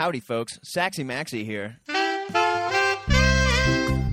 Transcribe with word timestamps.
Howdy, 0.00 0.20
folks. 0.20 0.58
Saxy 0.62 1.04
Maxie 1.04 1.44
here. 1.44 1.76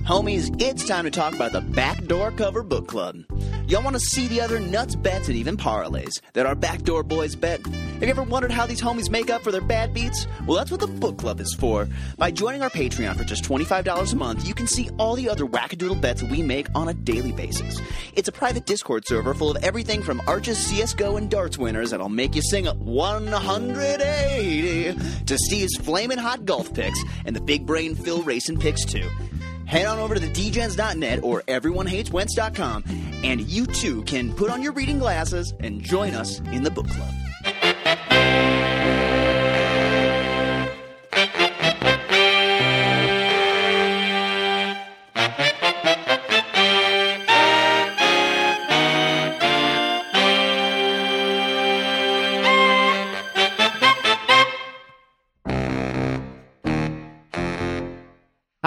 Homies, 0.08 0.50
it's 0.58 0.86
time 0.86 1.04
to 1.04 1.10
talk 1.10 1.34
about 1.34 1.52
the 1.52 1.60
Backdoor 1.60 2.30
Cover 2.30 2.62
Book 2.62 2.88
Club. 2.88 3.24
Y'all 3.66 3.82
want 3.82 3.94
to 3.94 4.00
see 4.00 4.26
the 4.26 4.40
other 4.40 4.58
nuts 4.58 4.96
bets 4.96 5.28
and 5.28 5.36
even 5.36 5.54
parlays 5.54 6.22
that 6.32 6.46
our 6.46 6.54
Backdoor 6.54 7.02
Boys 7.02 7.36
bet? 7.36 7.60
Have 7.66 8.02
you 8.02 8.08
ever 8.08 8.22
wondered 8.22 8.50
how 8.50 8.64
these 8.64 8.80
homies 8.80 9.10
make 9.10 9.28
up 9.28 9.42
for 9.42 9.52
their 9.52 9.60
bad 9.60 9.92
beats? 9.92 10.26
Well, 10.46 10.56
that's 10.56 10.70
what 10.70 10.80
the 10.80 10.86
book 10.86 11.18
club 11.18 11.40
is 11.40 11.52
for. 11.52 11.86
By 12.16 12.30
joining 12.30 12.62
our 12.62 12.70
Patreon 12.70 13.16
for 13.16 13.24
just 13.24 13.44
$25 13.44 14.10
a 14.10 14.16
month, 14.16 14.48
you 14.48 14.54
can 14.54 14.66
see 14.66 14.88
all 14.98 15.14
the 15.14 15.28
other 15.28 15.44
wackadoodle 15.44 16.00
bets 16.00 16.22
we 16.22 16.40
make 16.40 16.68
on 16.74 16.88
a 16.88 16.94
daily 16.94 17.32
basis. 17.32 17.78
It's 18.14 18.28
a 18.28 18.32
private 18.32 18.64
Discord 18.64 19.06
server 19.06 19.34
full 19.34 19.50
of 19.50 19.62
everything 19.62 20.02
from 20.02 20.22
Arches, 20.26 20.56
CSGO, 20.56 21.18
and 21.18 21.30
darts 21.30 21.58
winners 21.58 21.90
that'll 21.90 22.08
make 22.08 22.34
you 22.34 22.40
sing 22.40 22.64
180 22.64 25.24
to 25.26 25.36
Steve's 25.36 25.76
flaming 25.76 26.16
hot 26.16 26.46
golf 26.46 26.72
picks 26.72 26.98
and 27.26 27.36
the 27.36 27.42
big 27.42 27.66
brain 27.66 27.94
Phil 27.94 28.22
racing 28.22 28.58
picks 28.58 28.86
too. 28.86 29.06
Head 29.68 29.84
on 29.84 29.98
over 29.98 30.14
to 30.14 30.20
the 30.20 30.30
dgens.net 30.30 31.22
or 31.22 31.42
everyonehateswentz.com 31.42 32.84
and 33.22 33.42
you 33.42 33.66
too 33.66 34.02
can 34.04 34.32
put 34.32 34.48
on 34.48 34.62
your 34.62 34.72
reading 34.72 34.98
glasses 34.98 35.52
and 35.60 35.82
join 35.82 36.14
us 36.14 36.40
in 36.40 36.62
the 36.62 36.70
book 36.70 36.88
club. 36.88 37.12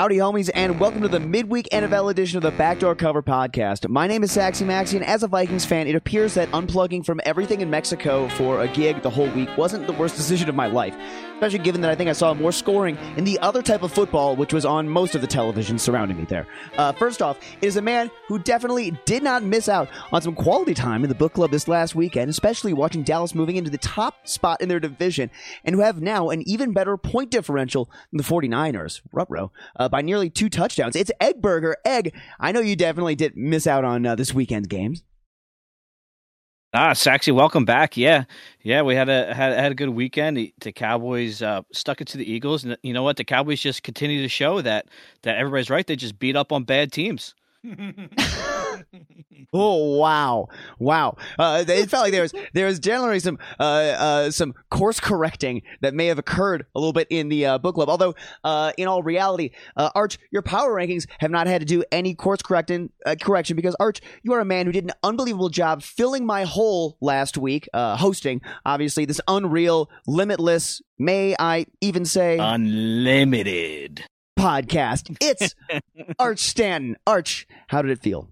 Howdy, 0.01 0.17
homies, 0.17 0.49
and 0.55 0.79
welcome 0.79 1.03
to 1.03 1.07
the 1.07 1.19
midweek 1.19 1.69
NFL 1.71 2.09
edition 2.09 2.37
of 2.37 2.41
the 2.41 2.49
Backdoor 2.49 2.95
Cover 2.95 3.21
Podcast. 3.21 3.87
My 3.87 4.07
name 4.07 4.23
is 4.23 4.31
Saxy 4.31 4.65
Maxie, 4.65 4.97
and 4.97 5.05
as 5.05 5.21
a 5.21 5.27
Vikings 5.27 5.63
fan, 5.63 5.85
it 5.85 5.93
appears 5.93 6.33
that 6.33 6.49
unplugging 6.53 7.05
from 7.05 7.21
everything 7.23 7.61
in 7.61 7.69
Mexico 7.69 8.27
for 8.29 8.61
a 8.61 8.67
gig 8.67 9.03
the 9.03 9.11
whole 9.11 9.29
week 9.29 9.55
wasn't 9.59 9.85
the 9.85 9.93
worst 9.93 10.15
decision 10.15 10.49
of 10.49 10.55
my 10.55 10.65
life, 10.65 10.95
especially 11.41 11.63
given 11.63 11.81
that 11.81 11.89
I 11.89 11.95
think 11.95 12.07
I 12.07 12.13
saw 12.13 12.35
more 12.35 12.51
scoring 12.51 12.99
in 13.17 13.23
the 13.23 13.39
other 13.39 13.63
type 13.63 13.81
of 13.81 13.91
football, 13.91 14.35
which 14.35 14.53
was 14.53 14.63
on 14.63 14.87
most 14.87 15.15
of 15.15 15.21
the 15.21 15.27
television 15.27 15.79
surrounding 15.79 16.17
me 16.17 16.25
there. 16.25 16.45
Uh, 16.77 16.91
first 16.91 17.19
off, 17.19 17.39
it 17.59 17.65
is 17.65 17.77
a 17.77 17.81
man 17.81 18.11
who 18.27 18.37
definitely 18.37 18.91
did 19.05 19.23
not 19.23 19.41
miss 19.41 19.67
out 19.67 19.89
on 20.11 20.21
some 20.21 20.35
quality 20.35 20.75
time 20.75 21.03
in 21.03 21.09
the 21.09 21.15
book 21.15 21.33
club 21.33 21.49
this 21.49 21.67
last 21.67 21.95
weekend, 21.95 22.29
especially 22.29 22.73
watching 22.73 23.01
Dallas 23.01 23.33
moving 23.33 23.55
into 23.55 23.71
the 23.71 23.79
top 23.79 24.27
spot 24.27 24.61
in 24.61 24.69
their 24.69 24.79
division, 24.79 25.31
and 25.65 25.73
who 25.73 25.81
have 25.81 25.99
now 25.99 26.29
an 26.29 26.47
even 26.47 26.73
better 26.73 26.95
point 26.95 27.31
differential 27.31 27.89
than 28.11 28.17
the 28.17 28.23
49ers. 28.23 29.01
Ruh-roh 29.11 29.51
uh, 29.77 29.89
by 29.89 30.03
nearly 30.03 30.29
two 30.29 30.47
touchdowns. 30.47 30.95
It's 30.95 31.11
Eggburger. 31.19 31.73
Egg, 31.83 32.13
I 32.39 32.51
know 32.51 32.59
you 32.59 32.75
definitely 32.75 33.15
did 33.15 33.35
miss 33.35 33.65
out 33.65 33.83
on 33.83 34.05
uh, 34.05 34.13
this 34.13 34.31
weekend's 34.31 34.67
games. 34.67 35.01
Ah, 36.73 36.91
Saxy, 36.93 37.33
welcome 37.33 37.65
back. 37.65 37.97
Yeah, 37.97 38.23
yeah, 38.61 38.81
we 38.81 38.95
had 38.95 39.09
a 39.09 39.33
had, 39.33 39.51
had 39.59 39.73
a 39.73 39.75
good 39.75 39.89
weekend. 39.89 40.37
The, 40.37 40.53
the 40.61 40.71
Cowboys 40.71 41.41
uh, 41.41 41.63
stuck 41.73 41.99
it 41.99 42.07
to 42.09 42.17
the 42.17 42.31
Eagles, 42.31 42.63
and 42.63 42.77
you 42.81 42.93
know 42.93 43.03
what? 43.03 43.17
The 43.17 43.25
Cowboys 43.25 43.59
just 43.59 43.83
continue 43.83 44.21
to 44.21 44.29
show 44.29 44.61
that 44.61 44.85
that 45.23 45.35
everybody's 45.37 45.69
right. 45.69 45.85
They 45.85 45.97
just 45.97 46.17
beat 46.17 46.37
up 46.37 46.53
on 46.53 46.63
bad 46.63 46.93
teams. 46.93 47.35
oh 49.53 49.97
wow, 49.97 50.47
wow! 50.79 51.17
Uh, 51.37 51.63
it 51.67 51.89
felt 51.89 52.03
like 52.03 52.11
there 52.11 52.21
was 52.21 52.33
there 52.53 52.65
was 52.65 52.79
generally 52.79 53.19
some 53.19 53.37
uh, 53.59 53.63
uh, 53.63 54.31
some 54.31 54.53
course 54.69 54.99
correcting 54.99 55.61
that 55.81 55.93
may 55.93 56.07
have 56.07 56.19
occurred 56.19 56.65
a 56.75 56.79
little 56.79 56.93
bit 56.93 57.07
in 57.09 57.29
the 57.29 57.45
uh, 57.45 57.57
book 57.57 57.75
club. 57.75 57.89
Although, 57.89 58.15
uh, 58.43 58.71
in 58.77 58.87
all 58.87 59.03
reality, 59.03 59.51
uh, 59.75 59.89
Arch, 59.95 60.17
your 60.31 60.41
power 60.41 60.71
rankings 60.71 61.07
have 61.19 61.31
not 61.31 61.47
had 61.47 61.61
to 61.61 61.65
do 61.65 61.83
any 61.91 62.15
course 62.15 62.41
correcting 62.41 62.89
correction 63.21 63.55
because 63.55 63.75
Arch, 63.79 64.01
you 64.23 64.33
are 64.33 64.39
a 64.39 64.45
man 64.45 64.65
who 64.65 64.71
did 64.71 64.83
an 64.83 64.91
unbelievable 65.03 65.49
job 65.49 65.83
filling 65.83 66.25
my 66.25 66.43
hole 66.43 66.97
last 67.01 67.37
week, 67.37 67.67
hosting 67.73 68.41
obviously 68.65 69.05
this 69.05 69.21
unreal, 69.27 69.89
limitless. 70.07 70.81
May 70.97 71.35
I 71.39 71.65
even 71.81 72.05
say 72.05 72.37
unlimited 72.37 74.03
podcast. 74.41 75.15
It's 75.21 75.55
Arch 76.19 76.39
Stanton. 76.39 76.97
Arch, 77.05 77.47
how 77.67 77.81
did 77.81 77.91
it 77.91 78.01
feel? 78.01 78.30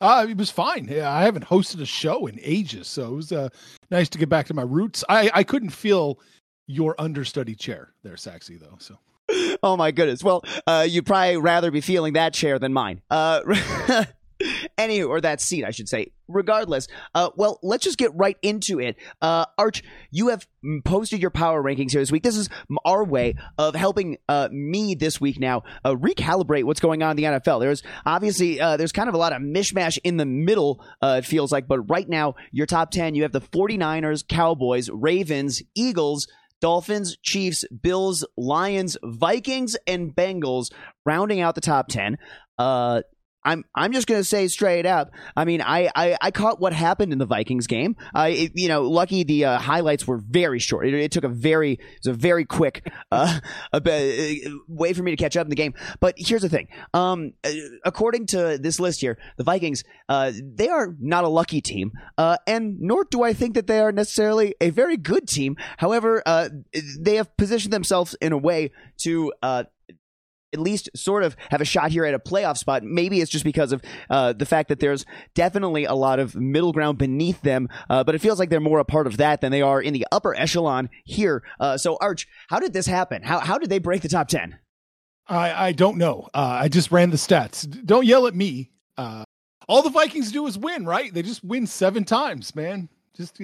Uh, 0.00 0.26
it 0.28 0.36
was 0.36 0.50
fine. 0.50 0.88
Yeah, 0.90 1.10
I 1.10 1.22
haven't 1.22 1.46
hosted 1.46 1.80
a 1.80 1.86
show 1.86 2.26
in 2.26 2.38
ages, 2.42 2.88
so 2.88 3.12
it 3.12 3.16
was 3.16 3.32
uh, 3.32 3.48
nice 3.90 4.08
to 4.10 4.18
get 4.18 4.28
back 4.28 4.46
to 4.46 4.54
my 4.54 4.62
roots. 4.62 5.04
I, 5.08 5.30
I 5.32 5.44
couldn't 5.44 5.70
feel 5.70 6.18
your 6.66 6.94
understudy 6.98 7.54
chair 7.54 7.92
there, 8.02 8.14
Saxy, 8.16 8.58
though. 8.58 8.76
So. 8.78 8.98
Oh 9.62 9.76
my 9.78 9.90
goodness. 9.90 10.22
Well, 10.22 10.44
uh, 10.66 10.86
you'd 10.86 11.06
probably 11.06 11.38
rather 11.38 11.70
be 11.70 11.80
feeling 11.80 12.12
that 12.12 12.34
chair 12.34 12.58
than 12.58 12.74
mine. 12.74 13.00
Uh, 13.10 13.40
Anywho, 14.78 15.08
or 15.08 15.20
that 15.20 15.40
seat, 15.40 15.64
I 15.64 15.70
should 15.70 15.88
say. 15.88 16.12
Regardless, 16.26 16.88
uh, 17.14 17.30
well, 17.36 17.58
let's 17.62 17.84
just 17.84 17.98
get 17.98 18.10
right 18.14 18.36
into 18.40 18.80
it. 18.80 18.96
Uh, 19.20 19.44
Arch, 19.58 19.82
you 20.10 20.28
have 20.28 20.46
posted 20.84 21.20
your 21.20 21.30
power 21.30 21.62
rankings 21.62 21.90
here 21.90 22.00
this 22.00 22.10
week. 22.10 22.22
This 22.22 22.36
is 22.36 22.48
our 22.84 23.04
way 23.04 23.34
of 23.58 23.74
helping 23.74 24.16
uh, 24.28 24.48
me 24.50 24.94
this 24.94 25.20
week 25.20 25.38
now 25.38 25.64
uh, 25.84 25.94
recalibrate 25.94 26.64
what's 26.64 26.80
going 26.80 27.02
on 27.02 27.10
in 27.10 27.16
the 27.16 27.24
NFL. 27.24 27.60
There's 27.60 27.82
obviously 28.06 28.60
uh, 28.60 28.76
there's 28.78 28.92
kind 28.92 29.08
of 29.08 29.14
a 29.14 29.18
lot 29.18 29.32
of 29.32 29.42
mishmash 29.42 29.98
in 30.02 30.16
the 30.16 30.26
middle. 30.26 30.82
Uh, 31.02 31.16
it 31.18 31.26
feels 31.26 31.52
like, 31.52 31.68
but 31.68 31.80
right 31.90 32.08
now 32.08 32.34
your 32.52 32.66
top 32.66 32.90
ten, 32.90 33.14
you 33.14 33.22
have 33.22 33.32
the 33.32 33.40
49ers, 33.40 34.26
Cowboys, 34.26 34.88
Ravens, 34.90 35.62
Eagles. 35.74 36.26
Dolphins, 36.60 37.18
Chiefs, 37.22 37.66
Bills, 37.82 38.24
Lions, 38.38 38.96
Vikings, 39.04 39.76
and 39.86 40.16
Bengals 40.16 40.72
rounding 41.04 41.42
out 41.42 41.54
the 41.54 41.60
top 41.60 41.88
10. 41.88 42.16
Uh, 42.56 43.02
I'm 43.44 43.64
I'm 43.74 43.92
just 43.92 44.06
gonna 44.06 44.24
say 44.24 44.48
straight 44.48 44.86
up. 44.86 45.10
I 45.36 45.44
mean, 45.44 45.60
I 45.60 45.90
I, 45.94 46.16
I 46.20 46.30
caught 46.30 46.60
what 46.60 46.72
happened 46.72 47.12
in 47.12 47.18
the 47.18 47.26
Vikings 47.26 47.66
game. 47.66 47.96
Uh, 48.14 48.30
you 48.32 48.68
know, 48.68 48.82
lucky 48.82 49.24
the 49.24 49.44
uh, 49.44 49.58
highlights 49.58 50.06
were 50.06 50.18
very 50.18 50.58
short. 50.58 50.86
It, 50.86 50.94
it, 50.94 51.12
took 51.12 51.24
a 51.24 51.28
very 51.28 51.72
it 51.72 51.98
was 52.04 52.08
a 52.08 52.12
very 52.12 52.44
quick 52.44 52.90
uh, 53.12 53.40
a, 53.72 53.76
uh, 53.76 54.50
way 54.68 54.92
for 54.92 55.02
me 55.02 55.10
to 55.10 55.16
catch 55.16 55.36
up 55.36 55.44
in 55.46 55.50
the 55.50 55.56
game. 55.56 55.74
But 56.00 56.14
here's 56.16 56.42
the 56.42 56.48
thing. 56.48 56.68
Um, 56.92 57.34
uh, 57.44 57.50
according 57.84 58.26
to 58.26 58.58
this 58.58 58.80
list 58.80 59.00
here, 59.00 59.18
the 59.36 59.44
Vikings 59.44 59.84
uh, 60.08 60.32
they 60.42 60.68
are 60.68 60.94
not 60.98 61.24
a 61.24 61.28
lucky 61.28 61.60
team, 61.60 61.92
uh, 62.18 62.36
and 62.46 62.80
nor 62.80 63.04
do 63.04 63.22
I 63.22 63.32
think 63.32 63.54
that 63.54 63.66
they 63.66 63.80
are 63.80 63.92
necessarily 63.92 64.54
a 64.60 64.70
very 64.70 64.96
good 64.96 65.28
team. 65.28 65.56
However, 65.76 66.22
uh, 66.26 66.48
they 66.98 67.16
have 67.16 67.36
positioned 67.36 67.72
themselves 67.72 68.16
in 68.20 68.32
a 68.32 68.38
way 68.38 68.70
to 68.98 69.32
uh, 69.42 69.64
at 70.54 70.60
least 70.60 70.88
sort 70.96 71.22
of 71.22 71.36
have 71.50 71.60
a 71.60 71.64
shot 71.66 71.90
here 71.90 72.06
at 72.06 72.14
a 72.14 72.18
playoff 72.18 72.56
spot. 72.56 72.82
Maybe 72.82 73.20
it's 73.20 73.30
just 73.30 73.44
because 73.44 73.72
of 73.72 73.82
uh, 74.08 74.32
the 74.32 74.46
fact 74.46 74.70
that 74.70 74.80
there's 74.80 75.04
definitely 75.34 75.84
a 75.84 75.94
lot 75.94 76.18
of 76.18 76.34
middle 76.34 76.72
ground 76.72 76.96
beneath 76.96 77.42
them, 77.42 77.68
uh, 77.90 78.02
but 78.04 78.14
it 78.14 78.20
feels 78.20 78.38
like 78.38 78.48
they're 78.48 78.60
more 78.60 78.78
a 78.78 78.84
part 78.84 79.06
of 79.06 79.18
that 79.18 79.42
than 79.42 79.52
they 79.52 79.60
are 79.60 79.82
in 79.82 79.92
the 79.92 80.06
upper 80.10 80.34
echelon 80.34 80.88
here. 81.04 81.42
Uh, 81.60 81.76
so, 81.76 81.98
Arch, 82.00 82.26
how 82.48 82.58
did 82.58 82.72
this 82.72 82.86
happen? 82.86 83.22
How 83.22 83.40
how 83.40 83.58
did 83.58 83.68
they 83.68 83.78
break 83.78 84.00
the 84.00 84.08
top 84.08 84.28
ten? 84.28 84.58
I 85.26 85.68
I 85.68 85.72
don't 85.72 85.98
know. 85.98 86.28
Uh, 86.32 86.58
I 86.62 86.68
just 86.68 86.90
ran 86.90 87.10
the 87.10 87.16
stats. 87.16 87.66
Don't 87.84 88.06
yell 88.06 88.26
at 88.26 88.34
me. 88.34 88.70
Uh, 88.96 89.24
all 89.68 89.82
the 89.82 89.90
Vikings 89.90 90.32
do 90.32 90.46
is 90.46 90.56
win, 90.56 90.86
right? 90.86 91.12
They 91.12 91.22
just 91.22 91.42
win 91.42 91.66
seven 91.66 92.04
times, 92.04 92.54
man. 92.54 92.88
Just 93.16 93.40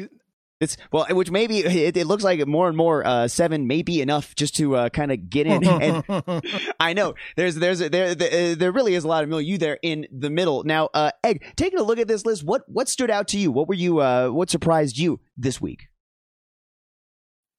it's 0.61 0.77
well, 0.93 1.07
which 1.11 1.31
maybe 1.31 1.61
it, 1.61 1.97
it, 1.97 2.07
looks 2.07 2.23
like 2.23 2.47
more 2.47 2.69
and 2.69 2.77
more 2.77 3.05
uh, 3.07 3.29
seven 3.29 3.67
may 3.67 3.81
be 3.83 4.03
enough 4.03 4.35
just 4.35 4.57
to 4.57 4.77
uh, 4.77 4.89
kind 4.91 5.11
of 5.11 5.31
get 5.31 5.47
in. 5.47 5.61
And 5.81 6.05
I 6.81 6.93
know 6.93 7.15
there's 7.37 7.55
there's 7.55 7.79
there 7.79 8.15
there, 8.15 8.55
there 8.55 8.73
really 8.73 8.95
is 8.95 9.05
a 9.05 9.09
lot 9.09 9.23
of 9.23 9.31
milieu 9.31 9.57
there 9.57 9.79
in 9.83 10.07
the 10.13 10.29
middle. 10.29 10.63
Now, 10.65 10.91
uh, 10.93 11.13
Egg, 11.25 11.45
taking 11.57 11.79
a 11.79 11.83
look 11.83 11.99
at 11.99 12.09
this 12.09 12.27
list, 12.27 12.45
what 12.45 12.63
what 12.67 12.89
stood 12.89 13.11
out 13.11 13.29
to 13.29 13.39
you? 13.39 13.51
What 13.51 13.69
were 13.69 13.75
you? 13.75 14.01
Uh, 14.01 14.29
what 14.29 14.51
surprised 14.51 14.99
you 14.99 15.21
this 15.37 15.61
week? 15.61 15.89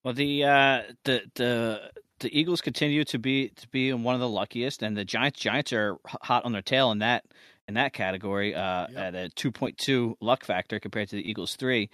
Well, 0.04 0.14
the 0.14 0.44
uh, 0.44 0.82
the 1.06 1.22
the 1.36 1.92
the 2.20 2.40
Eagles 2.40 2.62
continue 2.62 3.04
to 3.06 3.18
be 3.18 3.50
to 3.50 3.68
be 3.70 3.92
one 3.94 4.14
of 4.14 4.22
the 4.22 4.30
luckiest, 4.30 4.84
and 4.84 4.96
the 4.96 5.06
Giants 5.06 5.40
Giants 5.40 5.74
are 5.74 5.98
hot 6.06 6.46
on 6.46 6.52
their 6.52 6.62
tail 6.62 6.92
in 6.92 7.00
that 7.00 7.24
in 7.68 7.76
that 7.76 7.94
category 7.94 8.54
uh, 8.54 8.88
yep. 8.90 8.98
at 8.98 9.16
a 9.16 9.30
2.2 9.36 10.16
luck 10.20 10.44
factor 10.44 10.80
compared 10.80 11.10
to 11.10 11.16
the 11.16 11.30
Eagles 11.30 11.56
three. 11.56 11.90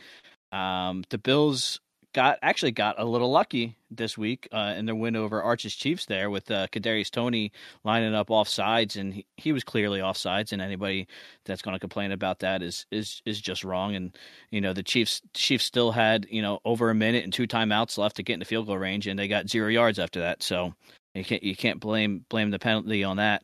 Um, 0.52 1.04
the 1.10 1.18
Bills 1.18 1.80
got 2.14 2.40
actually 2.42 2.72
got 2.72 3.00
a 3.00 3.06
little 3.06 3.30
lucky 3.30 3.76
this 3.92 4.18
week 4.18 4.48
uh, 4.52 4.74
in 4.76 4.86
their 4.88 4.96
win 4.96 5.16
over 5.16 5.42
Arches 5.42 5.76
Chiefs 5.76 6.08
there 6.08 6.30
with 6.30 6.50
uh, 6.50 6.66
Kadarius 6.72 7.12
Toney 7.12 7.52
lining 7.84 8.16
up 8.16 8.32
off 8.32 8.50
sides, 8.50 8.96
and 8.96 9.14
he, 9.14 9.26
he 9.36 9.52
was 9.52 9.64
clearly 9.64 10.02
off 10.02 10.18
sides. 10.18 10.52
And 10.52 10.62
anybody 10.62 11.08
that's 11.46 11.62
going 11.62 11.76
to 11.76 11.80
complain 11.80 12.12
about 12.12 12.40
that 12.40 12.64
is 12.64 12.86
is 12.92 13.22
is 13.26 13.40
just 13.40 13.64
wrong. 13.64 13.96
And 13.96 14.18
you 14.50 14.62
know 14.62 14.74
the 14.74 14.84
Chiefs 14.84 15.22
Chiefs 15.34 15.66
still 15.66 15.92
had 15.92 16.26
you 16.30 16.42
know 16.42 16.60
over 16.66 16.90
a 16.90 16.96
minute 16.96 17.24
and 17.24 17.32
two 17.32 17.48
timeouts 17.48 17.98
left 17.98 18.16
to 18.16 18.24
get 18.24 18.34
in 18.34 18.40
the 18.40 18.46
field 18.46 18.68
goal 18.68 18.78
range, 18.78 19.08
and 19.08 19.20
they 19.20 19.28
got 19.28 19.50
zero 19.50 19.68
yards 19.68 20.00
after 20.00 20.22
that. 20.22 20.42
So 20.42 20.74
you 21.14 21.24
can't 21.24 21.44
you 21.44 21.56
can't 21.56 21.80
blame 21.80 22.26
blame 22.30 22.52
the 22.52 22.60
penalty 22.60 23.04
on 23.04 23.18
that. 23.18 23.44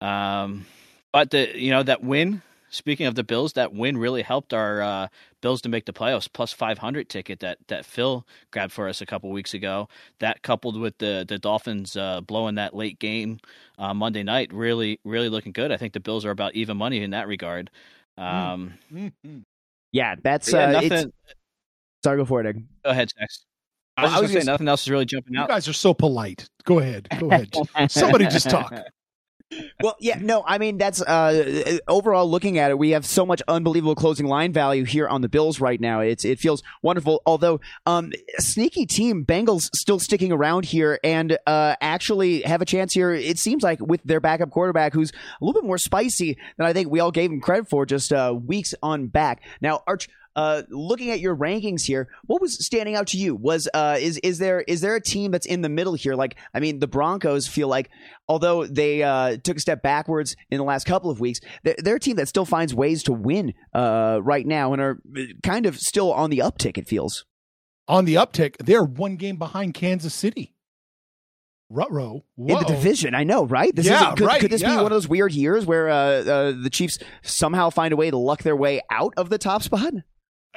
Um, 0.00 0.66
but 1.12 1.30
the 1.30 1.58
you 1.58 1.70
know 1.70 1.82
that 1.82 2.02
win 2.02 2.42
speaking 2.72 3.06
of 3.06 3.14
the 3.14 3.22
Bills, 3.22 3.52
that 3.52 3.72
win 3.72 3.96
really 3.96 4.22
helped 4.22 4.52
our 4.52 4.82
uh, 4.82 5.08
Bills 5.40 5.62
to 5.62 5.68
make 5.68 5.84
the 5.86 5.92
playoffs. 5.92 6.28
Plus 6.32 6.52
five 6.52 6.78
hundred 6.78 7.08
ticket 7.08 7.38
that 7.40 7.58
that 7.68 7.84
Phil 7.86 8.26
grabbed 8.50 8.72
for 8.72 8.88
us 8.88 9.00
a 9.00 9.06
couple 9.06 9.30
weeks 9.30 9.54
ago. 9.54 9.88
That 10.18 10.42
coupled 10.42 10.80
with 10.80 10.98
the 10.98 11.24
the 11.28 11.38
Dolphins 11.38 11.96
uh, 11.96 12.20
blowing 12.22 12.56
that 12.56 12.74
late 12.74 12.98
game 12.98 13.38
uh, 13.78 13.94
Monday 13.94 14.24
night, 14.24 14.52
really 14.52 14.98
really 15.04 15.28
looking 15.28 15.52
good. 15.52 15.70
I 15.70 15.76
think 15.76 15.92
the 15.92 16.00
Bills 16.00 16.24
are 16.24 16.30
about 16.30 16.54
even 16.56 16.76
money 16.76 17.02
in 17.04 17.10
that 17.10 17.28
regard. 17.28 17.70
Um, 18.18 18.74
Mm-hmm. 18.92 19.38
Yeah, 19.94 20.14
that's 20.22 20.50
yeah, 20.50 20.68
uh, 20.68 20.70
nothing. 20.72 20.92
it's, 20.92 21.06
sorry, 22.02 22.16
go 22.16 22.24
for 22.24 22.40
it. 22.40 22.46
Egg. 22.46 22.64
Go 22.82 22.90
ahead, 22.92 23.10
Sex. 23.10 23.44
I 23.98 24.04
was, 24.04 24.10
Well, 24.10 24.18
I 24.18 24.22
was 24.22 24.30
gonna 24.30 24.40
say 24.40 24.46
gonna- 24.46 24.52
nothing 24.54 24.68
else 24.68 24.82
is 24.84 24.90
really 24.90 25.04
jumping 25.04 25.36
out. 25.36 25.42
You 25.42 25.54
guys 25.54 25.68
are 25.68 25.74
so 25.74 25.92
polite. 25.92 26.48
Go 26.64 26.78
ahead. 26.78 27.08
Go 27.20 27.30
ahead. 27.30 27.54
Somebody 27.90 28.24
just 28.28 28.48
talk. 28.48 28.72
Well, 29.82 29.96
yeah, 30.00 30.18
no, 30.20 30.44
I 30.46 30.58
mean 30.58 30.78
that's 30.78 31.02
uh 31.02 31.78
overall 31.88 32.30
looking 32.30 32.58
at 32.58 32.70
it, 32.70 32.78
we 32.78 32.90
have 32.90 33.04
so 33.06 33.26
much 33.26 33.42
unbelievable 33.48 33.94
closing 33.94 34.26
line 34.26 34.52
value 34.52 34.84
here 34.84 35.08
on 35.08 35.20
the 35.20 35.28
Bills 35.28 35.60
right 35.60 35.80
now. 35.80 36.00
It's 36.00 36.24
it 36.24 36.38
feels 36.38 36.62
wonderful. 36.82 37.22
Although 37.26 37.60
um 37.86 38.12
sneaky 38.38 38.86
team 38.86 39.24
Bengals 39.24 39.70
still 39.74 39.98
sticking 39.98 40.32
around 40.32 40.64
here 40.64 40.98
and 41.02 41.38
uh 41.46 41.76
actually 41.80 42.42
have 42.42 42.62
a 42.62 42.66
chance 42.66 42.92
here. 42.92 43.12
It 43.12 43.38
seems 43.38 43.62
like 43.62 43.80
with 43.80 44.02
their 44.04 44.20
backup 44.20 44.50
quarterback 44.50 44.92
who's 44.92 45.10
a 45.10 45.44
little 45.44 45.60
bit 45.60 45.66
more 45.66 45.78
spicy 45.78 46.38
than 46.56 46.66
I 46.66 46.72
think 46.72 46.90
we 46.90 47.00
all 47.00 47.10
gave 47.10 47.30
him 47.30 47.40
credit 47.40 47.68
for 47.68 47.86
just 47.86 48.12
uh 48.12 48.34
weeks 48.46 48.74
on 48.82 49.06
back. 49.06 49.42
Now, 49.60 49.82
Arch 49.86 50.08
uh, 50.34 50.62
looking 50.70 51.10
at 51.10 51.20
your 51.20 51.36
rankings 51.36 51.84
here, 51.84 52.08
what 52.24 52.40
was 52.40 52.64
standing 52.64 52.94
out 52.94 53.08
to 53.08 53.18
you? 53.18 53.34
Was 53.34 53.68
uh, 53.74 53.98
is 54.00 54.18
is 54.18 54.38
there 54.38 54.60
is 54.62 54.80
there 54.80 54.94
a 54.96 55.00
team 55.00 55.30
that's 55.30 55.46
in 55.46 55.60
the 55.60 55.68
middle 55.68 55.94
here? 55.94 56.14
Like, 56.14 56.36
I 56.54 56.60
mean, 56.60 56.78
the 56.78 56.86
Broncos 56.86 57.46
feel 57.46 57.68
like 57.68 57.90
although 58.28 58.66
they 58.66 59.02
uh, 59.02 59.36
took 59.42 59.56
a 59.56 59.60
step 59.60 59.82
backwards 59.82 60.36
in 60.50 60.58
the 60.58 60.64
last 60.64 60.84
couple 60.84 61.10
of 61.10 61.20
weeks, 61.20 61.40
they're, 61.64 61.76
they're 61.78 61.96
a 61.96 62.00
team 62.00 62.16
that 62.16 62.28
still 62.28 62.46
finds 62.46 62.74
ways 62.74 63.02
to 63.04 63.12
win 63.12 63.54
uh, 63.74 64.20
right 64.22 64.46
now 64.46 64.72
and 64.72 64.80
are 64.80 64.98
kind 65.42 65.66
of 65.66 65.78
still 65.78 66.12
on 66.12 66.30
the 66.30 66.38
uptick. 66.38 66.78
It 66.78 66.88
feels. 66.88 67.24
On 67.88 68.04
the 68.04 68.14
uptick, 68.14 68.56
they're 68.58 68.84
one 68.84 69.16
game 69.16 69.36
behind 69.36 69.74
Kansas 69.74 70.14
City. 70.14 70.54
Rutro. 71.68 72.24
In 72.36 72.58
the 72.58 72.64
division, 72.64 73.14
I 73.14 73.24
know, 73.24 73.46
right? 73.46 73.74
This 73.74 73.86
Yeah, 73.86 74.10
is, 74.10 74.18
could, 74.18 74.26
right, 74.26 74.40
could 74.40 74.50
this 74.50 74.62
be 74.62 74.68
one 74.68 74.84
of 74.84 74.90
those 74.90 75.08
weird 75.08 75.32
years 75.32 75.64
where 75.64 75.88
uh, 75.88 75.96
uh, 75.96 76.52
the 76.62 76.70
Chiefs 76.70 76.98
somehow 77.22 77.70
find 77.70 77.92
a 77.92 77.96
way 77.96 78.10
to 78.10 78.16
luck 78.18 78.42
their 78.42 78.56
way 78.56 78.82
out 78.90 79.14
of 79.16 79.30
the 79.30 79.38
top 79.38 79.62
spot? 79.62 79.94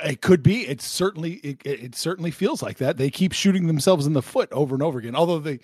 It 0.04 0.22
could 0.22 0.44
be. 0.44 0.68
It 0.68 0.82
certainly 0.82 1.34
it, 1.36 1.62
it 1.66 1.96
certainly 1.96 2.32
feels 2.32 2.62
like 2.62 2.78
that. 2.78 2.98
They 2.98 3.10
keep 3.10 3.32
shooting 3.34 3.68
themselves 3.68 4.06
in 4.06 4.14
the 4.14 4.22
foot 4.22 4.52
over 4.52 4.76
and 4.76 4.84
over 4.84 5.00
again. 5.00 5.16
Although 5.16 5.40
they 5.40 5.60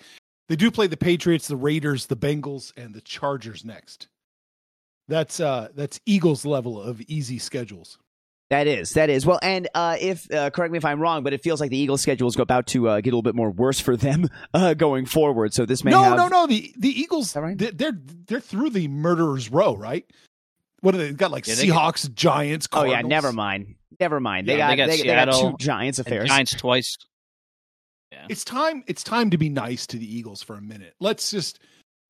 they 0.48 0.56
do 0.56 0.70
play 0.70 0.86
the 0.86 0.96
Patriots, 0.96 1.48
the 1.48 1.56
Raiders, 1.56 2.06
the 2.06 2.16
Bengals, 2.16 2.72
and 2.76 2.94
the 2.94 3.00
Chargers 3.02 3.64
next. 3.64 4.08
That's 5.08 5.40
uh 5.40 5.68
that's 5.74 6.00
Eagles 6.06 6.46
level 6.46 6.80
of 6.80 7.00
easy 7.02 7.38
schedules. 7.38 7.98
That 8.50 8.66
is, 8.66 8.92
that 8.92 9.08
is. 9.08 9.24
Well, 9.24 9.38
and 9.42 9.66
uh, 9.74 9.96
if 9.98 10.30
uh, 10.30 10.50
correct 10.50 10.72
me 10.72 10.76
if 10.76 10.84
I'm 10.84 11.00
wrong, 11.00 11.22
but 11.24 11.32
it 11.32 11.42
feels 11.42 11.58
like 11.58 11.70
the 11.70 11.78
Eagles' 11.78 12.02
schedule 12.02 12.28
is 12.28 12.36
about 12.38 12.66
to 12.68 12.86
uh, 12.86 12.96
get 13.00 13.08
a 13.08 13.16
little 13.16 13.22
bit 13.22 13.34
more 13.34 13.50
worse 13.50 13.80
for 13.80 13.96
them 13.96 14.28
uh, 14.54 14.74
going 14.74 15.06
forward. 15.06 15.54
So 15.54 15.64
this 15.64 15.82
may 15.84 15.90
no, 15.90 16.02
have 16.02 16.16
no, 16.18 16.28
no. 16.28 16.46
The 16.46 16.70
the 16.76 16.88
Eagles 17.00 17.34
right? 17.34 17.56
they- 17.56 17.70
they're 17.70 17.98
they're 18.26 18.40
through 18.40 18.68
the 18.70 18.88
murderers 18.88 19.50
row, 19.50 19.74
right? 19.74 20.04
What 20.80 20.94
are 20.94 20.98
they 20.98 21.12
got? 21.12 21.30
Like 21.30 21.46
Yeah, 21.46 21.54
they 21.54 21.64
get- 21.66 21.74
Seahawks, 21.74 22.12
Giants. 22.14 22.68
Oh 22.72 22.84
yeah, 22.84 23.00
never 23.00 23.32
mind, 23.32 23.76
never 24.02 24.20
mind. 24.20 24.46
They 24.46 24.58
Yeah, 24.58 24.68
got 24.68 24.70
they 24.70 24.76
got 24.76 24.88
they, 24.88 24.96
they 25.02 25.06
got 25.06 25.24
two 25.26 25.32
Seattle 25.32 25.56
Giants 25.58 25.98
affairs. 25.98 26.28
Giants 26.28 26.54
twice. 26.54 26.96
Yeah. 28.10 28.26
It's 28.28 28.44
time. 28.44 28.84
It's 28.86 29.02
time 29.02 29.30
to 29.30 29.38
be 29.38 29.48
nice 29.48 29.86
to 29.88 29.96
the 29.96 30.16
Eagles 30.16 30.42
for 30.42 30.56
a 30.56 30.60
minute. 30.62 30.94
Let's 31.00 31.30
just. 31.30 31.60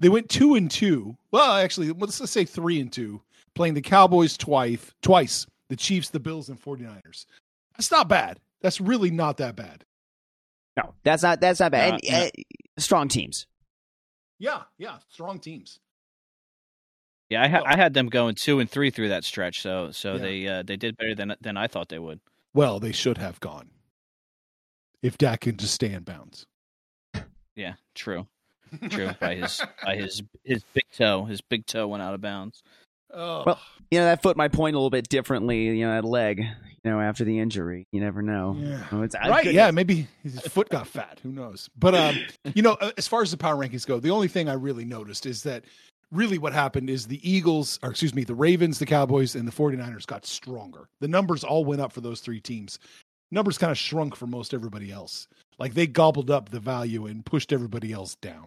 They 0.00 0.08
went 0.08 0.28
two 0.28 0.56
and 0.56 0.70
two. 0.70 1.16
Well, 1.30 1.52
actually, 1.52 1.92
let's 1.92 2.18
just 2.18 2.32
say 2.32 2.44
three 2.44 2.80
and 2.80 2.92
two, 2.92 3.22
playing 3.54 3.74
the 3.74 3.80
Cowboys 3.82 4.36
twice, 4.36 4.90
twice, 5.00 5.46
the 5.68 5.76
Chiefs, 5.76 6.10
the 6.10 6.18
Bills, 6.18 6.48
and 6.48 6.60
49ers. 6.60 7.24
That's 7.76 7.90
not 7.90 8.08
bad. 8.08 8.38
That's 8.62 8.80
really 8.80 9.12
not 9.12 9.36
that 9.36 9.54
bad. 9.54 9.84
No, 10.76 10.94
that's 11.04 11.22
not 11.22 11.40
that's 11.40 11.60
not 11.60 11.70
bad. 11.70 12.00
No, 12.02 12.08
and, 12.10 12.26
uh, 12.36 12.42
strong 12.78 13.08
teams. 13.08 13.46
Yeah, 14.38 14.62
yeah, 14.78 14.96
strong 15.08 15.38
teams. 15.38 15.78
Yeah, 17.32 17.42
I, 17.42 17.48
ha- 17.48 17.62
Well- 17.64 17.66
I 17.72 17.76
had 17.76 17.94
them 17.94 18.08
going 18.08 18.34
two 18.34 18.60
and 18.60 18.68
three 18.70 18.90
through 18.90 19.08
that 19.08 19.24
stretch, 19.24 19.60
so 19.62 19.90
so 19.90 20.12
Yeah. 20.14 20.18
they 20.18 20.46
uh, 20.48 20.62
they 20.62 20.76
did 20.76 20.96
better 20.96 21.14
than 21.14 21.34
than 21.40 21.56
I 21.56 21.66
thought 21.66 21.88
they 21.88 21.98
would. 21.98 22.20
Well, 22.54 22.78
they 22.80 22.92
should 22.92 23.18
have 23.18 23.40
gone. 23.40 23.70
If 25.02 25.18
Dak 25.18 25.40
can 25.40 25.56
just 25.56 25.74
stay 25.74 25.92
in 25.92 26.02
bounds. 26.04 26.46
Yeah, 27.56 27.74
true, 27.94 28.26
true. 28.90 29.10
by 29.20 29.34
his 29.34 29.60
by 29.84 29.96
his 30.02 30.22
his 30.44 30.64
big 30.72 30.84
toe, 30.96 31.24
his 31.24 31.40
big 31.40 31.66
toe 31.66 31.88
went 31.88 32.02
out 32.02 32.14
of 32.14 32.20
bounds. 32.20 32.62
Oh. 33.14 33.42
Well, 33.44 33.60
You 33.90 33.98
know 33.98 34.06
that 34.06 34.22
foot 34.22 34.36
might 34.38 34.52
point 34.52 34.74
a 34.74 34.78
little 34.78 34.88
bit 34.90 35.08
differently. 35.08 35.64
You 35.66 35.86
know 35.86 35.92
that 35.94 36.04
leg. 36.04 36.38
You 36.84 36.90
know 36.90 36.98
after 37.00 37.24
the 37.24 37.38
injury, 37.38 37.86
you 37.92 38.00
never 38.00 38.22
know. 38.22 38.56
Yeah. 38.58 38.86
Oh, 38.90 39.02
it's- 39.02 39.28
right 39.28 39.44
yeah 39.52 39.70
maybe 39.70 40.08
his 40.22 40.40
foot 40.40 40.68
got 40.70 40.86
fat 40.88 41.20
who 41.22 41.30
knows 41.30 41.68
but 41.76 41.94
um 41.94 42.16
you 42.54 42.62
know 42.62 42.76
as 42.96 43.06
far 43.06 43.22
as 43.22 43.30
the 43.30 43.36
power 43.36 43.54
rankings 43.56 43.86
go 43.86 44.00
the 44.00 44.10
only 44.10 44.26
thing 44.28 44.48
i 44.48 44.54
really 44.54 44.84
noticed 44.84 45.24
is 45.26 45.42
that 45.44 45.62
really 46.12 46.38
what 46.38 46.52
happened 46.52 46.90
is 46.90 47.06
the 47.06 47.28
eagles 47.28 47.78
or 47.82 47.90
excuse 47.90 48.14
me 48.14 48.22
the 48.24 48.34
ravens 48.34 48.78
the 48.78 48.86
cowboys 48.86 49.34
and 49.34 49.48
the 49.48 49.52
49ers 49.52 50.06
got 50.06 50.26
stronger. 50.26 50.88
The 51.00 51.08
numbers 51.08 51.42
all 51.42 51.64
went 51.64 51.80
up 51.80 51.92
for 51.92 52.00
those 52.02 52.20
three 52.20 52.40
teams. 52.40 52.78
Numbers 53.30 53.58
kind 53.58 53.72
of 53.72 53.78
shrunk 53.78 54.14
for 54.14 54.26
most 54.26 54.54
everybody 54.54 54.92
else. 54.92 55.26
Like 55.58 55.74
they 55.74 55.86
gobbled 55.86 56.30
up 56.30 56.50
the 56.50 56.60
value 56.60 57.06
and 57.06 57.24
pushed 57.24 57.52
everybody 57.52 57.92
else 57.92 58.14
down 58.16 58.44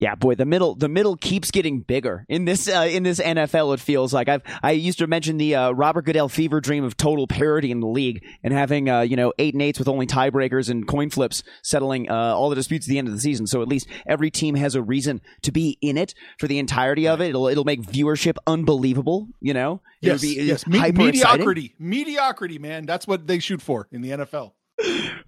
Yeah, 0.00 0.14
boy, 0.14 0.36
the 0.36 0.44
middle 0.46 0.76
the 0.76 0.88
middle 0.88 1.16
keeps 1.16 1.50
getting 1.50 1.80
bigger 1.80 2.24
in 2.28 2.44
this 2.44 2.68
uh, 2.68 2.86
in 2.88 3.02
this 3.02 3.18
NFL. 3.18 3.74
It 3.74 3.80
feels 3.80 4.14
like 4.14 4.28
I've 4.28 4.42
I 4.62 4.70
used 4.70 5.00
to 5.00 5.08
mention 5.08 5.38
the 5.38 5.56
uh, 5.56 5.70
Robert 5.72 6.04
Goodell 6.04 6.28
fever 6.28 6.60
dream 6.60 6.84
of 6.84 6.96
total 6.96 7.26
parity 7.26 7.72
in 7.72 7.80
the 7.80 7.88
league 7.88 8.24
and 8.44 8.52
having 8.52 8.88
uh, 8.88 9.00
you 9.00 9.16
know 9.16 9.32
eight 9.40 9.54
and 9.54 9.62
eights 9.62 9.76
with 9.78 9.88
only 9.88 10.06
tiebreakers 10.06 10.70
and 10.70 10.86
coin 10.86 11.10
flips 11.10 11.42
settling 11.64 12.08
uh, 12.08 12.14
all 12.14 12.48
the 12.48 12.54
disputes 12.54 12.86
at 12.86 12.90
the 12.90 12.98
end 12.98 13.08
of 13.08 13.14
the 13.14 13.18
season. 13.20 13.48
So 13.48 13.60
at 13.60 13.66
least 13.66 13.88
every 14.06 14.30
team 14.30 14.54
has 14.54 14.76
a 14.76 14.82
reason 14.82 15.20
to 15.42 15.50
be 15.50 15.76
in 15.82 15.98
it 15.98 16.14
for 16.38 16.46
the 16.46 16.60
entirety 16.60 17.08
of 17.08 17.20
it. 17.20 17.30
It'll 17.30 17.48
it'll 17.48 17.64
make 17.64 17.82
viewership 17.82 18.36
unbelievable. 18.46 19.26
You 19.40 19.54
know, 19.54 19.82
yes 20.00 20.20
be 20.22 20.34
yes 20.40 20.64
Me- 20.66 20.78
exciting. 20.78 21.06
mediocrity 21.06 21.74
mediocrity 21.80 22.58
man 22.60 22.86
that's 22.86 23.08
what 23.08 23.26
they 23.26 23.40
shoot 23.40 23.60
for 23.60 23.88
in 23.90 24.02
the 24.02 24.10
nfl 24.10 24.52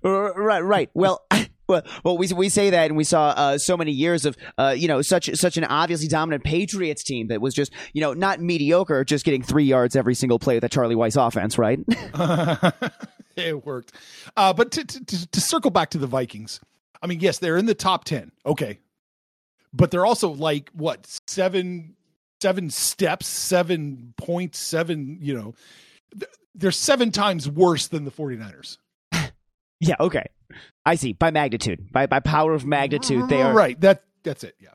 Uh, 0.05 0.33
Right, 0.35 0.61
right. 0.61 0.91
Well, 0.95 1.27
well, 1.71 1.83
well, 2.05 2.19
we 2.19 2.29
we 2.35 2.49
say 2.49 2.71
that, 2.71 2.89
and 2.89 2.97
we 2.97 3.05
saw 3.05 3.29
uh, 3.29 3.59
so 3.59 3.77
many 3.77 3.93
years 3.93 4.27
of 4.27 4.37
uh, 4.59 4.75
you 4.77 4.89
know 4.89 5.01
such 5.01 5.31
such 5.35 5.57
an 5.57 5.65
obviously 5.65 6.09
dominant 6.09 6.45
Patriots 6.45 7.03
team 7.03 7.29
that 7.29 7.41
was 7.41 7.55
just 7.55 7.73
you 7.93 8.01
know 8.01 8.13
not 8.13 8.41
mediocre, 8.41 9.05
just 9.05 9.25
getting 9.25 9.43
three 9.43 9.65
yards 9.65 9.97
every 9.97 10.15
single 10.15 10.39
play 10.39 10.57
with 10.57 10.63
that 10.63 10.73
Charlie 10.73 10.97
Weis 10.97 11.17
offense, 11.17 11.57
right? 11.57 11.79
it 13.37 13.65
worked. 13.65 13.93
Uh, 14.37 14.53
but 14.53 14.73
to, 14.73 14.85
to, 14.85 15.31
to, 15.31 15.41
circle 15.41 15.71
back 15.71 15.91
to 15.91 15.99
the 15.99 16.07
Vikings, 16.07 16.61
I 17.03 17.07
mean, 17.07 17.21
yes, 17.21 17.39
they're 17.39 17.57
in 17.57 17.67
the 17.67 17.75
top 17.75 18.05
10. 18.05 18.33
Okay. 18.45 18.79
But 19.73 19.91
they're 19.91 20.07
also 20.07 20.31
like, 20.31 20.71
what, 20.73 21.07
seven, 21.27 21.97
seven 22.43 22.71
steps, 22.71 23.27
seven 23.27 24.15
points, 24.17 24.59
seven, 24.59 25.19
you 25.21 25.35
know, 25.35 25.55
they're 26.55 26.73
seven 26.73 27.11
times 27.13 27.49
worse 27.49 27.89
than 27.89 28.05
the 28.05 28.11
49ers. 28.11 28.79
Yeah, 29.81 29.97
okay. 29.99 30.27
I 30.85 30.95
see. 30.95 31.13
By 31.13 31.31
magnitude, 31.31 31.91
by 31.93 32.07
by 32.07 32.21
power 32.21 32.53
of 32.53 32.67
magnitude, 32.67 33.29
they 33.29 33.43
are 33.43 33.55
Right. 33.55 33.81
That, 33.81 34.05
that's 34.23 34.45
it. 34.45 34.55
Yeah. 34.61 34.71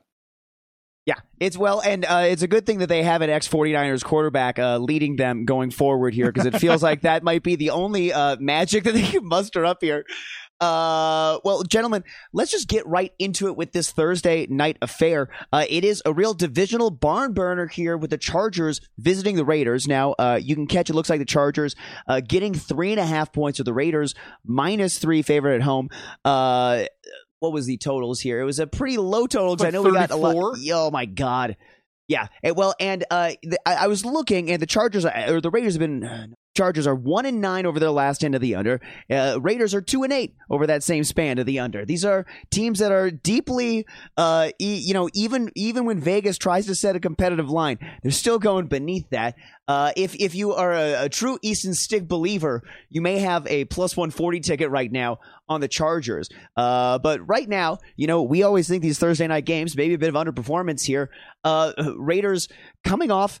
Yeah, 1.06 1.20
it's 1.38 1.56
well, 1.56 1.80
and 1.80 2.04
uh, 2.04 2.24
it's 2.26 2.42
a 2.42 2.48
good 2.48 2.66
thing 2.66 2.78
that 2.78 2.88
they 2.88 3.04
have 3.04 3.22
an 3.22 3.30
ex 3.30 3.46
49ers 3.46 4.02
quarterback 4.02 4.58
uh, 4.58 4.78
leading 4.78 5.14
them 5.14 5.44
going 5.44 5.70
forward 5.70 6.14
here 6.14 6.32
because 6.32 6.46
it 6.46 6.58
feels 6.58 6.82
like 6.82 7.02
that 7.02 7.22
might 7.22 7.44
be 7.44 7.54
the 7.54 7.70
only 7.70 8.12
uh, 8.12 8.36
magic 8.40 8.82
that 8.82 8.92
they 8.92 9.04
can 9.04 9.24
muster 9.24 9.64
up 9.64 9.78
here. 9.80 10.04
Uh, 10.60 11.38
well, 11.44 11.62
gentlemen, 11.62 12.02
let's 12.32 12.50
just 12.50 12.68
get 12.68 12.86
right 12.86 13.12
into 13.18 13.48
it 13.48 13.56
with 13.56 13.72
this 13.72 13.90
Thursday 13.90 14.46
night 14.48 14.78
affair. 14.80 15.28
Uh, 15.52 15.64
it 15.68 15.84
is 15.84 16.02
a 16.06 16.12
real 16.12 16.32
divisional 16.34 16.90
barn 16.90 17.34
burner 17.34 17.66
here 17.66 17.96
with 17.96 18.10
the 18.10 18.18
Chargers 18.18 18.80
visiting 18.98 19.36
the 19.36 19.44
Raiders. 19.44 19.86
Now, 19.86 20.12
uh, 20.12 20.40
you 20.42 20.54
can 20.54 20.66
catch 20.66 20.88
it 20.88 20.94
looks 20.94 21.10
like 21.10 21.18
the 21.18 21.26
Chargers 21.26 21.76
uh, 22.08 22.20
getting 22.20 22.54
three 22.54 22.90
and 22.90 23.00
a 23.00 23.06
half 23.06 23.32
points 23.32 23.58
of 23.58 23.66
the 23.66 23.74
Raiders 23.74 24.14
minus 24.46 24.98
three 24.98 25.22
favorite 25.22 25.56
at 25.56 25.62
home. 25.62 25.90
Uh, 26.24 26.84
what 27.40 27.52
was 27.52 27.66
the 27.66 27.76
totals 27.76 28.20
here? 28.20 28.40
It 28.40 28.44
was 28.44 28.58
a 28.58 28.66
pretty 28.66 28.96
low 28.96 29.26
total 29.26 29.56
because 29.56 29.66
I 29.66 29.70
know 29.70 29.82
we 29.82 29.92
got 29.92 30.10
a 30.10 30.16
lot. 30.16 30.56
Oh 30.72 30.90
my 30.90 31.04
god. 31.04 31.56
Yeah. 32.08 32.28
Well, 32.42 32.74
and 32.80 33.04
uh, 33.10 33.32
the, 33.42 33.58
I, 33.66 33.74
I 33.74 33.86
was 33.88 34.04
looking, 34.04 34.50
and 34.50 34.62
the 34.62 34.66
Chargers 34.66 35.04
uh, 35.04 35.26
or 35.28 35.40
the 35.40 35.50
Raiders 35.50 35.74
have 35.74 35.80
been. 35.80 36.35
Chargers 36.56 36.86
are 36.86 36.94
one 36.94 37.26
and 37.26 37.40
nine 37.40 37.66
over 37.66 37.78
their 37.78 37.90
last 37.90 38.24
end 38.24 38.34
of 38.34 38.40
the 38.40 38.54
under. 38.54 38.80
Uh, 39.10 39.38
Raiders 39.40 39.74
are 39.74 39.82
two 39.82 40.02
and 40.02 40.12
eight 40.12 40.34
over 40.50 40.66
that 40.66 40.82
same 40.82 41.04
span 41.04 41.38
of 41.38 41.46
the 41.46 41.60
under. 41.60 41.84
These 41.84 42.04
are 42.04 42.26
teams 42.50 42.78
that 42.78 42.90
are 42.90 43.10
deeply, 43.10 43.86
uh, 44.16 44.50
e- 44.58 44.82
you 44.84 44.94
know, 44.94 45.08
even 45.14 45.50
even 45.54 45.84
when 45.84 46.00
Vegas 46.00 46.38
tries 46.38 46.66
to 46.66 46.74
set 46.74 46.96
a 46.96 47.00
competitive 47.00 47.50
line, 47.50 47.78
they're 48.02 48.10
still 48.10 48.38
going 48.38 48.66
beneath 48.66 49.08
that. 49.10 49.34
Uh, 49.68 49.92
if 49.96 50.14
if 50.16 50.34
you 50.34 50.52
are 50.54 50.72
a, 50.72 51.04
a 51.04 51.08
true 51.08 51.38
Easton 51.42 51.74
Stick 51.74 52.08
believer, 52.08 52.62
you 52.88 53.02
may 53.02 53.18
have 53.18 53.46
a 53.48 53.64
plus 53.66 53.96
one 53.96 54.10
forty 54.10 54.40
ticket 54.40 54.70
right 54.70 54.90
now 54.90 55.18
on 55.48 55.60
the 55.60 55.68
Chargers. 55.68 56.28
Uh, 56.56 56.98
but 56.98 57.26
right 57.28 57.48
now, 57.48 57.78
you 57.96 58.06
know, 58.06 58.22
we 58.22 58.42
always 58.42 58.68
think 58.68 58.82
these 58.82 58.98
Thursday 58.98 59.26
night 59.26 59.44
games 59.44 59.76
maybe 59.76 59.94
a 59.94 59.98
bit 59.98 60.08
of 60.08 60.14
underperformance 60.14 60.82
here. 60.84 61.10
Uh, 61.44 61.72
Raiders 61.96 62.48
coming 62.82 63.10
off 63.10 63.40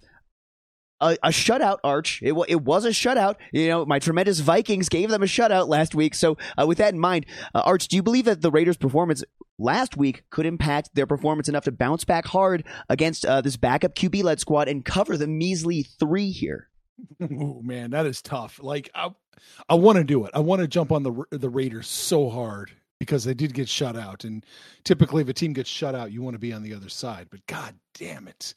a, 1.00 1.16
a 1.22 1.28
shutout, 1.28 1.78
Arch. 1.84 2.20
It, 2.22 2.34
it 2.48 2.62
was 2.62 2.84
a 2.84 2.90
shutout. 2.90 3.36
You 3.52 3.68
know, 3.68 3.86
my 3.86 3.98
tremendous 3.98 4.40
Vikings 4.40 4.88
gave 4.88 5.10
them 5.10 5.22
a 5.22 5.26
shutout 5.26 5.68
last 5.68 5.94
week. 5.94 6.14
So, 6.14 6.36
uh, 6.60 6.66
with 6.66 6.78
that 6.78 6.94
in 6.94 7.00
mind, 7.00 7.26
uh, 7.54 7.62
Arch, 7.64 7.88
do 7.88 7.96
you 7.96 8.02
believe 8.02 8.24
that 8.24 8.42
the 8.42 8.50
Raiders' 8.50 8.76
performance 8.76 9.22
last 9.58 9.96
week 9.96 10.24
could 10.30 10.46
impact 10.46 10.90
their 10.94 11.06
performance 11.06 11.48
enough 11.48 11.64
to 11.64 11.72
bounce 11.72 12.04
back 12.04 12.26
hard 12.26 12.64
against 12.88 13.24
uh, 13.24 13.40
this 13.40 13.56
backup 13.56 13.94
QB 13.94 14.22
led 14.22 14.40
squad 14.40 14.68
and 14.68 14.84
cover 14.84 15.16
the 15.16 15.26
measly 15.26 15.82
three 15.82 16.30
here? 16.30 16.68
Oh 17.20 17.60
man, 17.62 17.90
that 17.90 18.06
is 18.06 18.22
tough. 18.22 18.58
Like 18.62 18.90
I, 18.94 19.10
I 19.68 19.74
want 19.74 19.98
to 19.98 20.04
do 20.04 20.24
it. 20.24 20.30
I 20.34 20.40
want 20.40 20.62
to 20.62 20.68
jump 20.68 20.92
on 20.92 21.02
the 21.02 21.24
the 21.30 21.50
Raiders 21.50 21.86
so 21.86 22.30
hard 22.30 22.70
because 22.98 23.24
they 23.24 23.34
did 23.34 23.52
get 23.52 23.68
shut 23.68 23.96
out, 23.96 24.24
and 24.24 24.44
typically 24.84 25.22
if 25.22 25.28
a 25.28 25.34
team 25.34 25.52
gets 25.52 25.68
shut 25.68 25.94
out, 25.94 26.10
you 26.10 26.22
want 26.22 26.34
to 26.34 26.38
be 26.38 26.52
on 26.52 26.62
the 26.62 26.74
other 26.74 26.88
side. 26.88 27.28
But 27.30 27.46
god 27.46 27.74
damn 27.94 28.28
it, 28.28 28.54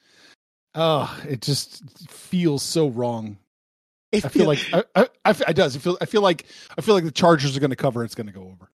oh, 0.76 1.20
it 1.28 1.42
just 1.42 1.84
feels 2.10 2.64
so 2.64 2.88
wrong. 2.88 3.38
I 4.14 4.22
feel 4.22 4.48
like 4.48 4.60
I, 4.74 4.84
I, 4.96 5.08
I, 5.48 5.54
does. 5.54 5.76
I 5.76 5.80
feel 5.80 5.98
I 6.02 6.06
feel 6.06 6.22
like 6.22 6.46
I 6.78 6.82
feel 6.82 6.96
like 6.96 7.04
the 7.04 7.12
Chargers 7.12 7.56
are 7.56 7.60
going 7.60 7.70
to 7.70 7.76
cover. 7.76 8.04
It's 8.04 8.16
going 8.16 8.28
to 8.28 8.34
go 8.34 8.42
over. 8.42 8.72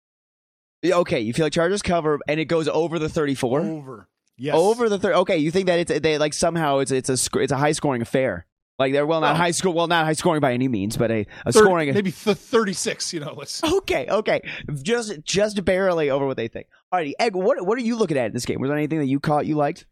Okay, 0.84 1.20
you 1.20 1.32
feel 1.32 1.46
like 1.46 1.52
Chargers 1.52 1.82
cover 1.82 2.20
and 2.28 2.38
it 2.38 2.44
goes 2.44 2.68
over 2.68 2.98
the 2.98 3.08
34? 3.08 3.60
Over. 3.60 4.08
Yes. 4.36 4.54
Over 4.54 4.88
the 4.88 4.98
30. 4.98 5.14
Okay, 5.20 5.38
you 5.38 5.50
think 5.50 5.66
that 5.66 5.78
it's 5.78 6.00
they 6.00 6.18
like 6.18 6.34
somehow 6.34 6.78
it's 6.78 6.90
it's 6.92 7.08
a 7.08 7.16
sc- 7.16 7.36
it's 7.36 7.52
a 7.52 7.56
high 7.56 7.72
scoring 7.72 8.02
affair. 8.02 8.46
Like 8.78 8.92
they're 8.92 9.06
well 9.06 9.20
not 9.20 9.28
Well- 9.28 9.36
high 9.36 9.50
school 9.52 9.72
well 9.72 9.86
not 9.86 10.04
high 10.04 10.12
scoring 10.12 10.40
by 10.40 10.52
any 10.52 10.68
means, 10.68 10.96
but 10.96 11.10
a, 11.10 11.26
a 11.46 11.52
30 11.52 11.64
scoring 11.64 11.94
maybe 11.94 12.12
th- 12.12 12.36
36, 12.36 13.12
you 13.12 13.20
know, 13.20 13.34
let's 13.36 13.62
Okay, 13.62 14.06
okay. 14.08 14.40
Just 14.82 15.22
just 15.24 15.64
barely 15.64 16.10
over 16.10 16.26
what 16.26 16.36
they 16.36 16.48
think. 16.48 16.66
Alrighty, 16.92 17.12
Egg, 17.18 17.34
what 17.34 17.64
what 17.64 17.78
are 17.78 17.82
you 17.82 17.96
looking 17.96 18.16
at 18.18 18.26
in 18.26 18.32
this 18.32 18.44
game? 18.44 18.60
Was 18.60 18.68
there 18.68 18.76
anything 18.76 18.98
that 18.98 19.06
you 19.06 19.20
caught 19.20 19.46
you 19.46 19.56
liked? 19.56 19.86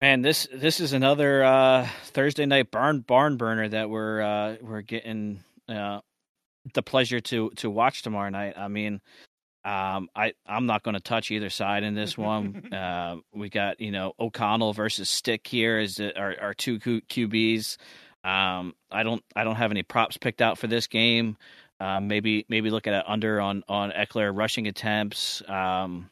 Man, 0.00 0.22
this 0.22 0.46
this 0.54 0.78
is 0.78 0.92
another 0.92 1.42
uh, 1.42 1.88
Thursday 2.04 2.46
night 2.46 2.70
barn 2.70 3.00
barn 3.00 3.36
burner 3.36 3.68
that 3.68 3.90
we're 3.90 4.20
uh, 4.20 4.56
we're 4.60 4.82
getting 4.82 5.42
uh, 5.68 6.00
the 6.72 6.82
pleasure 6.82 7.18
to 7.20 7.50
to 7.56 7.68
watch 7.68 8.02
tomorrow 8.02 8.30
night. 8.30 8.56
I 8.56 8.68
mean, 8.68 9.00
um, 9.64 10.08
I 10.14 10.34
I'm 10.46 10.66
not 10.66 10.84
going 10.84 10.94
to 10.94 11.00
touch 11.00 11.32
either 11.32 11.50
side 11.50 11.82
in 11.82 11.94
this 11.94 12.16
one. 12.16 12.72
uh, 12.72 13.16
we 13.34 13.48
got 13.48 13.80
you 13.80 13.90
know 13.90 14.12
O'Connell 14.20 14.72
versus 14.72 15.08
Stick 15.08 15.44
here 15.48 15.78
as 15.78 15.96
the- 15.96 16.16
our 16.16 16.36
our 16.40 16.54
two 16.54 16.78
Q- 16.78 17.02
QBs. 17.02 17.76
Um, 18.22 18.74
I 18.92 19.02
don't 19.02 19.24
I 19.34 19.42
don't 19.42 19.56
have 19.56 19.72
any 19.72 19.82
props 19.82 20.16
picked 20.16 20.40
out 20.40 20.58
for 20.58 20.68
this 20.68 20.86
game. 20.86 21.36
Um, 21.80 22.06
maybe 22.06 22.46
maybe 22.48 22.70
look 22.70 22.86
at 22.86 22.94
it 22.94 23.04
under 23.04 23.40
on 23.40 23.64
on 23.68 23.90
Ekeler 23.90 24.30
rushing 24.36 24.68
attempts. 24.68 25.42
Um, 25.48 26.08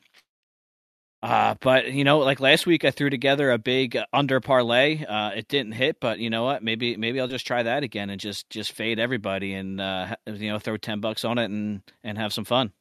uh, 1.26 1.54
but 1.61 1.92
you 1.92 2.04
know, 2.04 2.18
like 2.18 2.38
last 2.38 2.66
week, 2.66 2.85
I 2.85 2.92
threw 2.92 3.11
together 3.11 3.50
a 3.50 3.59
big 3.59 3.99
under 4.12 4.40
parlay. 4.40 5.04
Uh, 5.04 5.30
it 5.30 5.49
didn't 5.49 5.73
hit, 5.73 5.99
but 5.99 6.21
you 6.21 6.30
know 6.30 6.45
what? 6.45 6.62
Maybe 6.62 6.97
maybe 6.97 7.21
I'll 7.21 7.26
just 7.26 7.47
try 7.47 7.64
that 7.64 7.83
again 7.83 8.11
and 8.11 8.21
just 8.21 8.49
just 8.49 8.71
fade 8.71 9.00
everybody 9.00 9.52
and 9.52 9.80
uh, 9.80 10.14
you 10.26 10.52
know 10.52 10.61
throw 10.61 10.76
ten 10.76 11.00
bucks 11.00 11.25
on 11.25 11.38
it 11.38 11.47
and 11.47 11.83
and 12.04 12.16
have 12.16 12.33
some 12.33 12.45
fun. 12.45 12.73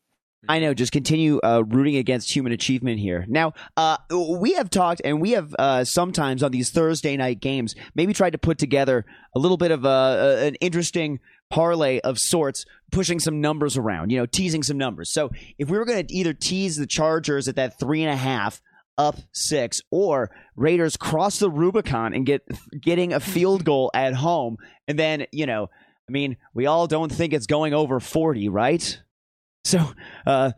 I 0.47 0.59
know, 0.59 0.73
just 0.73 0.91
continue 0.91 1.39
uh, 1.43 1.63
rooting 1.67 1.95
against 1.95 2.33
human 2.33 2.51
achievement 2.51 2.99
here. 2.99 3.25
Now, 3.27 3.53
uh, 3.77 3.97
we 4.11 4.53
have 4.53 4.69
talked, 4.69 5.01
and 5.03 5.21
we 5.21 5.31
have 5.31 5.55
uh, 5.57 5.83
sometimes 5.83 6.43
on 6.43 6.51
these 6.51 6.69
Thursday 6.69 7.17
night 7.17 7.39
games, 7.39 7.75
maybe 7.95 8.13
tried 8.13 8.31
to 8.31 8.37
put 8.37 8.57
together 8.57 9.05
a 9.35 9.39
little 9.39 9.57
bit 9.57 9.71
of 9.71 9.85
a, 9.85 9.87
a, 9.87 10.47
an 10.47 10.55
interesting 10.55 11.19
parlay 11.49 11.99
of 11.99 12.19
sorts, 12.19 12.65
pushing 12.91 13.19
some 13.19 13.41
numbers 13.41 13.77
around, 13.77 14.11
you 14.11 14.17
know, 14.17 14.25
teasing 14.25 14.63
some 14.63 14.77
numbers. 14.77 15.11
So, 15.11 15.31
if 15.57 15.69
we 15.69 15.77
were 15.77 15.85
going 15.85 16.05
to 16.05 16.13
either 16.13 16.33
tease 16.33 16.77
the 16.77 16.87
Chargers 16.87 17.47
at 17.47 17.55
that 17.55 17.79
three 17.79 18.03
and 18.03 18.11
a 18.11 18.17
half, 18.17 18.61
up 18.97 19.17
six, 19.33 19.81
or 19.91 20.31
Raiders 20.55 20.97
cross 20.97 21.39
the 21.39 21.49
Rubicon 21.49 22.13
and 22.13 22.25
get 22.25 22.47
getting 22.79 23.13
a 23.13 23.19
field 23.19 23.65
goal 23.65 23.91
at 23.93 24.13
home, 24.13 24.57
and 24.87 24.97
then 24.97 25.25
you 25.31 25.45
know, 25.45 25.69
I 26.07 26.11
mean, 26.11 26.37
we 26.53 26.65
all 26.65 26.87
don't 26.87 27.11
think 27.11 27.33
it's 27.33 27.47
going 27.47 27.73
over 27.73 27.99
forty, 27.99 28.47
right? 28.49 29.01
So, 29.65 29.79
uh, 30.27 30.51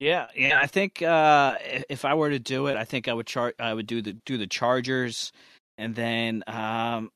Yeah, 0.00 0.28
yeah. 0.34 0.58
I 0.60 0.66
think 0.66 1.02
uh, 1.02 1.56
if- 1.90 2.06
I 2.06 2.14
were 2.14 2.30
to 2.30 2.38
do 2.38 2.66
it, 2.68 2.76
I 2.78 2.84
think 2.84 3.06
I 3.08 3.12
would 3.12 3.26
chart. 3.26 3.54
I 3.58 3.74
would 3.74 3.86
do 3.86 4.00
the 4.00 4.14
do 4.24 4.38
the 4.38 4.46
Chargers, 4.46 5.30
and 5.76 5.94
then 5.94 6.42
um, 6.46 7.10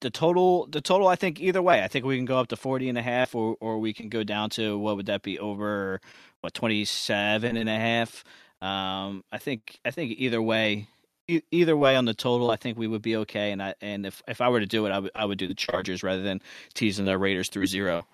the 0.00 0.10
total. 0.10 0.66
The 0.68 0.80
total. 0.80 1.08
I 1.08 1.16
think 1.16 1.38
either 1.40 1.60
way. 1.60 1.82
I 1.82 1.88
think 1.88 2.06
we 2.06 2.16
can 2.16 2.24
go 2.24 2.38
up 2.38 2.48
to 2.48 2.56
40 2.56 2.88
and 2.88 2.96
a 2.98 3.02
half, 3.02 3.34
or 3.34 3.56
or 3.60 3.78
we 3.78 3.92
can 3.92 4.08
go 4.08 4.24
down 4.24 4.48
to 4.50 4.78
what 4.78 4.96
would 4.96 5.06
that 5.06 5.22
be 5.22 5.38
over 5.38 6.00
what 6.40 6.54
27 6.54 7.56
and 7.58 7.68
a 7.68 7.78
half. 7.78 8.24
Um, 8.62 9.22
I 9.30 9.36
think 9.38 9.78
I 9.84 9.90
think 9.90 10.14
either 10.18 10.40
way. 10.40 10.88
e- 11.28 11.42
Either 11.50 11.76
way 11.76 11.96
on 11.96 12.06
the 12.06 12.14
total, 12.14 12.50
I 12.50 12.56
think 12.56 12.78
we 12.78 12.86
would 12.88 13.02
be 13.02 13.16
okay. 13.16 13.52
And 13.52 13.62
I 13.62 13.74
and 13.82 14.06
if 14.06 14.22
if 14.26 14.40
I 14.40 14.48
were 14.48 14.60
to 14.60 14.66
do 14.66 14.86
it, 14.86 14.90
I 14.92 14.98
would 15.00 15.10
I 15.14 15.26
would 15.26 15.36
do 15.38 15.46
the 15.48 15.54
Chargers 15.54 16.02
rather 16.02 16.22
than 16.22 16.40
teasing 16.72 17.04
the 17.04 17.18
Raiders 17.18 17.50
through 17.50 17.66
zero. 17.66 18.06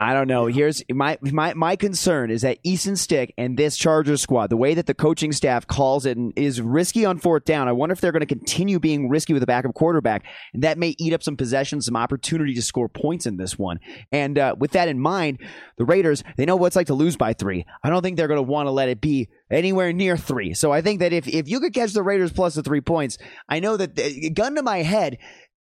I 0.00 0.12
don't 0.12 0.26
know. 0.26 0.46
Here's 0.46 0.82
my 0.90 1.18
my 1.22 1.54
my 1.54 1.76
concern 1.76 2.32
is 2.32 2.42
that 2.42 2.58
Easton 2.64 2.96
Stick 2.96 3.32
and 3.38 3.56
this 3.56 3.76
Chargers 3.76 4.20
squad, 4.20 4.50
the 4.50 4.56
way 4.56 4.74
that 4.74 4.86
the 4.86 4.94
coaching 4.94 5.30
staff 5.30 5.68
calls 5.68 6.04
it, 6.04 6.18
is 6.34 6.60
risky 6.60 7.04
on 7.04 7.18
fourth 7.18 7.44
down. 7.44 7.68
I 7.68 7.72
wonder 7.72 7.92
if 7.92 8.00
they're 8.00 8.10
going 8.10 8.20
to 8.20 8.26
continue 8.26 8.80
being 8.80 9.08
risky 9.08 9.32
with 9.32 9.42
a 9.44 9.46
backup 9.46 9.72
quarterback, 9.74 10.24
and 10.52 10.64
that 10.64 10.78
may 10.78 10.96
eat 10.98 11.12
up 11.12 11.22
some 11.22 11.36
possessions, 11.36 11.86
some 11.86 11.94
opportunity 11.94 12.54
to 12.54 12.62
score 12.62 12.88
points 12.88 13.24
in 13.24 13.36
this 13.36 13.56
one. 13.56 13.78
And 14.10 14.36
uh, 14.36 14.56
with 14.58 14.72
that 14.72 14.88
in 14.88 14.98
mind, 14.98 15.38
the 15.78 15.84
Raiders 15.84 16.24
they 16.36 16.44
know 16.44 16.56
what 16.56 16.68
it's 16.68 16.76
like 16.76 16.88
to 16.88 16.94
lose 16.94 17.16
by 17.16 17.32
three. 17.32 17.64
I 17.84 17.88
don't 17.88 18.02
think 18.02 18.16
they're 18.16 18.28
going 18.28 18.38
to 18.38 18.42
want 18.42 18.66
to 18.66 18.72
let 18.72 18.88
it 18.88 19.00
be 19.00 19.28
anywhere 19.48 19.92
near 19.92 20.16
three. 20.16 20.54
So 20.54 20.72
I 20.72 20.82
think 20.82 21.00
that 21.00 21.12
if 21.12 21.28
if 21.28 21.48
you 21.48 21.60
could 21.60 21.72
catch 21.72 21.92
the 21.92 22.02
Raiders 22.02 22.32
plus 22.32 22.56
the 22.56 22.64
three 22.64 22.80
points, 22.80 23.16
I 23.48 23.60
know 23.60 23.76
that 23.76 23.96
uh, 23.96 24.30
gun 24.34 24.56
to 24.56 24.62
my 24.64 24.78
head, 24.78 25.18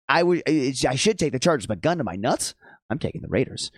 I 0.09 0.23
would 0.23 0.43
I 0.49 0.95
should 0.95 1.19
take 1.19 1.33
the 1.33 1.39
Chargers, 1.39 1.67
but 1.67 1.83
gun 1.83 1.99
to 1.99 2.05
my 2.05 2.17
nuts, 2.17 2.55
I'm 2.89 2.99
taking 2.99 3.21
the 3.21 3.29
Raiders. 3.29 3.71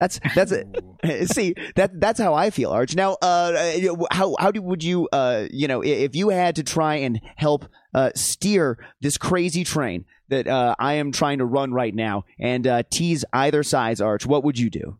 That's 0.00 0.20
that's 0.34 0.52
it. 0.52 0.66
See 1.32 1.54
that 1.74 2.00
that's 2.00 2.20
how 2.20 2.34
I 2.34 2.50
feel, 2.50 2.70
Arch. 2.70 2.94
Now, 2.94 3.14
uh, 3.20 3.74
how 4.12 4.36
how 4.38 4.50
do, 4.52 4.62
would 4.62 4.84
you, 4.84 5.08
uh, 5.12 5.46
you 5.50 5.66
know, 5.66 5.82
if 5.82 6.14
you 6.14 6.28
had 6.28 6.56
to 6.56 6.62
try 6.62 6.96
and 6.96 7.20
help 7.36 7.66
uh, 7.94 8.10
steer 8.14 8.78
this 9.00 9.18
crazy 9.18 9.64
train 9.64 10.04
that 10.28 10.46
uh, 10.46 10.76
I 10.78 10.94
am 10.94 11.10
trying 11.10 11.38
to 11.38 11.44
run 11.44 11.72
right 11.72 11.94
now 11.94 12.24
and 12.38 12.66
uh, 12.66 12.82
tease 12.90 13.24
either 13.32 13.62
side's 13.64 14.00
Arch, 14.00 14.24
what 14.24 14.44
would 14.44 14.58
you 14.58 14.70
do? 14.70 14.98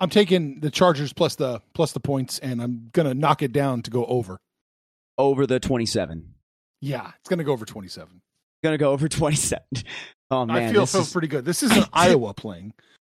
I'm 0.00 0.08
taking 0.10 0.60
the 0.60 0.70
Chargers 0.70 1.12
plus 1.12 1.34
the 1.36 1.60
plus 1.74 1.92
the 1.92 2.00
points, 2.00 2.38
and 2.38 2.62
I'm 2.62 2.88
gonna 2.92 3.14
knock 3.14 3.42
it 3.42 3.52
down 3.52 3.82
to 3.82 3.90
go 3.90 4.04
over. 4.06 4.38
Over 5.18 5.46
the 5.46 5.60
twenty-seven. 5.60 6.34
Yeah, 6.80 7.10
it's 7.20 7.28
gonna 7.28 7.44
go 7.44 7.52
over 7.52 7.66
27. 7.66 8.22
Gonna 8.64 8.78
go 8.78 8.92
over 8.92 9.08
twenty-seven. 9.08 9.64
Oh 10.30 10.46
man, 10.46 10.56
I 10.56 10.72
feel 10.72 10.86
feels 10.86 11.08
is- 11.08 11.12
pretty 11.12 11.28
good. 11.28 11.44
This 11.44 11.62
is 11.62 11.76
an 11.76 11.84
Iowa 11.92 12.32
playing. 12.32 12.72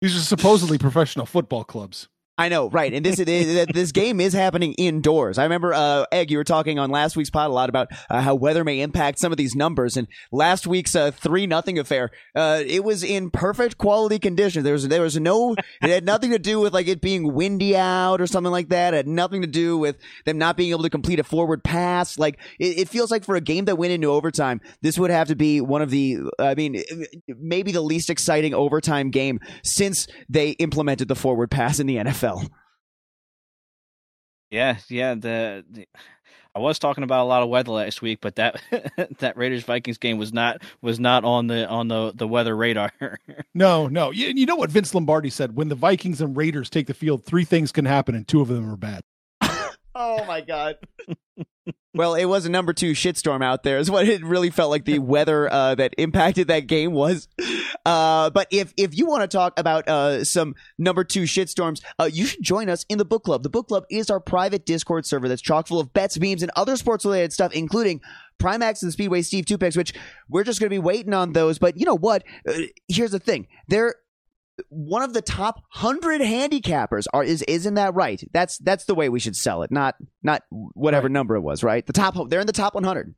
These 0.03 0.17
are 0.17 0.21
supposedly 0.21 0.79
professional 0.79 1.27
football 1.27 1.63
clubs. 1.63 2.09
I 2.39 2.49
know, 2.49 2.71
right? 2.71 2.95
And 2.95 3.05
this 3.05 3.17
this 3.17 3.93
game 3.93 4.19
is 4.19 4.33
happening 4.33 4.73
indoors. 4.79 5.37
I 5.37 5.43
remember, 5.43 5.75
uh, 5.75 6.07
Egg, 6.11 6.31
you 6.31 6.39
were 6.39 6.45
talking 6.45 6.79
on 6.79 6.91
last 6.91 7.15
week's 7.15 7.29
pod 7.29 7.51
a 7.51 7.53
lot 7.53 7.69
about 7.69 7.89
uh, 8.09 8.23
how 8.23 8.35
weather 8.35 8.65
may 8.65 8.81
impact 8.81 9.19
some 9.19 9.33
of 9.33 9.39
these 9.39 9.55
numbers. 9.55 9.99
And 9.99 10.09
last 10.33 10.67
week's 10.67 10.97
uh, 10.97 11.11
three 11.11 11.47
nothing 11.47 11.79
affair, 11.79 12.11
uh, 12.35 12.62
it 12.67 12.85
was 12.85 13.05
in 13.05 13.31
perfect 13.31 13.77
quality 13.77 14.19
condition. 14.19 14.65
There 14.65 14.73
was 14.73 14.89
there 14.89 15.03
was 15.03 15.21
no, 15.21 15.53
it 15.83 15.91
had 15.91 16.07
nothing 16.07 16.31
to 16.31 16.39
do 16.39 16.59
with 16.59 16.73
like 16.73 16.89
it 16.89 17.03
being 17.03 17.35
windy 17.35 17.77
out 17.77 18.23
or 18.23 18.27
something 18.27 18.51
like 18.51 18.71
that. 18.71 18.95
It 18.95 18.97
had 18.97 19.09
nothing 19.09 19.43
to 19.43 19.47
do 19.47 19.77
with 19.77 19.97
them 20.25 20.39
not 20.39 20.57
being 20.57 20.71
able 20.71 20.85
to 20.85 20.91
complete 20.91 21.21
a 21.21 21.25
forward 21.25 21.62
pass. 21.62 22.19
Like 22.19 22.39
it, 22.59 22.79
it 22.79 22.89
feels 22.89 23.11
like 23.11 23.25
for 23.25 23.37
a 23.37 23.43
game 23.43 23.67
that 23.67 23.77
went 23.77 23.93
into 23.93 24.09
overtime, 24.09 24.62
this 24.81 24.99
would 24.99 25.11
have 25.11 25.29
to 25.29 25.37
be 25.37 25.61
one 25.61 25.83
of 25.83 25.91
the, 25.91 26.21
I 26.39 26.55
mean, 26.55 26.83
maybe 27.29 27.73
the 27.73 27.83
least 27.83 28.09
exciting 28.09 28.55
overtime 28.55 29.11
game 29.11 29.39
since 29.62 30.07
they 30.31 30.53
implemented 30.53 31.09
the 31.09 31.15
forward 31.15 31.51
pass 31.51 31.79
in 31.79 31.87
the 31.87 31.97
NFL. 31.97 32.22
Yeah, 34.50 34.76
yeah. 34.88 35.14
The, 35.14 35.64
the 35.71 35.87
I 36.55 36.59
was 36.59 36.79
talking 36.79 37.02
about 37.05 37.23
a 37.23 37.29
lot 37.29 37.43
of 37.43 37.49
weather 37.49 37.73
last 37.73 38.02
week, 38.02 38.19
but 38.21 38.37
that 38.37 38.61
that 39.19 39.37
Raiders 39.37 39.64
Vikings 39.64 39.97
game 39.99 40.19
was 40.19 40.33
not 40.33 40.62
was 40.83 41.00
not 41.00 41.25
on 41.25 41.47
the 41.47 41.67
on 41.67 41.88
the 41.88 42.12
the 42.14 42.29
weather 42.29 42.57
radar. 42.57 42.93
No, 43.55 43.87
no. 43.87 44.11
You, 44.11 44.29
you 44.29 44.47
know 44.47 44.57
what 44.57 44.71
Vince 44.71 44.95
Lombardi 44.95 45.29
said? 45.29 45.57
When 45.57 45.69
the 45.69 45.75
Vikings 45.75 46.23
and 46.23 46.35
Raiders 46.35 46.71
take 46.71 46.87
the 46.87 46.95
field, 46.95 47.23
three 47.23 47.45
things 47.45 47.71
can 47.71 47.85
happen, 47.85 48.14
and 48.14 48.26
two 48.26 48.41
of 48.41 48.49
them 48.49 48.71
are 48.71 48.76
bad. 48.76 49.02
Oh 49.95 50.25
my 50.25 50.41
god. 50.41 50.76
Well, 51.95 52.15
it 52.15 52.25
was 52.25 52.47
a 52.47 52.49
number 52.49 52.73
two 52.73 52.93
shitstorm 52.93 53.45
out 53.45 53.63
there. 53.63 53.79
Is 53.79 53.91
what 53.91 54.09
it 54.09 54.25
really 54.25 54.51
felt 54.51 54.71
like 54.71 54.85
the 54.85 54.99
weather 54.99 55.53
uh, 55.53 55.75
that 55.75 55.95
impacted 55.99 56.49
that 56.49 56.67
game 56.67 56.93
was. 56.93 57.29
Uh, 57.85 58.31
but 58.31 58.47
if 58.51 58.73
if 58.77 58.97
you 58.97 59.07
want 59.07 59.23
to 59.23 59.29
talk 59.29 59.59
about 59.59 59.89
uh, 59.89 60.25
some 60.25 60.55
number 60.79 61.05
two 61.05 61.23
shitstorms, 61.23 61.83
uh, 61.99 62.09
you 62.11 62.27
should 62.27 62.43
join 62.43 62.69
us 62.69 62.87
in 62.89 62.99
the 62.99 63.05
book 63.05 63.25
club. 63.25 63.43
The 63.43 63.51
book 63.51 63.69
club 63.69 63.85
is 63.91 64.09
our 64.09 64.21
private 64.21 64.65
Discord 64.65 65.05
server 65.05 65.29
that's 65.29 65.43
chock 65.43 65.67
full 65.67 65.81
of 65.81 65.93
bets, 65.93 66.19
memes, 66.19 66.43
and 66.43 66.51
other 66.57 66.77
sports 66.77 67.05
related 67.05 67.33
stuff, 67.33 67.53
including 67.53 68.01
Primax 68.39 68.83
and 68.83 68.93
Speedway 68.93 69.23
Steve 69.23 69.47
two 69.47 69.59
picks, 69.59 69.77
which 69.77 69.93
we're 70.29 70.45
just 70.45 70.61
going 70.61 70.69
to 70.69 70.75
be 70.75 70.79
waiting 70.79 71.13
on 71.13 71.33
those. 71.33 71.59
But 71.59 71.77
you 71.77 71.85
know 71.85 71.97
what? 71.97 72.25
Uh, 72.49 72.53
here's 72.89 73.11
the 73.11 73.19
thing: 73.19 73.49
they're 73.69 73.97
one 74.69 75.03
of 75.03 75.15
the 75.15 75.23
top 75.23 75.63
hundred 75.71 76.21
handicappers 76.21 77.07
are 77.13 77.25
is 77.25 77.43
isn't 77.43 77.75
that 77.75 77.95
right? 77.95 78.23
That's 78.33 78.59
that's 78.59 78.85
the 78.85 78.95
way 78.95 79.09
we 79.09 79.19
should 79.21 79.37
sell 79.37 79.63
it, 79.63 79.71
not 79.71 79.95
not 80.23 80.43
whatever 80.51 81.07
Right. 81.07 81.13
number 81.13 81.37
it 81.37 81.41
was, 81.41 81.63
right? 81.65 81.87
The 81.87 81.93
top 81.93 82.17
they're 82.29 82.41
in 82.41 82.47
the 82.47 82.53
top 82.53 82.75
one 82.75 82.85
hundred. 82.85 83.15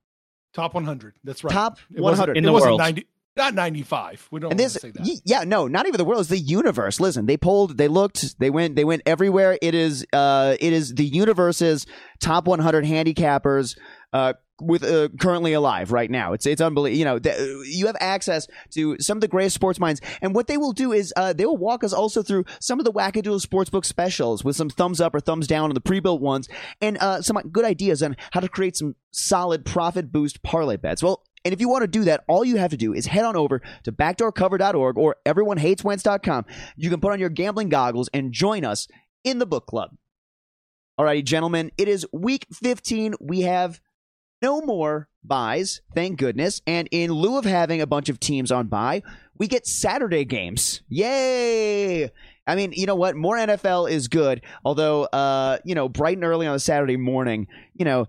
Top 0.52 0.72
100. 0.74 1.14
That's 1.24 1.42
right. 1.42 1.52
Top 1.52 1.80
100. 1.90 2.36
In 2.36 2.44
it 2.44 2.46
the 2.46 2.52
wasn't 2.52 2.70
world. 2.74 2.78
90, 2.78 3.08
not 3.36 3.54
95. 3.54 4.28
We 4.30 4.38
don't 4.38 4.52
and 4.52 4.60
want 4.60 4.64
this, 4.66 4.74
to 4.74 4.78
say 4.78 4.90
that. 4.92 5.02
y- 5.02 5.16
yeah, 5.24 5.42
no, 5.42 5.66
not 5.66 5.88
even 5.88 5.98
the 5.98 6.04
world. 6.04 6.20
It's 6.20 6.30
the 6.30 6.38
universe. 6.38 7.00
Listen, 7.00 7.26
they 7.26 7.36
pulled, 7.36 7.76
they 7.76 7.88
looked, 7.88 8.38
they 8.38 8.50
went, 8.50 8.76
they 8.76 8.84
went 8.84 9.02
everywhere. 9.04 9.58
It 9.60 9.74
is, 9.74 10.06
uh, 10.12 10.54
it 10.60 10.72
is 10.72 10.94
the 10.94 11.04
universe's 11.06 11.86
top 12.20 12.46
100 12.46 12.84
handicappers, 12.84 13.76
uh, 14.12 14.34
with 14.60 14.84
uh, 14.84 15.08
currently 15.20 15.52
alive 15.52 15.92
right 15.92 16.10
now. 16.10 16.32
It's 16.32 16.46
it's 16.46 16.60
unbelievable. 16.60 16.98
You 16.98 17.04
know, 17.04 17.62
you 17.64 17.86
have 17.86 17.96
access 18.00 18.46
to 18.70 18.96
some 19.00 19.18
of 19.18 19.20
the 19.20 19.28
greatest 19.28 19.54
sports 19.54 19.78
minds, 19.78 20.00
and 20.22 20.34
what 20.34 20.46
they 20.46 20.56
will 20.56 20.72
do 20.72 20.92
is 20.92 21.12
uh, 21.16 21.32
they 21.32 21.46
will 21.46 21.56
walk 21.56 21.84
us 21.84 21.92
also 21.92 22.22
through 22.22 22.44
some 22.60 22.78
of 22.78 22.84
the 22.84 22.92
wackadoodle 22.92 23.44
sportsbook 23.44 23.84
specials 23.84 24.44
with 24.44 24.56
some 24.56 24.70
thumbs 24.70 25.00
up 25.00 25.14
or 25.14 25.20
thumbs 25.20 25.46
down 25.46 25.70
on 25.70 25.74
the 25.74 25.80
pre-built 25.80 26.20
ones, 26.20 26.48
and 26.80 26.98
uh, 26.98 27.20
some 27.22 27.36
good 27.50 27.64
ideas 27.64 28.02
on 28.02 28.16
how 28.32 28.40
to 28.40 28.48
create 28.48 28.76
some 28.76 28.94
solid 29.10 29.64
profit 29.64 30.12
boost 30.12 30.42
parlay 30.42 30.76
bets. 30.76 31.02
Well. 31.02 31.22
And 31.46 31.52
if 31.52 31.60
you 31.60 31.68
want 31.68 31.82
to 31.82 31.88
do 31.88 32.04
that, 32.04 32.24
all 32.26 32.42
you 32.42 32.56
have 32.56 32.70
to 32.70 32.76
do 32.78 32.94
is 32.94 33.04
head 33.04 33.26
on 33.26 33.36
over 33.36 33.60
to 33.82 33.92
backdoorcover.org 33.92 34.96
or 34.96 35.16
everyonehateswentz.com. 35.26 36.46
You 36.74 36.88
can 36.88 37.00
put 37.00 37.12
on 37.12 37.20
your 37.20 37.28
gambling 37.28 37.68
goggles 37.68 38.08
and 38.14 38.32
join 38.32 38.64
us 38.64 38.88
in 39.24 39.40
the 39.40 39.44
book 39.44 39.66
club. 39.66 39.90
Alrighty, 40.98 41.24
gentlemen, 41.24 41.72
it 41.76 41.88
is 41.88 42.06
week 42.12 42.46
15. 42.52 43.16
We 43.20 43.40
have 43.42 43.80
no 44.44 44.60
more 44.60 45.08
buys, 45.24 45.80
thank 45.94 46.18
goodness. 46.18 46.60
And 46.66 46.86
in 46.90 47.10
lieu 47.10 47.38
of 47.38 47.46
having 47.46 47.80
a 47.80 47.86
bunch 47.86 48.10
of 48.10 48.20
teams 48.20 48.52
on 48.52 48.66
buy, 48.66 49.02
we 49.38 49.48
get 49.48 49.66
Saturday 49.66 50.26
games. 50.26 50.82
Yay! 50.86 52.10
I 52.46 52.56
mean, 52.56 52.72
you 52.72 52.86
know 52.86 52.94
what? 52.94 53.16
More 53.16 53.36
NFL 53.36 53.90
is 53.90 54.08
good. 54.08 54.42
Although, 54.64 55.04
uh, 55.04 55.58
you 55.64 55.74
know, 55.74 55.88
bright 55.88 56.16
and 56.16 56.24
early 56.24 56.46
on 56.46 56.54
a 56.54 56.58
Saturday 56.58 56.96
morning, 56.96 57.46
you 57.74 57.84
know, 57.84 58.06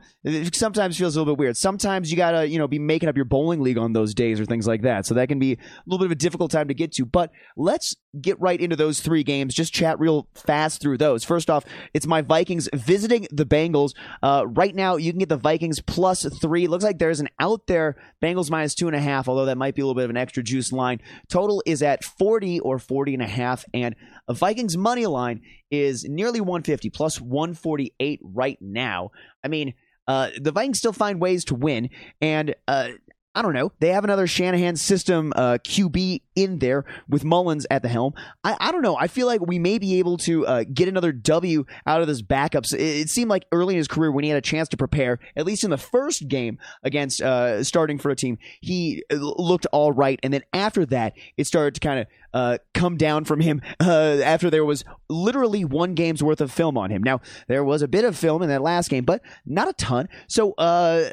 sometimes 0.54 0.98
feels 0.98 1.16
a 1.16 1.20
little 1.20 1.36
bit 1.36 1.40
weird. 1.40 1.58
Sometimes 1.58 2.12
you 2.12 2.18
gotta, 2.18 2.48
you 2.48 2.58
know, 2.58 2.68
be 2.68 2.80
making 2.80 3.10
up 3.10 3.16
your 3.16 3.26
bowling 3.26 3.62
league 3.62 3.78
on 3.78 3.94
those 3.94 4.14
days 4.14 4.40
or 4.40 4.46
things 4.46 4.68
like 4.68 4.82
that. 4.82 5.06
So 5.06 5.14
that 5.16 5.30
can 5.30 5.40
be 5.40 5.54
a 5.54 5.58
little 5.86 6.00
bit 6.00 6.06
of 6.06 6.12
a 6.12 6.16
difficult 6.16 6.52
time 6.52 6.68
to 6.68 6.74
get 6.74 6.92
to. 6.94 7.06
But 7.06 7.32
let's 7.56 7.96
get 8.20 8.40
right 8.40 8.60
into 8.60 8.76
those 8.76 9.00
three 9.00 9.24
games. 9.24 9.54
Just 9.54 9.74
chat 9.74 10.00
real 10.00 10.28
fast 10.36 10.82
through 10.82 10.98
those. 10.98 11.24
First 11.24 11.50
off, 11.50 11.66
it's 11.94 12.06
my 12.06 12.22
Vikings 12.22 12.70
visiting 12.74 13.28
the 13.32 13.46
Bengals. 13.46 13.94
Uh, 14.22 14.46
right 14.48 14.76
now, 14.76 14.98
you 14.98 15.12
can 15.12 15.20
get 15.20 15.30
the 15.30 15.38
Vikings 15.38 15.82
plus 15.82 16.26
three. 16.42 16.68
Looks 16.68 16.84
like 16.84 17.00
there's 17.00 17.20
an 17.20 17.30
out 17.40 17.68
there 17.68 17.96
Bengals 18.22 18.50
minus 18.50 18.76
two 18.76 18.88
and 18.88 18.96
a 18.96 19.02
half, 19.02 19.28
although 19.28 19.46
that 19.46 19.58
might 19.58 19.76
be 19.76 19.82
a 19.82 19.86
little 19.86 19.96
bit 19.96 20.06
of 20.06 20.10
an 20.10 20.18
extra 20.18 20.44
juice 20.44 20.72
line. 20.72 21.00
Total 21.30 21.62
is 21.66 21.82
at 21.82 22.04
40 22.04 22.60
or 22.60 22.80
40 22.80 23.14
and 23.14 23.24
a 23.24 23.28
half. 23.28 23.66
And 23.74 23.96
a 24.28 24.34
Vikings 24.34 24.78
money 24.78 25.06
line 25.06 25.42
is 25.72 26.04
nearly 26.06 26.42
150 26.42 26.90
plus 26.90 27.22
148 27.22 28.20
right 28.24 28.58
now. 28.62 29.12
I 29.44 29.48
mean, 29.48 29.74
uh, 30.08 30.30
the 30.40 30.52
Vikings 30.52 30.80
still 30.80 30.94
find 30.94 31.20
ways 31.20 31.46
to 31.46 31.56
win, 31.56 31.90
and 32.22 32.56
uh, 32.68 32.90
I 33.36 33.42
don't 33.42 33.54
know. 33.54 33.74
They 33.80 33.90
have 33.90 34.06
another 34.06 34.28
Shanahan 34.28 34.78
system 34.78 35.34
uh, 35.36 35.58
QB 35.62 36.22
in 36.38 36.60
there 36.60 36.86
with 37.10 37.26
Mullens 37.26 37.66
at 37.70 37.82
the 37.82 37.90
helm. 37.90 38.14
I, 38.46 38.56
I 38.60 38.72
don't 38.72 38.82
know. 38.82 38.96
I 38.96 39.08
feel 39.08 39.28
like 39.28 39.46
we 39.46 39.60
may 39.60 39.78
be 39.78 40.00
able 40.00 40.16
to 40.20 40.48
uh, 40.48 40.64
get 40.64 40.88
another 40.88 41.12
W 41.12 41.66
out 41.86 42.00
of 42.00 42.08
this 42.08 42.22
backups. 42.22 42.74
It, 42.74 42.80
it 42.80 43.10
seemed 43.10 43.30
like 43.30 43.46
early 43.52 43.74
in 43.74 43.78
his 43.78 43.90
career 43.90 44.10
when 44.10 44.24
he 44.24 44.30
had 44.30 44.38
a 44.38 44.42
chance 44.42 44.70
to 44.70 44.78
prepare, 44.78 45.20
at 45.36 45.46
least 45.46 45.66
in 45.66 45.70
the 45.70 45.78
first 45.78 46.30
game 46.30 46.60
against 46.82 47.22
uh, 47.22 47.62
starting 47.62 47.98
for 47.98 48.10
a 48.10 48.16
team, 48.16 48.38
he 48.62 49.04
uh, 49.12 49.16
looked 49.16 49.66
all 49.74 49.92
right. 49.92 50.18
And 50.24 50.34
then 50.34 50.44
after 50.54 50.86
that, 50.88 51.14
it 51.36 51.46
started 51.46 51.76
to 51.76 51.82
kind 51.82 52.00
of 52.00 52.08
uh, 52.34 52.58
come 52.74 52.98
down 52.98 53.26
from 53.26 53.42
him 53.42 53.62
uh, 53.82 54.20
after 54.24 54.50
there 54.50 54.66
was 54.66 54.86
literally 55.10 55.66
one 55.66 55.94
game's 55.94 56.24
worth 56.24 56.42
of 56.42 56.52
film 56.52 56.78
on 56.78 56.90
him. 56.90 57.04
Now, 57.04 57.22
there 57.48 57.64
was 57.64 57.82
a 57.82 57.88
bit 57.88 58.06
of 58.06 58.16
film 58.18 58.42
in 58.42 58.50
that 58.50 58.62
last 58.62 58.90
game, 58.90 59.04
but 59.04 59.22
not 59.46 59.68
a 59.68 59.74
ton. 59.74 60.08
So, 60.28 60.54
uh, 60.54 61.10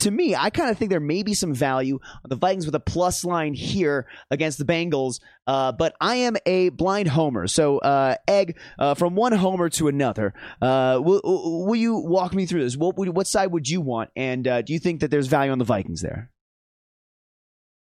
to 0.00 0.10
me, 0.10 0.34
I 0.34 0.50
kind 0.50 0.70
of 0.70 0.78
think 0.78 0.90
there 0.90 1.00
may 1.00 1.22
be 1.22 1.34
some 1.34 1.54
value 1.54 1.65
on 1.66 2.00
the 2.24 2.36
Vikings 2.36 2.66
with 2.66 2.74
a 2.74 2.80
plus 2.80 3.24
line 3.24 3.54
here 3.54 4.06
against 4.30 4.58
the 4.58 4.64
Bengals. 4.64 5.20
Uh, 5.46 5.72
but 5.72 5.94
I 6.00 6.16
am 6.16 6.36
a 6.46 6.70
blind 6.70 7.08
homer. 7.08 7.46
So, 7.46 7.78
uh, 7.78 8.16
Egg, 8.26 8.58
uh, 8.78 8.94
from 8.94 9.14
one 9.14 9.32
homer 9.32 9.68
to 9.70 9.88
another, 9.88 10.34
uh, 10.60 11.00
will, 11.02 11.20
will 11.24 11.76
you 11.76 11.96
walk 11.96 12.34
me 12.34 12.46
through 12.46 12.64
this? 12.64 12.76
What, 12.76 12.96
what 12.96 13.26
side 13.26 13.52
would 13.52 13.68
you 13.68 13.80
want? 13.80 14.10
And 14.16 14.46
uh, 14.46 14.62
do 14.62 14.72
you 14.72 14.78
think 14.78 15.00
that 15.00 15.10
there's 15.10 15.28
value 15.28 15.52
on 15.52 15.58
the 15.58 15.64
Vikings 15.64 16.02
there? 16.02 16.30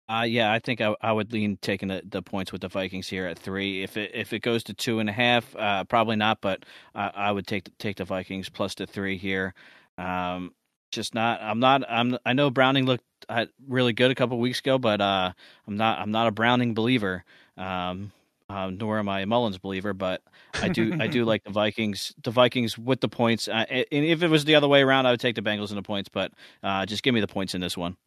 Uh, 0.08 0.26
yeah, 0.28 0.52
I 0.52 0.60
think 0.60 0.82
I, 0.82 0.94
I 1.02 1.12
would 1.12 1.34
lean 1.34 1.58
taking 1.62 1.88
the, 1.88 2.04
the 2.08 2.22
points 2.22 2.52
with 2.52 2.62
the 2.62 2.68
Vikings 2.68 3.08
here 3.08 3.26
at 3.26 3.40
three. 3.40 3.82
If 3.82 3.98
it 3.98 4.12
if 4.14 4.34
it 4.34 4.40
goes 4.40 4.64
to 4.66 4.76
two 4.76 5.00
and 5.00 5.10
a 5.10 5.12
half, 5.12 5.56
uh, 5.56 5.84
probably 5.86 6.16
not. 6.16 6.42
But 6.42 6.64
I, 6.94 7.12
I 7.16 7.32
would 7.32 7.48
take 7.48 7.64
the, 7.64 7.72
take 7.80 7.98
the 7.98 8.06
Vikings 8.06 8.48
plus 8.48 8.76
the 8.76 8.86
three 8.86 9.18
here. 9.18 9.56
Um, 9.98 10.52
just 10.96 11.14
not. 11.14 11.42
I'm 11.42 11.60
not. 11.60 11.84
I'm. 11.88 12.18
I 12.26 12.34
know 12.34 12.50
Browning 12.50 12.86
looked 12.86 13.04
uh, 13.30 13.46
really 13.68 13.94
good 13.94 14.12
a 14.12 14.16
couple 14.16 14.40
weeks 14.40 14.60
ago, 14.60 14.78
but 14.78 15.02
uh, 15.02 15.32
I'm 15.68 15.78
not. 15.78 16.00
I'm 16.00 16.12
not 16.12 16.28
a 16.28 16.32
Browning 16.32 16.74
believer. 16.74 17.24
Um, 17.58 18.12
uh, 18.48 18.70
nor 18.70 19.00
am 19.00 19.10
I 19.10 19.22
a 19.22 19.26
Mullens 19.26 19.58
believer, 19.58 19.94
but 19.94 20.22
I 20.54 20.70
do. 20.70 20.98
I 21.00 21.08
do 21.08 21.26
like 21.32 21.44
the 21.44 21.52
Vikings. 21.52 22.14
The 22.24 22.32
Vikings 22.32 22.78
with 22.78 23.02
the 23.02 23.10
points. 23.10 23.48
Uh, 23.48 23.66
and 23.70 23.86
if 23.92 24.24
it 24.24 24.30
was 24.30 24.46
the 24.46 24.56
other 24.56 24.68
way 24.68 24.82
around, 24.82 25.06
I 25.06 25.12
would 25.12 25.20
take 25.20 25.36
the 25.36 25.42
Bengals 25.42 25.70
in 25.70 25.76
the 25.76 25.84
points. 25.84 26.10
But 26.10 26.32
uh, 26.64 26.86
just 26.86 27.04
give 27.04 27.14
me 27.14 27.22
the 27.22 27.28
points 27.28 27.54
in 27.54 27.62
this 27.62 27.78
one. 27.78 27.98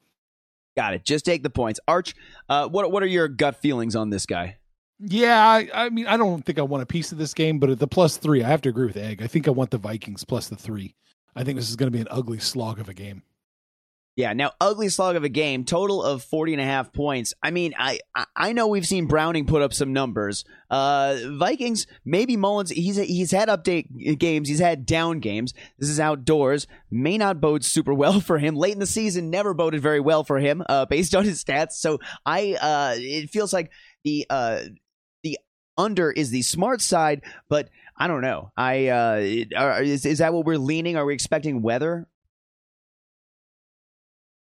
Got 0.77 0.95
it. 0.95 1.05
Just 1.05 1.25
take 1.25 1.43
the 1.43 1.51
points. 1.51 1.81
Arch, 1.87 2.15
uh, 2.49 2.69
what 2.69 2.91
what 2.91 3.03
are 3.03 3.07
your 3.07 3.29
gut 3.29 3.57
feelings 3.57 3.97
on 3.97 4.11
this 4.11 4.27
guy? 4.27 4.57
Yeah, 5.01 5.47
I, 5.47 5.69
I 5.73 5.89
mean, 5.91 6.07
I 6.07 6.17
don't 6.17 6.45
think 6.45 6.59
I 6.59 6.63
want 6.63 6.83
a 6.83 6.87
piece 6.87 7.13
of 7.13 7.19
this 7.19 7.33
game, 7.33 7.61
but 7.61 7.71
at 7.71 7.79
the 7.79 7.87
plus 7.87 8.17
three, 8.17 8.43
I 8.43 8.49
have 8.49 8.63
to 8.63 8.69
agree 8.69 8.87
with 8.87 8.97
Egg. 8.97 9.23
I 9.23 9.29
think 9.29 9.47
I 9.47 9.53
want 9.53 9.71
the 9.71 9.79
Vikings 9.79 10.25
plus 10.25 10.49
the 10.49 10.57
three. 10.57 10.97
I 11.37 11.45
think 11.45 11.57
this 11.59 11.69
is 11.71 11.77
going 11.77 11.91
to 11.91 11.97
be 11.97 12.01
an 12.01 12.09
ugly 12.11 12.39
slog 12.39 12.79
of 12.81 12.89
a 12.89 12.95
game. 12.95 13.23
Yeah, 14.17 14.33
now 14.33 14.51
ugly 14.61 14.89
slog 14.89 15.15
of 15.15 15.23
a 15.23 15.29
game, 15.29 15.65
total 15.65 16.03
of 16.03 16.25
40 16.25 16.55
and 16.55 16.61
a 16.61 16.65
half 16.65 16.93
points. 16.93 17.35
I 17.41 17.53
mean, 17.53 17.73
I 17.79 18.01
I- 18.35 18.53
know 18.53 18.67
we've 18.67 18.85
seen 18.87 19.07
Browning 19.07 19.47
put 19.47 19.63
up 19.63 19.73
some 19.73 19.93
numbers. 19.93 20.45
Uh 20.69 21.19
Vikings, 21.39 21.87
maybe 22.05 22.37
Mullens, 22.37 22.71
he's 22.71 22.97
he's 22.97 23.31
had 23.31 23.49
update 23.49 24.19
games, 24.19 24.49
he's 24.49 24.59
had 24.59 24.85
down 24.87 25.21
games. 25.21 25.55
This 25.79 25.89
is 25.89 26.01
outdoors, 26.01 26.67
may 26.91 27.17
not 27.17 27.41
bode 27.41 27.65
super 27.65 27.95
well 27.95 28.21
for 28.29 28.39
him. 28.41 28.57
Late 28.57 28.73
in 28.73 28.81
the 28.81 28.87
season 28.87 29.31
never 29.31 29.55
boded 29.55 29.81
very 29.81 30.01
well 30.01 30.25
for 30.25 30.41
him 30.41 30.65
uh 30.69 30.87
based 30.87 31.15
on 31.15 31.25
his 31.25 31.45
stats. 31.45 31.75
So 31.75 32.01
I 32.27 32.55
uh 32.61 32.95
it 32.99 33.31
feels 33.31 33.53
like 33.53 33.71
the 34.03 34.27
uh 34.29 34.63
the 35.23 35.39
under 35.77 36.11
is 36.11 36.31
the 36.31 36.43
smart 36.43 36.81
side, 36.81 37.23
but 37.49 37.69
I 37.99 38.07
don't 38.07 38.23
know. 38.23 38.53
I 38.57 38.89
uh 38.89 39.61
are, 39.61 39.83
is 39.83 40.07
is 40.07 40.19
that 40.19 40.33
what 40.33 40.47
we're 40.47 40.57
leaning? 40.57 40.97
Are 40.97 41.05
we 41.05 41.15
expecting 41.15 41.63
weather? 41.63 42.07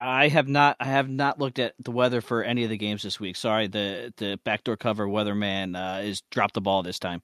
I 0.01 0.29
have 0.29 0.49
not. 0.49 0.77
I 0.81 0.87
have 0.87 1.09
not 1.09 1.39
looked 1.39 1.61
at 1.61 1.75
the 1.79 1.93
weather 1.93 2.21
for 2.21 2.43
any 2.43 2.65
of 2.65 2.71
the 2.71 2.77
games 2.77 3.03
this 3.03 3.21
week. 3.21 3.37
Sorry, 3.37 3.69
the 3.69 4.13
the 4.17 4.41
backdoor 4.45 4.77
cover 4.77 5.07
weatherman 5.07 5.77
uh, 5.77 6.03
is 6.03 6.23
dropped 6.31 6.55
the 6.55 6.61
ball 6.61 6.83
this 6.83 6.99
time. 6.99 7.23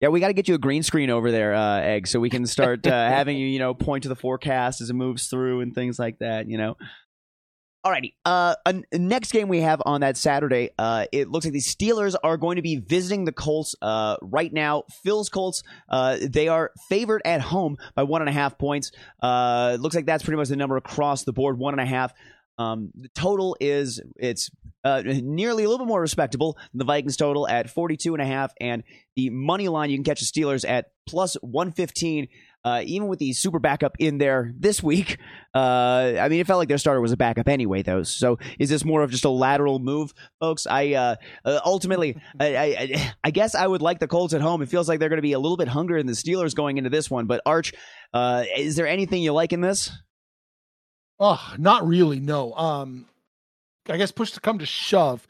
Yeah, 0.00 0.08
we 0.10 0.20
got 0.20 0.28
to 0.28 0.34
get 0.34 0.46
you 0.46 0.54
a 0.54 0.58
green 0.58 0.84
screen 0.84 1.10
over 1.10 1.32
there, 1.32 1.54
uh, 1.54 1.80
Egg, 1.80 2.06
so 2.06 2.20
we 2.20 2.30
can 2.30 2.46
start 2.46 2.86
uh, 2.86 2.90
having 3.08 3.36
you, 3.36 3.48
you 3.48 3.58
know, 3.58 3.74
point 3.74 4.04
to 4.04 4.08
the 4.08 4.14
forecast 4.14 4.80
as 4.80 4.90
it 4.90 4.94
moves 4.94 5.26
through 5.26 5.60
and 5.60 5.74
things 5.74 5.98
like 5.98 6.18
that. 6.20 6.48
You 6.48 6.58
know. 6.58 6.76
Alrighty. 7.86 8.14
Uh, 8.24 8.56
next 8.92 9.32
game 9.32 9.48
we 9.48 9.60
have 9.60 9.80
on 9.86 10.00
that 10.00 10.16
Saturday. 10.16 10.70
Uh, 10.78 11.06
it 11.12 11.28
looks 11.28 11.46
like 11.46 11.52
the 11.52 11.60
Steelers 11.60 12.16
are 12.24 12.36
going 12.36 12.56
to 12.56 12.62
be 12.62 12.76
visiting 12.76 13.24
the 13.24 13.32
Colts. 13.32 13.74
Uh, 13.80 14.16
right 14.20 14.52
now, 14.52 14.82
Phil's 15.04 15.28
Colts. 15.28 15.62
Uh, 15.88 16.18
they 16.20 16.48
are 16.48 16.72
favored 16.88 17.22
at 17.24 17.40
home 17.40 17.76
by 17.94 18.02
one 18.02 18.20
and 18.20 18.28
a 18.28 18.32
half 18.32 18.58
points. 18.58 18.90
Uh, 19.22 19.76
looks 19.80 19.94
like 19.94 20.06
that's 20.06 20.24
pretty 20.24 20.36
much 20.36 20.48
the 20.48 20.56
number 20.56 20.76
across 20.76 21.22
the 21.22 21.32
board. 21.32 21.56
One 21.58 21.72
and 21.72 21.80
a 21.80 21.86
half. 21.86 22.12
Um, 22.58 22.90
the 22.96 23.08
total 23.10 23.56
is 23.60 24.02
it's 24.16 24.50
uh, 24.82 25.02
nearly 25.04 25.62
a 25.62 25.68
little 25.68 25.86
bit 25.86 25.88
more 25.88 26.00
respectable 26.00 26.58
than 26.72 26.78
the 26.78 26.84
Vikings 26.84 27.16
total 27.16 27.46
at 27.46 27.70
42 27.70 28.14
and 28.14 28.22
a 28.22 28.26
half 28.26 28.52
and 28.60 28.82
the 29.16 29.30
money 29.30 29.68
line 29.68 29.90
you 29.90 29.96
can 29.96 30.04
catch 30.04 30.20
the 30.20 30.26
Steelers 30.26 30.68
at 30.68 30.86
plus 31.06 31.34
115 31.34 32.26
uh, 32.64 32.82
even 32.84 33.08
with 33.08 33.18
the 33.18 33.32
super 33.32 33.58
backup 33.58 33.96
in 33.98 34.18
there 34.18 34.52
this 34.56 34.82
week 34.82 35.18
uh, 35.54 36.14
I 36.20 36.28
mean 36.28 36.40
it 36.40 36.46
felt 36.46 36.58
like 36.58 36.68
their 36.68 36.78
starter 36.78 37.00
was 37.00 37.12
a 37.12 37.16
backup 37.16 37.48
anyway 37.48 37.82
though 37.82 38.02
so 38.02 38.38
is 38.58 38.68
this 38.68 38.84
more 38.84 39.02
of 39.02 39.10
just 39.10 39.24
a 39.24 39.30
lateral 39.30 39.78
move 39.78 40.12
folks 40.40 40.66
I 40.66 40.92
uh, 40.94 41.16
uh, 41.44 41.60
ultimately 41.64 42.20
I, 42.38 42.56
I, 42.56 43.12
I 43.24 43.30
guess 43.30 43.54
I 43.54 43.66
would 43.66 43.82
like 43.82 44.00
the 44.00 44.08
Colts 44.08 44.34
at 44.34 44.40
home 44.40 44.62
it 44.62 44.68
feels 44.68 44.88
like 44.88 45.00
they're 45.00 45.08
going 45.08 45.18
to 45.18 45.22
be 45.22 45.32
a 45.32 45.38
little 45.38 45.56
bit 45.56 45.68
hungrier 45.68 46.00
than 46.00 46.06
the 46.06 46.12
Steelers 46.12 46.54
going 46.54 46.78
into 46.78 46.90
this 46.90 47.10
one 47.10 47.26
but 47.26 47.40
Arch 47.46 47.72
uh, 48.12 48.44
is 48.56 48.76
there 48.76 48.86
anything 48.86 49.22
you 49.22 49.32
like 49.32 49.52
in 49.52 49.60
this 49.60 49.90
Oh, 51.20 51.54
not 51.58 51.86
really. 51.86 52.20
No. 52.20 52.54
Um, 52.54 53.06
I 53.88 53.96
guess 53.96 54.12
push 54.12 54.32
to 54.32 54.40
come 54.40 54.58
to 54.58 54.66
shove. 54.66 55.26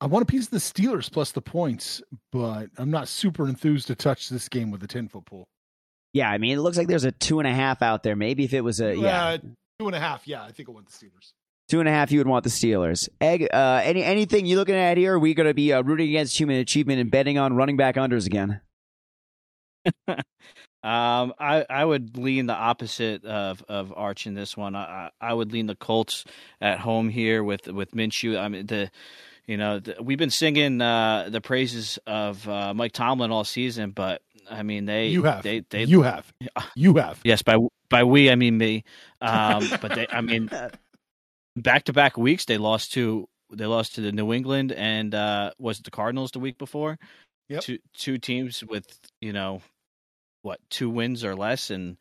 I 0.00 0.06
want 0.06 0.24
a 0.24 0.26
piece 0.26 0.46
of 0.46 0.50
the 0.50 0.56
Steelers 0.58 1.10
plus 1.10 1.30
the 1.30 1.42
points, 1.42 2.02
but 2.32 2.68
I'm 2.76 2.90
not 2.90 3.06
super 3.06 3.48
enthused 3.48 3.86
to 3.86 3.94
touch 3.94 4.28
this 4.28 4.48
game 4.48 4.70
with 4.70 4.82
a 4.82 4.88
10 4.88 5.08
foot 5.08 5.24
pool. 5.26 5.46
Yeah 6.12 6.30
I 6.30 6.38
mean 6.38 6.56
it 6.58 6.60
looks 6.60 6.76
like 6.76 6.88
there's 6.88 7.04
a 7.04 7.12
two 7.12 7.38
and 7.40 7.48
a 7.48 7.52
half 7.54 7.82
out 7.82 8.02
there 8.02 8.16
maybe 8.16 8.44
if 8.44 8.54
it 8.54 8.62
was 8.62 8.80
a 8.80 8.94
yeah 8.96 9.24
Uh, 9.24 9.38
two 9.78 9.86
and 9.86 9.94
a 9.96 10.00
half. 10.00 10.26
Yeah, 10.28 10.42
I 10.44 10.52
think 10.52 10.68
I 10.68 10.72
want 10.72 10.86
the 10.88 10.92
Steelers. 10.92 11.32
Two 11.68 11.80
and 11.80 11.88
a 11.88 11.92
half, 11.92 12.12
you 12.12 12.18
would 12.20 12.26
want 12.26 12.44
the 12.44 12.50
Steelers. 12.50 13.08
Egg, 13.20 13.48
uh, 13.52 13.80
any 13.82 14.04
anything 14.04 14.44
you 14.46 14.56
looking 14.56 14.74
at 14.74 14.96
here? 14.96 15.14
Are 15.14 15.18
we 15.18 15.32
going 15.34 15.46
to 15.48 15.54
be 15.54 15.72
uh, 15.72 15.82
rooting 15.82 16.08
against 16.08 16.38
human 16.38 16.56
achievement 16.56 17.00
and 17.00 17.10
betting 17.10 17.38
on 17.38 17.54
running 17.54 17.76
back 17.76 17.94
unders 17.96 18.26
again? 18.26 18.60
Um, 20.84 21.32
I, 21.38 21.64
I 21.70 21.84
would 21.84 22.18
lean 22.18 22.46
the 22.46 22.56
opposite 22.56 23.24
of, 23.24 23.62
of 23.68 23.92
Arch 23.96 24.26
in 24.26 24.34
this 24.34 24.56
one. 24.56 24.74
I, 24.74 25.10
I 25.20 25.32
would 25.32 25.52
lean 25.52 25.66
the 25.66 25.76
Colts 25.76 26.24
at 26.60 26.80
home 26.80 27.08
here 27.08 27.44
with 27.44 27.68
with 27.68 27.92
Minshew. 27.92 28.36
I 28.36 28.48
mean 28.48 28.66
the, 28.66 28.90
you 29.46 29.56
know, 29.56 29.80
the, 29.80 29.96
we've 30.00 30.18
been 30.18 30.30
singing 30.30 30.80
uh, 30.80 31.28
the 31.30 31.40
praises 31.40 31.98
of 32.06 32.48
uh, 32.48 32.72
Mike 32.74 32.92
Tomlin 32.92 33.30
all 33.30 33.44
season, 33.44 33.90
but 33.90 34.22
I 34.50 34.62
mean 34.62 34.84
they 34.86 35.08
You 35.08 35.22
have. 35.24 35.42
they 35.42 35.60
they 35.70 35.84
you 35.84 36.02
have. 36.02 36.32
You 36.76 36.94
have. 36.94 37.20
yes 37.24 37.42
by 37.42 37.56
by 37.88 38.04
we 38.04 38.30
I 38.30 38.34
mean 38.36 38.56
me. 38.58 38.84
Um, 39.20 39.68
but 39.80 39.94
they 39.94 40.06
I 40.10 40.20
mean 40.20 40.50
back 41.56 41.84
to 41.84 41.92
back 41.92 42.16
weeks 42.16 42.44
they 42.44 42.58
lost 42.58 42.92
to 42.94 43.28
they 43.52 43.66
lost 43.66 43.96
to 43.96 44.00
the 44.00 44.12
New 44.12 44.32
England 44.32 44.72
and 44.72 45.14
uh, 45.14 45.50
was 45.58 45.78
it 45.78 45.84
the 45.84 45.90
Cardinals 45.90 46.30
the 46.32 46.40
week 46.40 46.58
before? 46.58 46.98
Yep. 47.48 47.62
Two 47.62 47.78
two 47.96 48.18
teams 48.18 48.64
with 48.64 48.86
you 49.20 49.32
know 49.32 49.60
what 50.42 50.58
two 50.70 50.88
wins 50.90 51.24
or 51.24 51.36
less, 51.36 51.70
and 51.70 51.96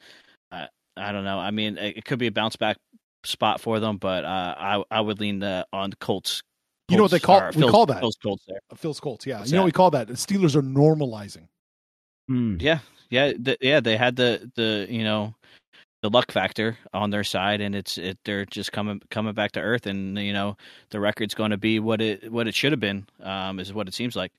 uh, 0.51 0.65
I 0.97 1.11
don't 1.11 1.23
know. 1.25 1.37
I 1.37 1.51
mean, 1.51 1.77
it, 1.77 1.97
it 1.97 2.05
could 2.05 2.19
be 2.19 2.27
a 2.27 2.31
bounce 2.31 2.55
back 2.55 2.77
spot 3.23 3.59
for 3.61 3.79
them, 3.79 3.97
but 3.97 4.23
uh, 4.23 4.55
I 4.57 4.83
I 4.89 5.01
would 5.01 5.19
lean 5.19 5.39
the 5.39 5.67
on 5.73 5.89
the 5.89 5.95
Colts. 5.97 6.41
You 6.91 6.97
know 6.97 7.03
what 7.03 7.11
they 7.11 7.19
call- 7.19 7.45
we 7.47 7.53
Phil's- 7.53 7.71
call 7.71 7.85
that. 7.87 7.99
Phil's 7.99 8.17
Colts 8.21 8.43
there. 8.47 8.59
Phil's 8.75 8.99
Colts. 8.99 9.25
Yeah. 9.25 9.39
What's 9.39 9.51
you 9.51 9.55
know 9.55 9.63
what 9.63 9.67
we 9.67 9.71
call 9.71 9.91
that? 9.91 10.07
The 10.07 10.13
Steelers 10.13 10.55
are 10.55 10.61
normalizing. 10.61 11.47
Hmm. 12.27 12.57
Yeah, 12.59 12.79
yeah, 13.09 13.33
the, 13.37 13.57
yeah. 13.61 13.79
They 13.79 13.97
had 13.97 14.15
the 14.15 14.51
the 14.55 14.85
you 14.89 15.03
know 15.03 15.35
the 16.01 16.09
luck 16.09 16.31
factor 16.31 16.77
on 16.93 17.09
their 17.09 17.23
side, 17.23 17.61
and 17.61 17.75
it's 17.75 17.97
it 17.97 18.17
they're 18.25 18.45
just 18.45 18.71
coming 18.71 19.01
coming 19.09 19.33
back 19.33 19.51
to 19.53 19.59
earth, 19.59 19.85
and 19.87 20.17
you 20.17 20.33
know 20.33 20.55
the 20.91 20.99
record's 20.99 21.33
going 21.33 21.51
to 21.51 21.57
be 21.57 21.79
what 21.79 22.01
it 22.01 22.31
what 22.31 22.47
it 22.47 22.55
should 22.55 22.71
have 22.71 22.79
been. 22.79 23.05
Um, 23.21 23.59
is 23.59 23.73
what 23.73 23.87
it 23.87 23.93
seems 23.93 24.15
like. 24.15 24.31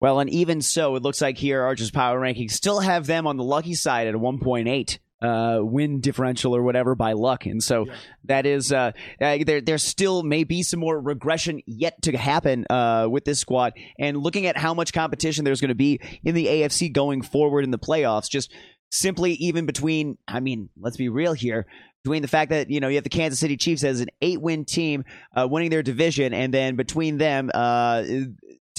Well, 0.00 0.18
and 0.20 0.30
even 0.30 0.62
so, 0.62 0.96
it 0.96 1.02
looks 1.02 1.20
like 1.20 1.36
here 1.36 1.62
Archer's 1.62 1.90
power 1.90 2.18
rankings 2.18 2.52
still 2.52 2.80
have 2.80 3.06
them 3.06 3.26
on 3.26 3.36
the 3.36 3.44
lucky 3.44 3.74
side 3.74 4.06
at 4.08 4.14
1.8 4.14 4.98
uh, 5.22 5.58
win 5.60 6.00
differential 6.00 6.56
or 6.56 6.62
whatever 6.62 6.94
by 6.94 7.12
luck, 7.12 7.46
and 7.46 7.62
so 7.62 7.86
Yeah. 7.86 7.94
that 8.24 8.46
is 8.46 8.72
uh, 8.72 8.92
uh, 9.20 9.38
there. 9.44 9.60
There 9.60 9.78
still 9.78 10.22
may 10.22 10.44
be 10.44 10.62
some 10.62 10.80
more 10.80 10.98
regression 11.00 11.60
yet 11.66 12.00
to 12.02 12.16
happen 12.16 12.64
uh, 12.70 13.06
with 13.10 13.24
this 13.24 13.38
squad. 13.40 13.74
And 13.98 14.16
looking 14.16 14.46
at 14.46 14.56
how 14.56 14.72
much 14.74 14.92
competition 14.92 15.44
there's 15.44 15.60
going 15.60 15.68
to 15.70 15.74
be 15.74 16.00
in 16.24 16.34
the 16.34 16.46
AFC 16.46 16.92
going 16.92 17.22
forward 17.22 17.64
in 17.64 17.70
the 17.70 17.78
playoffs, 17.78 18.30
just 18.30 18.50
simply 18.90 19.32
even 19.34 19.66
between. 19.66 20.16
I 20.26 20.40
mean, 20.40 20.70
let's 20.80 20.96
be 20.96 21.08
real 21.08 21.32
here. 21.34 21.66
Between 22.02 22.22
the 22.22 22.28
fact 22.28 22.50
that 22.50 22.70
you 22.70 22.80
know 22.80 22.88
you 22.88 22.94
have 22.94 23.04
the 23.04 23.10
Kansas 23.10 23.38
City 23.38 23.58
Chiefs 23.58 23.84
as 23.84 24.00
an 24.00 24.08
eight-win 24.22 24.64
team 24.64 25.04
uh, 25.36 25.46
winning 25.46 25.68
their 25.68 25.82
division, 25.82 26.32
and 26.32 26.52
then 26.54 26.76
between 26.76 27.18
them 27.18 27.50
uh, 27.52 28.04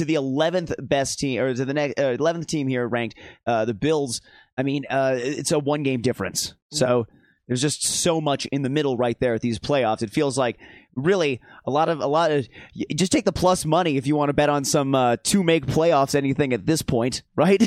to 0.02 0.06
the 0.06 0.16
11th 0.16 0.74
best 0.88 1.20
team 1.20 1.40
or 1.42 1.54
to 1.54 1.66
the 1.66 1.74
next 1.74 2.00
uh, 2.00 2.18
11th 2.18 2.48
team 2.48 2.68
here 2.68 2.88
ranked 2.88 3.16
uh, 3.48 3.66
the 3.66 3.74
bills 3.74 4.22
i 4.58 4.64
mean 4.64 4.84
uh, 4.90 5.16
it's 5.18 5.52
a 5.52 5.60
one 5.60 5.84
game 5.84 6.02
difference 6.02 6.56
so 6.72 7.06
there's 7.48 7.62
just 7.62 7.84
so 7.84 8.20
much 8.22 8.46
in 8.48 8.62
the 8.62 8.70
middle 8.70 8.98
right 8.98 9.20
there 9.20 9.34
at 9.34 9.42
these 9.42 9.60
playoffs 9.60 10.02
it 10.02 10.10
feels 10.10 10.38
like 10.38 10.58
really 10.96 11.40
a 11.66 11.72
lot 11.72 11.90
of 11.90 12.00
a 12.00 12.08
lot 12.08 12.32
of 12.32 12.48
just 12.96 13.12
take 13.12 13.26
the 13.26 13.32
plus 13.32 13.66
money 13.66 13.98
if 13.98 14.06
you 14.08 14.16
want 14.16 14.30
to 14.30 14.34
bet 14.34 14.50
on 14.50 14.64
some 14.66 14.94
uh, 14.96 15.16
to 15.24 15.44
make 15.44 15.66
playoffs 15.66 16.16
anything 16.16 16.54
at 16.54 16.66
this 16.66 16.82
point 16.82 17.24
right 17.36 17.62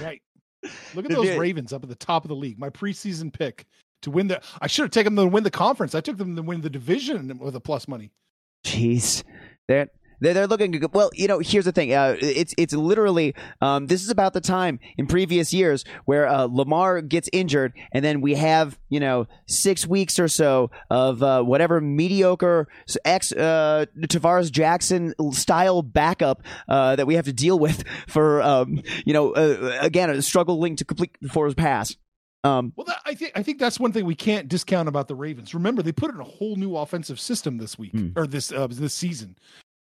Right. 0.00 0.20
Look 0.94 1.04
at 1.06 1.10
those 1.10 1.26
the- 1.26 1.38
Ravens 1.38 1.72
up 1.72 1.82
at 1.82 1.88
the 1.88 1.94
top 1.96 2.24
of 2.24 2.28
the 2.28 2.36
league. 2.36 2.58
My 2.58 2.70
preseason 2.70 3.32
pick 3.32 3.66
to 4.02 4.10
win 4.10 4.28
the. 4.28 4.40
I 4.60 4.66
should 4.68 4.82
have 4.84 4.90
taken 4.92 5.14
them 5.14 5.26
to 5.26 5.32
win 5.32 5.42
the 5.44 5.50
conference. 5.50 5.94
I 5.94 6.00
took 6.00 6.18
them 6.18 6.36
to 6.36 6.42
win 6.42 6.60
the 6.60 6.70
division 6.70 7.38
with 7.38 7.56
a 7.56 7.60
plus 7.60 7.88
money. 7.88 8.12
Jeez, 8.64 9.24
they're 9.66 9.88
they're, 10.22 10.34
they're 10.34 10.46
looking 10.46 10.70
good. 10.70 10.94
Well, 10.94 11.10
you 11.12 11.28
know, 11.28 11.40
here's 11.40 11.64
the 11.66 11.72
thing. 11.72 11.92
Uh, 11.92 12.16
it's 12.20 12.54
it's 12.56 12.72
literally 12.72 13.34
um, 13.60 13.86
this 13.86 14.02
is 14.02 14.08
about 14.10 14.32
the 14.32 14.40
time 14.40 14.80
in 14.96 15.06
previous 15.06 15.52
years 15.52 15.84
where 16.06 16.26
uh, 16.26 16.44
Lamar 16.44 17.02
gets 17.02 17.28
injured, 17.32 17.74
and 17.92 18.04
then 18.04 18.20
we 18.20 18.34
have 18.34 18.78
you 18.88 19.00
know 19.00 19.26
six 19.46 19.86
weeks 19.86 20.18
or 20.18 20.28
so 20.28 20.70
of 20.90 21.22
uh, 21.22 21.42
whatever 21.42 21.80
mediocre 21.80 22.68
ex 23.04 23.32
uh, 23.32 23.86
Tarvaris 24.00 24.50
Jackson 24.50 25.14
style 25.32 25.82
backup 25.82 26.42
uh, 26.68 26.96
that 26.96 27.06
we 27.06 27.14
have 27.16 27.24
to 27.26 27.32
deal 27.32 27.58
with 27.58 27.84
for 28.08 28.40
um, 28.42 28.80
you 29.04 29.12
know 29.12 29.32
uh, 29.32 29.78
again 29.80 30.22
struggling 30.22 30.76
to 30.76 30.84
complete 30.84 31.16
before 31.20 31.46
his 31.46 31.54
pass. 31.54 31.96
Um, 32.44 32.72
Well, 32.74 32.86
that, 32.86 32.98
I 33.06 33.14
think 33.14 33.32
I 33.36 33.42
think 33.44 33.60
that's 33.60 33.78
one 33.78 33.92
thing 33.92 34.04
we 34.04 34.16
can't 34.16 34.48
discount 34.48 34.88
about 34.88 35.06
the 35.06 35.14
Ravens. 35.14 35.54
Remember, 35.54 35.80
they 35.82 35.92
put 35.92 36.12
in 36.12 36.20
a 36.20 36.24
whole 36.24 36.56
new 36.56 36.76
offensive 36.76 37.20
system 37.20 37.58
this 37.58 37.78
week 37.78 37.92
Hmm. 37.92 38.08
or 38.16 38.26
this 38.26 38.50
uh, 38.50 38.66
this 38.68 38.94
season. 38.94 39.36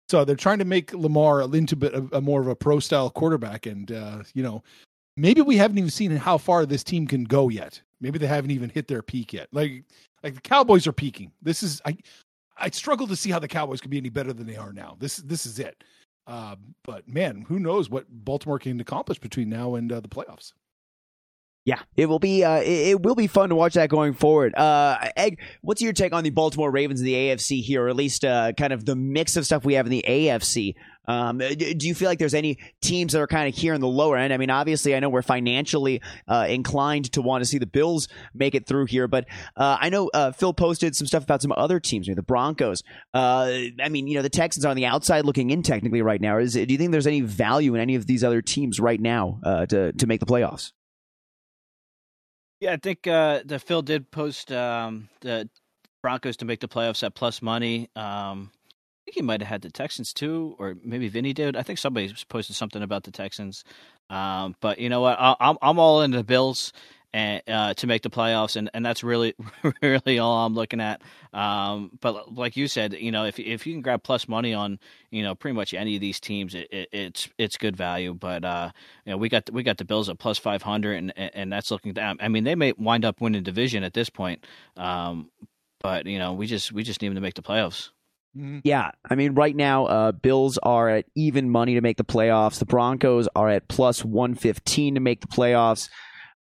So 0.09 0.25
they're 0.25 0.37
trying 0.37 0.59
to 0.59 0.65
make 0.65 0.95
Lamar 0.95 1.41
of 1.43 2.13
a 2.13 2.21
more 2.21 2.41
of 2.41 2.47
a 2.47 2.57
pro 2.57 2.81
style 2.81 3.11
quarterback, 3.11 3.67
and 3.67 3.93
uh, 3.93 4.23
you 4.35 4.43
know, 4.43 4.63
maybe 5.17 5.43
we 5.43 5.57
haven't 5.57 5.79
even 5.79 5.91
seen 5.91 6.13
how 6.13 6.39
far 6.39 6.65
this 6.65 6.83
team 6.83 7.07
can 7.07 7.25
go 7.25 7.49
yet. 7.49 7.83
Maybe 8.01 8.19
they 8.19 8.27
haven't 8.27 8.53
even 8.53 8.71
hit 8.71 8.89
their 8.89 9.03
peak 9.03 9.33
yet. 9.33 9.49
Like 9.53 9.85
like 10.23 10.35
the 10.35 10.41
Cowboys 10.41 10.87
are 10.87 10.93
peaking. 10.93 11.33
This 11.43 11.63
is 11.63 11.83
I 11.85 11.99
I 12.57 12.71
struggle 12.71 13.07
to 13.07 13.17
see 13.17 13.31
how 13.31 13.39
the 13.39 13.49
Cowboys 13.49 13.81
could 13.81 13.91
be 13.91 13.99
any 13.99 14.09
better 14.09 14.33
than 14.33 14.47
they 14.47 14.57
are 14.57 14.73
now. 14.73 14.97
This 14.99 15.19
this 15.19 15.45
is 15.45 15.59
it. 15.59 15.85
Uh, 16.27 16.57
but 16.85 17.09
man, 17.09 17.45
who 17.49 17.59
knows 17.59 17.89
what 17.89 18.07
Baltimore 18.09 18.59
can 18.59 18.81
accomplish 18.81 19.19
between 19.19 19.49
now 19.49 19.75
and 19.75 19.91
uh, 19.91 20.01
the 20.01 20.09
playoffs? 20.09 20.53
Yeah, 21.69 21.83
it 21.99 22.07
will 22.07 22.19
be. 22.19 22.45
Uh, 22.45 22.63
it, 22.65 23.03
will 23.03 23.15
be 23.15 23.27
fun 23.27 23.51
to 23.51 23.55
watch 23.55 23.75
that 23.75 23.91
going 23.91 24.15
forward. 24.15 24.55
Uh, 24.55 25.11
Egg, 25.19 25.39
what's 25.61 25.83
your 25.83 25.93
take 25.93 26.15
on 26.15 26.25
the 26.25 26.31
Baltimore 26.31 26.71
Ravens 26.71 27.03
the 27.03 27.13
AFC 27.13 27.63
here, 27.63 27.85
or 27.85 27.89
at 27.91 27.95
least 27.95 28.25
uh, 28.25 28.53
kind 28.57 28.73
of 28.73 28.87
the 28.87 28.97
mix 28.97 29.37
of 29.37 29.45
stuff 29.45 29.67
we 29.67 29.75
have 29.75 29.85
in 29.85 29.93
the 29.93 30.03
AFC? 30.09 30.77
Um, 31.07 31.37
do 31.37 31.87
you 31.87 31.95
feel 31.95 32.09
like 32.09 32.19
there's 32.19 32.33
any 32.33 32.57
teams 32.81 33.13
that 33.13 33.21
are 33.21 33.27
kind 33.27 33.51
of 33.51 33.55
here 33.55 33.75
in 33.75 33.83
the 33.83 33.87
lower 33.87 34.17
end? 34.17 34.33
I 34.33 34.39
mean, 34.39 34.49
obviously, 34.49 34.97
I 34.97 35.01
know 35.01 35.11
we're 35.11 35.21
financially 35.21 36.01
uh, 36.27 36.47
inclined 36.49 37.13
to 37.13 37.21
want 37.21 37.43
to 37.43 37.47
see 37.47 37.59
the 37.59 37.67
Bills 37.67 38.09
make 38.33 38.55
it 38.55 38.67
through 38.67 38.87
here, 38.87 39.07
but 39.07 39.27
uh, 39.55 39.77
I 39.79 39.91
know 39.91 40.11
uh, 40.15 40.33
Phil 40.33 40.55
posted 40.55 40.97
some 40.97 41.07
stuff 41.07 41.25
about 41.25 41.43
some 41.43 41.53
other 41.55 41.81
teams, 41.81 42.09
maybe 42.09 42.17
the 42.17 42.23
Broncos. 42.23 42.83
Uh, 43.13 43.53
I 43.79 43.91
mean, 43.91 44.07
you 44.07 44.15
know, 44.15 44.23
the 44.23 44.31
Texans 44.31 44.65
are 44.65 44.71
on 44.71 44.77
the 44.77 44.87
outside 44.87 45.27
looking 45.27 45.51
in 45.51 45.63
technically 45.63 46.01
right 46.01 46.21
now. 46.21 46.39
Is 46.39 46.55
do 46.55 46.61
you 46.67 46.79
think 46.79 46.93
there's 46.93 47.07
any 47.07 47.21
value 47.21 47.75
in 47.75 47.83
any 47.83 47.95
of 47.95 48.07
these 48.07 48.25
other 48.25 48.41
teams 48.41 48.81
right 48.81 49.01
now 49.01 49.39
uh, 49.45 49.67
to 49.67 49.93
to 49.93 50.07
make 50.07 50.21
the 50.21 50.27
playoffs? 50.27 50.73
Yeah, 52.61 52.73
I 52.73 52.77
think 52.77 53.07
uh, 53.07 53.43
the 53.45 53.59
Phil 53.59 53.83
did 53.83 54.11
post 54.11 54.51
um, 54.53 55.09
the 55.21 55.49
Broncos 56.03 56.37
to 56.39 56.45
make 56.45 56.61
the 56.61 56.69
playoffs 56.69 57.05
at 57.05 57.15
plus 57.15 57.43
money. 57.43 57.91
Um, 57.95 58.51
I 58.53 59.05
think 59.05 59.15
he 59.17 59.23
might 59.23 59.41
have 59.41 59.49
had 59.49 59.63
the 59.63 59.71
Texans 59.71 60.13
too, 60.13 60.57
or 60.59 60.77
maybe 60.83 61.09
Vinny 61.09 61.33
did. 61.33 61.57
I 61.57 61.63
think 61.63 61.79
somebody 61.79 62.13
posted 62.29 62.57
something 62.57 62.83
about 62.83 63.05
the 63.05 63.13
Texans. 63.13 63.65
Um, 64.11 64.57
but 64.61 64.79
you 64.79 64.89
know 64.89 65.01
what? 65.03 65.19
I, 65.21 65.37
I'm 65.41 65.57
I'm 65.63 65.79
all 65.79 66.03
in 66.03 66.11
the 66.13 66.25
Bills 66.25 66.73
and 67.13 67.43
uh, 67.49 67.75
to 67.75 67.87
make 67.87 68.03
the 68.03 68.11
playoffs, 68.11 68.57
and, 68.57 68.71
and 68.75 68.85
that's 68.85 69.03
really 69.03 69.35
really 69.83 70.19
all 70.19 70.45
I'm 70.45 70.55
looking 70.55 70.81
at. 70.81 71.03
Um, 71.33 71.91
but 72.01 72.35
like 72.35 72.57
you 72.57 72.69
said, 72.69 72.95
you 72.95 73.11
know, 73.11 73.25
if 73.25 73.39
if 73.39 73.67
you 73.67 73.73
can 73.73 73.83
grab 73.83 74.03
plus 74.03 74.29
money 74.29 74.55
on 74.55 74.79
you 75.11 75.23
know 75.23 75.35
pretty 75.35 75.55
much 75.55 75.75
any 75.75 75.95
of 75.95 76.01
these 76.01 76.21
teams, 76.21 76.55
it, 76.55 76.69
it, 76.71 76.89
it's 76.93 77.29
it's 77.39 77.57
good 77.57 77.77
value. 77.77 78.15
But 78.15 78.45
uh, 78.45 78.71
you 79.05 79.13
know, 79.13 79.17
we 79.17 79.29
got 79.29 79.51
we 79.51 79.63
got 79.63 79.79
the 79.79 79.85
Bills 79.85 80.09
at 80.09 80.19
plus 80.19 80.39
five 80.39 80.63
hundred, 80.63 80.99
and 80.99 81.13
and 81.17 81.53
that's 81.53 81.71
looking 81.71 81.93
down. 81.93 82.19
I 82.21 82.29
mean, 82.29 82.45
they 82.45 82.55
may 82.55 82.73
wind 82.73 83.05
up 83.05 83.21
winning 83.21 83.43
division 83.43 83.85
at 83.85 83.95
this 83.95 84.11
point. 84.11 84.45
Um, 84.77 85.31
but 85.81 86.07
you 86.07 86.19
know, 86.19 86.35
we 86.35 86.47
just 86.47 86.73
we 86.73 86.83
just 86.83 87.01
need 87.01 87.09
them 87.09 87.15
to 87.15 87.21
make 87.21 87.35
the 87.35 87.43
playoffs. 87.43 87.91
Yeah, 88.63 88.93
I 89.09 89.15
mean, 89.15 89.35
right 89.35 89.57
now, 89.57 89.87
uh, 89.87 90.13
Bills 90.13 90.59
are 90.63 90.89
at 90.91 91.07
even 91.17 91.51
money 91.51 91.75
to 91.75 91.81
make 91.81 91.97
the 91.97 92.05
playoffs. 92.05 92.59
The 92.59 92.67
Broncos 92.67 93.27
are 93.35 93.49
at 93.49 93.69
plus 93.69 94.05
one 94.05 94.35
fifteen 94.35 94.95
to 94.95 95.01
make 95.01 95.21
the 95.21 95.27
playoffs. 95.27 95.89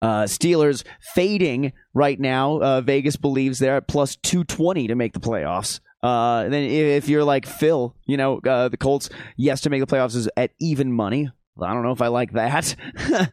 Uh, 0.01 0.23
Steelers 0.25 0.83
fading 1.15 1.73
right 1.93 2.19
now. 2.19 2.59
Uh, 2.59 2.81
Vegas 2.81 3.15
believes 3.15 3.57
they're 3.59 3.77
at 3.77 3.87
plus 3.87 4.15
two 4.17 4.43
twenty 4.43 4.87
to 4.87 4.95
make 4.95 5.13
the 5.13 5.19
playoffs. 5.19 5.79
Uh, 6.03 6.43
and 6.45 6.53
then 6.53 6.63
if 6.63 7.09
you're 7.09 7.23
like 7.23 7.45
Phil, 7.47 7.95
you 8.05 8.17
know, 8.17 8.39
uh, 8.47 8.67
the 8.69 8.77
Colts, 8.77 9.09
yes, 9.35 9.61
to 9.61 9.69
make 9.71 9.79
the 9.81 9.87
playoffs 9.87 10.15
is 10.15 10.29
at 10.37 10.51
even 10.59 10.93
money. 10.93 11.29
I 11.59 11.73
don't 11.73 11.81
know 11.81 11.91
if 11.91 12.03
I 12.03 12.07
like 12.09 12.33
that. 12.33 12.75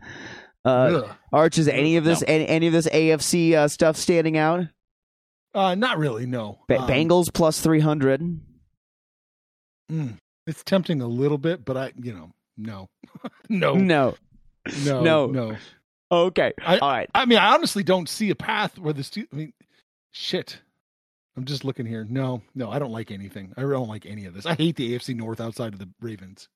uh, 0.64 1.03
Arch, 1.31 1.59
is 1.59 1.68
any 1.68 1.96
of 1.98 2.05
this 2.05 2.22
No. 2.22 2.27
any, 2.29 2.48
any 2.48 2.66
of 2.66 2.72
this 2.72 2.88
AFC 2.88 3.53
uh, 3.53 3.68
stuff 3.68 3.96
standing 3.98 4.38
out? 4.38 4.64
Uh, 5.53 5.74
not 5.74 5.98
really. 5.98 6.24
No. 6.24 6.61
Ba- 6.66 6.81
Um, 6.81 6.88
Bengals 6.88 7.33
plus 7.33 7.61
three 7.61 7.81
hundred. 7.81 8.22
Mm, 9.92 10.16
it's 10.46 10.64
tempting 10.64 11.00
a 11.03 11.07
little 11.07 11.38
bit, 11.38 11.64
but 11.64 11.77
I, 11.77 11.92
you 12.00 12.14
know, 12.14 12.33
no, 12.57 12.88
no, 13.50 13.74
No. 13.74 14.14
no, 14.85 15.27
no. 15.27 15.57
No. 16.14 16.20
Okay. 16.27 16.53
I- 16.64 16.79
All 16.79 16.90
right. 16.90 17.11
I 17.14 17.24
mean, 17.27 17.38
I 17.38 17.55
honestly 17.55 17.83
don't 17.83 18.09
see 18.09 18.31
a 18.31 18.35
path 18.35 18.79
where 18.79 18.92
the 18.92 19.05
stu- 19.05 19.27
I 19.33 19.37
mean, 19.37 19.53
shit. 20.12 20.59
I'm 21.37 21.44
just 21.44 21.64
looking 21.64 21.85
here. 21.87 22.07
No, 22.09 22.42
no, 22.55 22.70
I 22.70 22.79
don't 22.79 22.92
like 22.92 23.11
anything. 23.11 23.53
I 23.57 23.62
don't 23.62 23.88
like 23.88 24.07
any 24.07 24.24
of 24.27 24.35
this. 24.35 24.46
I 24.46 24.55
hate 24.55 24.77
the 24.77 24.94
AFC 24.94 25.16
North 25.16 25.40
outside 25.40 25.72
of 25.72 25.81
the 25.81 25.88
Ravens. 26.00 26.48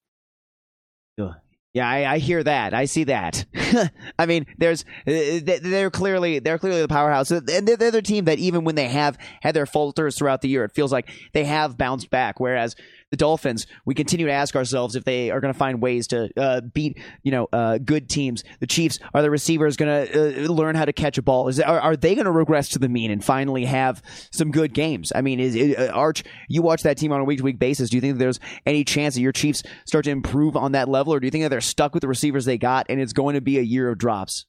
Yeah, 1.75 1.88
I, 1.88 2.14
I 2.14 2.18
hear 2.18 2.42
that. 2.42 2.73
I 2.75 2.87
see 2.87 3.05
that. 3.05 3.44
I 4.18 4.27
mean, 4.27 4.47
there's 4.57 4.83
uh, 5.07 5.11
they- 5.42 5.61
they're 5.62 5.90
clearly 5.90 6.38
they're 6.38 6.59
clearly 6.59 6.81
the 6.81 6.88
powerhouse, 6.88 7.31
and 7.31 7.47
they're, 7.47 7.77
they're 7.77 7.90
the 7.90 8.03
team 8.03 8.25
that 8.25 8.38
even 8.38 8.64
when 8.64 8.75
they 8.75 8.88
have 8.88 9.18
had 9.42 9.55
their 9.55 9.66
falters 9.66 10.16
throughout 10.16 10.40
the 10.40 10.49
year, 10.49 10.64
it 10.64 10.73
feels 10.73 10.92
like 10.92 11.11
they 11.35 11.44
have 11.44 11.77
bounced 11.77 12.09
back. 12.11 12.40
Whereas 12.40 12.75
the 13.11 13.16
Dolphins, 13.16 13.66
we 13.87 13.94
continue 13.94 14.27
to 14.27 14.33
ask 14.33 14.55
ourselves 14.55 14.94
if 14.97 15.05
they 15.05 15.31
are 15.31 15.40
going 15.40 15.53
to 15.53 15.59
find 15.59 15.81
ways 15.81 16.09
to 16.09 16.31
uh, 16.37 16.61
beat, 16.61 16.99
you 17.23 17.33
know, 17.33 17.49
uh, 17.53 17.79
good 17.79 18.09
teams. 18.09 18.44
The 18.61 18.66
Chiefs 18.66 18.99
are 19.14 19.23
the 19.23 19.31
receivers 19.31 19.77
going 19.77 20.07
to 20.07 20.44
uh, 20.44 20.53
learn 20.53 20.75
how 20.75 20.85
to 20.85 20.92
catch 20.92 21.16
a 21.18 21.23
ball? 21.23 21.49
Is 21.49 21.59
are, 21.61 21.81
are 21.81 21.97
they 21.97 22.14
going 22.14 22.27
to 22.27 22.31
regress 22.31 22.68
to 22.71 22.79
the 22.79 22.88
mean 22.88 23.11
and 23.11 23.25
finally 23.25 23.64
have 23.64 24.03
some 24.31 24.51
good 24.51 24.75
games? 24.75 25.12
I 25.14 25.23
mean, 25.23 25.40
is, 25.40 25.57
uh, 25.57 25.90
Arch? 25.94 26.23
You 26.49 26.62
watch 26.62 26.83
that 26.83 26.99
team 26.99 27.12
on 27.12 27.21
a 27.21 27.25
week 27.25 27.38
to 27.38 27.44
week 27.44 27.59
basis. 27.59 27.90
Do 27.90 27.97
you 27.97 28.01
think 28.01 28.18
there's 28.18 28.40
any 28.66 28.85
chance 28.85 29.14
that 29.14 29.23
your 29.23 29.33
Chiefs 29.33 29.62
start 29.87 30.05
to 30.05 30.11
improve 30.11 30.57
on 30.57 30.73
that 30.73 30.88
level, 30.88 31.14
or 31.14 31.21
do 31.21 31.27
you 31.27 31.31
think 31.31 31.44
that 31.44 31.49
they're 31.49 31.61
stuck 31.61 31.94
with 31.94 32.03
the 32.03 32.09
receivers 32.09 32.44
they 32.44 32.59
got 32.59 32.87
and 32.88 33.01
it's 33.01 33.12
going 33.12 33.35
to 33.35 33.40
be 33.40 33.59
a 33.59 33.62
year 33.62 33.88
of 33.88 33.99
drops? 33.99 34.47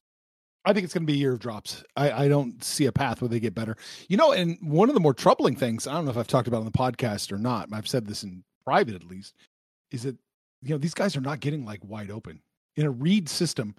I 0.65 0.73
think 0.73 0.83
it's 0.83 0.93
going 0.93 1.07
to 1.07 1.11
be 1.11 1.17
a 1.17 1.21
year 1.21 1.33
of 1.33 1.39
drops. 1.39 1.83
I, 1.95 2.25
I, 2.25 2.27
don't 2.27 2.61
see 2.63 2.85
a 2.85 2.91
path 2.91 3.21
where 3.21 3.29
they 3.29 3.39
get 3.39 3.55
better. 3.55 3.77
You 4.09 4.17
know, 4.17 4.33
and 4.33 4.57
one 4.61 4.89
of 4.89 4.93
the 4.93 4.99
more 4.99 5.13
troubling 5.13 5.55
things, 5.55 5.87
I 5.87 5.93
don't 5.93 6.03
know 6.03 6.11
if 6.11 6.17
I've 6.17 6.27
talked 6.27 6.49
about 6.49 6.59
on 6.59 6.65
the 6.65 6.71
podcast 6.71 7.31
or 7.31 7.37
not, 7.37 7.69
I've 7.71 7.87
said 7.87 8.07
this 8.07 8.23
in 8.23 8.43
private 8.69 8.93
at 8.93 9.03
least, 9.03 9.33
is 9.89 10.03
that, 10.03 10.15
you 10.61 10.69
know, 10.69 10.77
these 10.77 10.93
guys 10.93 11.17
are 11.17 11.21
not 11.21 11.39
getting 11.39 11.65
like 11.65 11.79
wide 11.83 12.11
open. 12.11 12.39
In 12.75 12.85
a 12.85 12.91
read 12.91 13.27
system, 13.27 13.73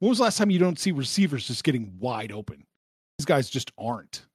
when 0.00 0.10
was 0.10 0.18
the 0.18 0.24
last 0.24 0.36
time 0.36 0.50
you 0.50 0.58
don't 0.58 0.78
see 0.78 0.92
receivers 0.92 1.46
just 1.46 1.64
getting 1.64 1.96
wide 1.98 2.30
open? 2.30 2.66
These 3.18 3.24
guys 3.24 3.48
just 3.48 3.72
aren't. 3.78 4.26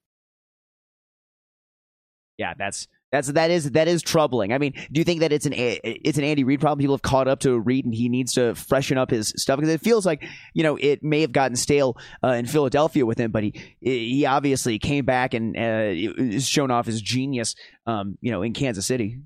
Yeah, 2.40 2.56
that's 2.58 2.88
that's 3.12 3.28
that 3.34 3.52
is 3.52 3.72
that 3.72 3.88
is 3.88 4.02
troubling. 4.02 4.52
I 4.52 4.58
mean, 4.58 4.74
do 4.92 5.00
you 5.00 5.04
think 5.04 5.20
that 5.20 5.32
it's 5.32 5.46
an 5.46 5.54
it's 5.54 6.18
an 6.18 6.24
Andy 6.24 6.44
Reid 6.44 6.60
problem? 6.60 6.80
People 6.80 6.96
have 6.96 7.04
caught 7.04 7.28
up 7.28 7.42
to 7.42 7.60
Reid, 7.60 7.86
and 7.86 7.94
he 7.94 8.10
needs 8.10 8.34
to 8.34 8.56
freshen 8.56 8.98
up 8.98 9.12
his 9.12 9.32
stuff 9.36 9.60
because 9.60 9.74
it 9.74 9.82
feels 9.82 10.08
like 10.08 10.24
you 10.56 10.64
know 10.64 10.76
it 10.76 11.04
may 11.04 11.22
have 11.22 11.34
gotten 11.34 11.56
stale 11.56 11.98
uh, 12.24 12.30
in 12.30 12.48
Philadelphia 12.48 13.06
with 13.06 13.20
him, 13.20 13.30
but 13.30 13.44
he 13.44 13.76
he 13.82 14.26
obviously 14.26 14.80
came 14.80 15.06
back 15.06 15.36
and 15.36 15.56
uh, 15.56 16.40
shown 16.40 16.72
off 16.72 16.88
his 16.88 17.00
genius, 17.00 17.54
um, 17.86 18.18
you 18.22 18.32
know, 18.32 18.42
in 18.42 18.54
Kansas 18.54 18.88
City. 18.88 19.20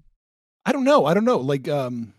I 0.66 0.72
don't 0.72 0.84
know. 0.84 1.06
I 1.06 1.14
don't 1.14 1.26
know. 1.26 1.38
Like 1.38 1.68
um, 1.68 2.14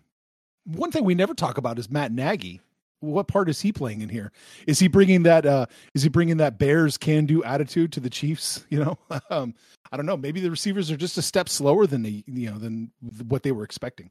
one 0.64 0.90
thing 0.90 1.04
we 1.04 1.14
never 1.14 1.34
talk 1.34 1.58
about 1.58 1.78
is 1.78 1.90
Matt 1.90 2.12
Nagy. 2.12 2.60
What 3.00 3.28
part 3.28 3.50
is 3.50 3.60
he 3.60 3.70
playing 3.70 4.00
in 4.00 4.08
here? 4.08 4.32
Is 4.66 4.78
he 4.78 4.88
bringing 4.88 5.24
that? 5.24 5.44
Uh, 5.44 5.66
is 5.94 6.02
he 6.02 6.08
bringing 6.08 6.38
that 6.38 6.58
Bears 6.58 6.96
can 6.96 7.26
do 7.26 7.42
attitude 7.44 7.92
to 7.92 8.00
the 8.00 8.10
Chiefs? 8.10 8.64
You 8.70 8.84
know. 8.84 8.98
um, 9.30 9.54
I 9.92 9.96
don't 9.96 10.06
know. 10.06 10.16
Maybe 10.16 10.40
the 10.40 10.50
receivers 10.50 10.90
are 10.90 10.96
just 10.96 11.18
a 11.18 11.22
step 11.22 11.48
slower 11.48 11.86
than 11.86 12.02
the 12.02 12.24
you 12.26 12.50
know, 12.50 12.58
than 12.58 12.90
what 13.28 13.42
they 13.42 13.52
were 13.52 13.64
expecting. 13.64 14.10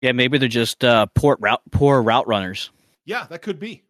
Yeah, 0.00 0.12
maybe 0.12 0.38
they're 0.38 0.48
just 0.48 0.84
uh, 0.84 1.06
poor 1.14 1.36
route 1.40 1.62
poor 1.72 2.00
route 2.00 2.28
runners. 2.28 2.70
Yeah, 3.04 3.26
that 3.30 3.42
could 3.42 3.58
be. 3.58 3.82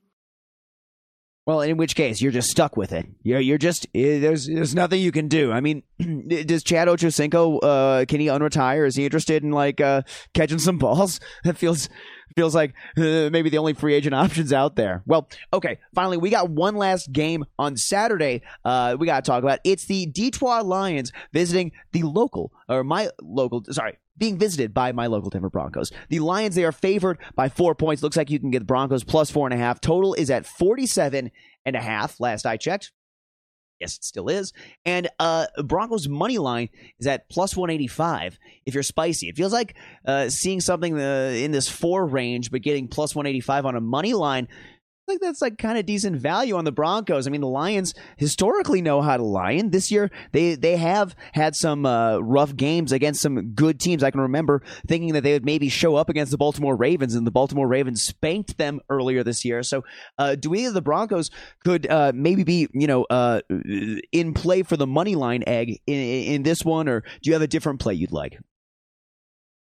Well, 1.48 1.62
in 1.62 1.78
which 1.78 1.96
case 1.96 2.20
you're 2.20 2.30
just 2.30 2.50
stuck 2.50 2.76
with 2.76 2.92
it. 2.92 3.06
You're 3.22 3.40
you're 3.40 3.56
just 3.56 3.86
eh, 3.94 4.18
there's 4.18 4.46
there's 4.46 4.74
nothing 4.74 5.00
you 5.00 5.10
can 5.10 5.28
do. 5.28 5.50
I 5.50 5.60
mean, 5.60 5.82
does 6.28 6.62
Chad 6.62 6.88
Ochocinco 6.88 7.58
uh, 7.62 8.04
can 8.04 8.20
he 8.20 8.26
unretire? 8.26 8.86
Is 8.86 8.96
he 8.96 9.06
interested 9.06 9.42
in 9.42 9.50
like 9.50 9.80
uh, 9.80 10.02
catching 10.34 10.58
some 10.58 10.76
balls? 10.76 11.20
That 11.44 11.56
feels 11.56 11.88
feels 12.36 12.54
like 12.54 12.74
uh, 12.98 13.30
maybe 13.32 13.48
the 13.48 13.56
only 13.56 13.72
free 13.72 13.94
agent 13.94 14.14
options 14.14 14.52
out 14.52 14.76
there. 14.76 15.02
Well, 15.06 15.30
okay, 15.50 15.78
finally, 15.94 16.18
we 16.18 16.28
got 16.28 16.50
one 16.50 16.76
last 16.76 17.10
game 17.12 17.46
on 17.58 17.78
Saturday. 17.78 18.42
Uh, 18.62 18.96
we 18.98 19.06
got 19.06 19.24
to 19.24 19.30
talk 19.30 19.42
about. 19.42 19.60
It's 19.64 19.86
the 19.86 20.04
Detroit 20.04 20.66
Lions 20.66 21.12
visiting 21.32 21.72
the 21.92 22.02
local 22.02 22.52
or 22.68 22.84
my 22.84 23.08
local. 23.22 23.64
Sorry, 23.70 23.96
being 24.18 24.38
visited 24.38 24.74
by 24.74 24.92
my 24.92 25.06
local 25.06 25.30
Denver 25.30 25.50
Broncos. 25.50 25.92
The 26.08 26.20
Lions, 26.20 26.54
they 26.54 26.64
are 26.64 26.72
favored 26.72 27.18
by 27.34 27.48
four 27.48 27.74
points. 27.74 28.02
Looks 28.02 28.16
like 28.16 28.30
you 28.30 28.38
can 28.38 28.50
get 28.50 28.60
the 28.60 28.64
Broncos 28.64 29.04
plus 29.04 29.30
four 29.30 29.46
and 29.46 29.54
a 29.54 29.56
half. 29.56 29.80
Total 29.80 30.14
is 30.14 30.30
at 30.30 30.46
47 30.46 31.30
and 31.64 31.76
a 31.76 31.80
half, 31.80 32.20
last 32.20 32.46
I 32.46 32.56
checked. 32.56 32.92
Yes, 33.80 33.96
it 33.96 34.04
still 34.04 34.28
is. 34.28 34.52
And 34.84 35.08
uh, 35.20 35.46
Broncos 35.62 36.08
money 36.08 36.38
line 36.38 36.68
is 36.98 37.06
at 37.06 37.28
plus 37.30 37.56
185 37.56 38.38
if 38.66 38.74
you're 38.74 38.82
spicy. 38.82 39.28
It 39.28 39.36
feels 39.36 39.52
like 39.52 39.76
uh, 40.04 40.28
seeing 40.30 40.60
something 40.60 40.98
uh, 40.98 41.32
in 41.34 41.52
this 41.52 41.68
four 41.68 42.04
range, 42.04 42.50
but 42.50 42.62
getting 42.62 42.88
plus 42.88 43.14
185 43.14 43.66
on 43.66 43.76
a 43.76 43.80
money 43.80 44.14
line 44.14 44.48
like 45.08 45.20
that's 45.20 45.42
like 45.42 45.58
kind 45.58 45.78
of 45.78 45.86
decent 45.86 46.16
value 46.16 46.56
on 46.56 46.64
the 46.64 46.72
Broncos. 46.72 47.26
I 47.26 47.30
mean, 47.30 47.40
the 47.40 47.48
Lions 47.48 47.94
historically 48.16 48.82
know 48.82 49.02
how 49.02 49.16
to 49.16 49.22
lion. 49.22 49.70
This 49.70 49.90
year, 49.90 50.10
they 50.32 50.54
they 50.54 50.76
have 50.76 51.16
had 51.32 51.56
some 51.56 51.86
uh, 51.86 52.18
rough 52.18 52.54
games 52.54 52.92
against 52.92 53.20
some 53.20 53.52
good 53.52 53.80
teams. 53.80 54.02
I 54.02 54.10
can 54.10 54.20
remember 54.20 54.62
thinking 54.86 55.14
that 55.14 55.22
they 55.22 55.32
would 55.32 55.44
maybe 55.44 55.68
show 55.68 55.96
up 55.96 56.08
against 56.08 56.30
the 56.30 56.38
Baltimore 56.38 56.76
Ravens, 56.76 57.14
and 57.14 57.26
the 57.26 57.30
Baltimore 57.30 57.66
Ravens 57.66 58.02
spanked 58.02 58.58
them 58.58 58.80
earlier 58.88 59.24
this 59.24 59.44
year. 59.44 59.62
So, 59.62 59.84
uh, 60.18 60.34
do 60.34 60.50
we 60.50 60.66
the 60.66 60.82
Broncos 60.82 61.30
could 61.64 61.86
uh, 61.88 62.12
maybe 62.14 62.44
be 62.44 62.68
you 62.72 62.86
know 62.86 63.04
uh, 63.04 63.40
in 64.12 64.34
play 64.34 64.62
for 64.62 64.76
the 64.76 64.86
money 64.86 65.14
line 65.14 65.42
egg 65.46 65.80
in, 65.86 65.98
in 65.98 66.42
this 66.42 66.64
one, 66.64 66.88
or 66.88 67.00
do 67.00 67.08
you 67.24 67.32
have 67.32 67.42
a 67.42 67.48
different 67.48 67.80
play 67.80 67.94
you'd 67.94 68.12
like? 68.12 68.38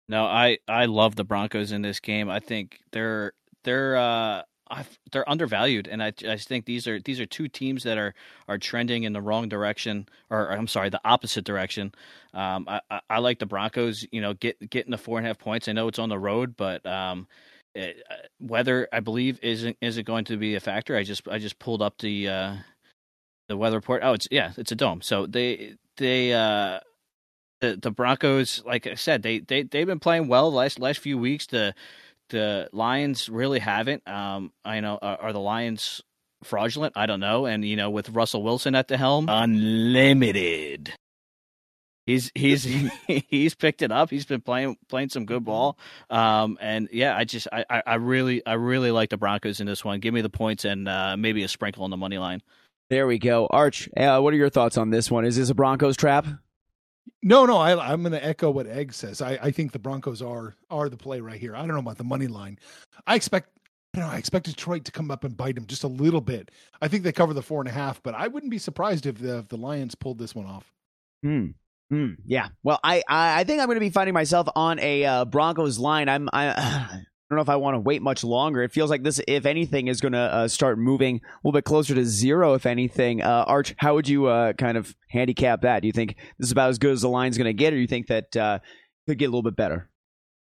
No, 0.07 0.25
I 0.25 0.59
I 0.67 0.85
love 0.85 1.15
the 1.15 1.23
Broncos 1.23 1.71
in 1.71 1.81
this 1.81 1.99
game. 1.99 2.29
I 2.29 2.39
think 2.39 2.79
they're 2.91 3.33
they're 3.63 3.95
uh 3.95 4.41
I've, 4.73 4.99
they're 5.11 5.29
undervalued, 5.29 5.87
and 5.87 6.01
I, 6.01 6.13
I 6.27 6.37
think 6.37 6.65
these 6.65 6.87
are 6.87 6.99
these 6.99 7.19
are 7.19 7.25
two 7.25 7.47
teams 7.47 7.83
that 7.83 7.97
are 7.97 8.13
are 8.47 8.57
trending 8.57 9.03
in 9.03 9.13
the 9.13 9.21
wrong 9.21 9.47
direction, 9.47 10.07
or, 10.29 10.51
I'm 10.51 10.67
sorry, 10.67 10.89
the 10.89 11.01
opposite 11.05 11.45
direction. 11.45 11.93
Um, 12.33 12.65
I, 12.67 12.81
I, 12.89 12.99
I, 13.09 13.19
like 13.19 13.39
the 13.39 13.45
Broncos, 13.45 14.05
you 14.11 14.19
know, 14.19 14.33
get 14.33 14.69
getting 14.69 14.91
the 14.91 14.97
four 14.97 15.17
and 15.17 15.27
a 15.27 15.29
half 15.29 15.37
points. 15.37 15.67
I 15.67 15.73
know 15.73 15.87
it's 15.87 15.99
on 15.99 16.09
the 16.09 16.17
road, 16.17 16.55
but 16.57 16.85
um, 16.85 17.27
it, 17.75 18.01
uh, 18.09 18.15
weather, 18.39 18.87
I 18.91 18.99
believe, 18.99 19.39
isn't 19.43 19.77
isn't 19.81 20.07
going 20.07 20.25
to 20.25 20.37
be 20.37 20.55
a 20.55 20.59
factor. 20.59 20.97
I 20.97 21.03
just 21.03 21.27
I 21.27 21.37
just 21.37 21.59
pulled 21.59 21.81
up 21.81 21.99
the 21.99 22.27
uh, 22.27 22.55
the 23.49 23.57
weather 23.57 23.77
report. 23.77 24.01
Oh, 24.03 24.13
it's 24.13 24.27
yeah, 24.31 24.53
it's 24.57 24.71
a 24.71 24.75
dome. 24.75 25.01
So 25.01 25.27
they 25.27 25.75
they 25.97 26.33
uh, 26.33 26.79
the 27.61 27.77
the 27.81 27.91
Broncos, 27.91 28.63
like 28.65 28.87
I 28.87 28.95
said, 28.95 29.21
they 29.21 29.39
they 29.39 29.63
they've 29.63 29.87
been 29.87 29.99
playing 29.99 30.27
well 30.27 30.49
the 30.49 30.57
last 30.57 30.79
last 30.79 30.99
few 30.99 31.17
weeks. 31.17 31.47
The 31.47 31.75
the 32.29 32.69
Lions 32.71 33.29
really 33.29 33.59
haven't. 33.59 34.07
Um, 34.07 34.51
I 34.63 34.79
know 34.79 34.99
are, 35.01 35.21
are, 35.21 35.33
the 35.33 35.39
Lions 35.39 36.01
fraudulent? 36.43 36.93
I 36.95 37.05
don't 37.05 37.19
know. 37.19 37.45
And 37.45 37.65
you 37.65 37.75
know, 37.75 37.89
with 37.89 38.09
Russell 38.09 38.43
Wilson 38.43 38.75
at 38.75 38.87
the 38.87 38.97
helm, 38.97 39.27
unlimited. 39.29 40.93
He's 42.05 42.31
he's 42.35 42.63
he's 43.07 43.55
picked 43.55 43.81
it 43.81 43.91
up. 43.91 44.09
He's 44.09 44.25
been 44.25 44.41
playing 44.41 44.77
playing 44.89 45.09
some 45.09 45.25
good 45.25 45.45
ball. 45.45 45.77
Um, 46.09 46.57
and 46.61 46.89
yeah, 46.91 47.15
I 47.15 47.23
just 47.23 47.47
I, 47.51 47.83
I 47.85 47.95
really 47.95 48.45
I 48.45 48.53
really 48.53 48.91
like 48.91 49.09
the 49.09 49.17
Broncos 49.17 49.59
in 49.59 49.67
this 49.67 49.83
one. 49.83 49.99
Give 49.99 50.13
me 50.13 50.21
the 50.21 50.29
points 50.29 50.65
and 50.65 50.87
uh, 50.87 51.15
maybe 51.17 51.43
a 51.43 51.47
sprinkle 51.47 51.83
on 51.83 51.89
the 51.89 51.97
money 51.97 52.17
line. 52.17 52.41
There 52.89 53.07
we 53.07 53.17
go. 53.17 53.47
Arch, 53.49 53.89
uh, 53.95 54.19
what 54.19 54.33
are 54.33 54.37
your 54.37 54.49
thoughts 54.49 54.77
on 54.77 54.89
this 54.89 55.09
one? 55.09 55.25
Is 55.25 55.37
this 55.37 55.49
a 55.49 55.55
Broncos 55.55 55.97
trap? 55.97 56.27
No, 57.21 57.45
no, 57.45 57.57
I, 57.57 57.93
am 57.93 58.01
going 58.01 58.11
to 58.11 58.25
echo 58.25 58.51
what 58.51 58.67
Egg 58.67 58.93
says. 58.93 59.21
I, 59.21 59.39
I 59.41 59.51
think 59.51 59.71
the 59.71 59.79
Broncos 59.79 60.21
are 60.21 60.55
are 60.69 60.89
the 60.89 60.97
play 60.97 61.19
right 61.21 61.39
here. 61.39 61.55
I 61.55 61.59
don't 61.59 61.69
know 61.69 61.79
about 61.79 61.97
the 61.97 62.03
money 62.03 62.27
line. 62.27 62.59
I 63.07 63.15
expect 63.15 63.49
I 63.95 63.99
know, 63.99 64.07
I 64.07 64.17
expect 64.17 64.45
Detroit 64.45 64.85
to 64.85 64.91
come 64.91 65.11
up 65.11 65.23
and 65.23 65.37
bite 65.37 65.55
them 65.55 65.67
just 65.67 65.83
a 65.83 65.87
little 65.87 66.21
bit. 66.21 66.49
I 66.81 66.87
think 66.87 67.03
they 67.03 67.11
cover 67.11 67.33
the 67.33 67.43
four 67.43 67.61
and 67.61 67.69
a 67.69 67.71
half, 67.71 68.01
but 68.01 68.15
I 68.15 68.27
wouldn't 68.27 68.49
be 68.49 68.57
surprised 68.57 69.05
if 69.05 69.19
the, 69.19 69.39
if 69.39 69.49
the 69.49 69.57
Lions 69.57 69.93
pulled 69.93 70.17
this 70.17 70.33
one 70.33 70.47
off. 70.47 70.73
Hmm. 71.21 71.47
Hmm. 71.91 72.13
Yeah. 72.25 72.47
Well, 72.63 72.79
I, 72.83 73.03
I, 73.07 73.41
I 73.41 73.43
think 73.43 73.61
I'm 73.61 73.67
going 73.67 73.75
to 73.75 73.81
be 73.81 73.91
finding 73.91 74.15
myself 74.15 74.47
on 74.55 74.79
a 74.79 75.05
uh, 75.05 75.25
Broncos 75.25 75.77
line. 75.77 76.09
I'm 76.09 76.27
I 76.33 77.03
don't 77.33 77.37
know 77.37 77.41
if 77.41 77.49
I 77.49 77.57
want 77.57 77.75
to 77.75 77.79
wait 77.79 78.01
much 78.01 78.23
longer. 78.23 78.63
It 78.63 78.71
feels 78.71 78.89
like 78.89 79.03
this, 79.03 79.19
if 79.27 79.45
anything, 79.45 79.87
is 79.87 80.01
going 80.01 80.13
to 80.13 80.19
uh, 80.19 80.47
start 80.47 80.77
moving 80.77 81.17
a 81.17 81.37
little 81.43 81.57
bit 81.57 81.65
closer 81.65 81.95
to 81.95 82.05
zero, 82.05 82.53
if 82.53 82.65
anything. 82.65 83.21
Uh, 83.21 83.45
Arch, 83.47 83.73
how 83.77 83.95
would 83.95 84.07
you 84.07 84.27
uh, 84.27 84.53
kind 84.53 84.77
of 84.77 84.95
handicap 85.09 85.61
that? 85.61 85.81
Do 85.81 85.87
you 85.87 85.91
think 85.91 86.15
this 86.37 86.47
is 86.47 86.51
about 86.51 86.69
as 86.69 86.77
good 86.77 86.91
as 86.91 87.01
the 87.01 87.09
line's 87.09 87.37
going 87.37 87.45
to 87.45 87.53
get, 87.53 87.73
or 87.73 87.77
do 87.77 87.81
you 87.81 87.87
think 87.87 88.07
that 88.07 88.35
uh, 88.37 88.59
could 89.07 89.17
get 89.17 89.25
a 89.25 89.29
little 89.29 89.43
bit 89.43 89.55
better? 89.55 89.89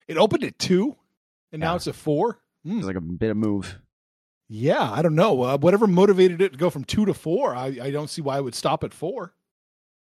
It 0.09 0.17
opened 0.17 0.45
at 0.45 0.59
two, 0.59 0.97
and 1.53 1.61
yeah. 1.61 1.69
now 1.69 1.75
it's 1.77 1.89
at 1.89 1.95
four. 1.95 2.41
Mm. 2.67 2.79
It's 2.79 2.87
like 2.87 2.97
a 2.97 3.01
bit 3.01 3.31
of 3.31 3.37
move. 3.37 3.79
Yeah, 4.49 4.91
I 4.91 5.03
don't 5.03 5.17
know. 5.17 5.43
Uh, 5.43 5.59
whatever 5.59 5.87
motivated 5.87 6.41
it 6.41 6.53
to 6.53 6.59
go 6.59 6.71
from 6.71 6.85
two 6.85 7.07
to 7.07 7.15
four, 7.15 7.55
I, 7.55 7.79
I 7.83 7.91
don't 7.91 8.09
see 8.09 8.23
why 8.23 8.39
it 8.39 8.45
would 8.45 8.55
stop 8.55 8.85
at 8.85 8.95
four. 8.95 9.35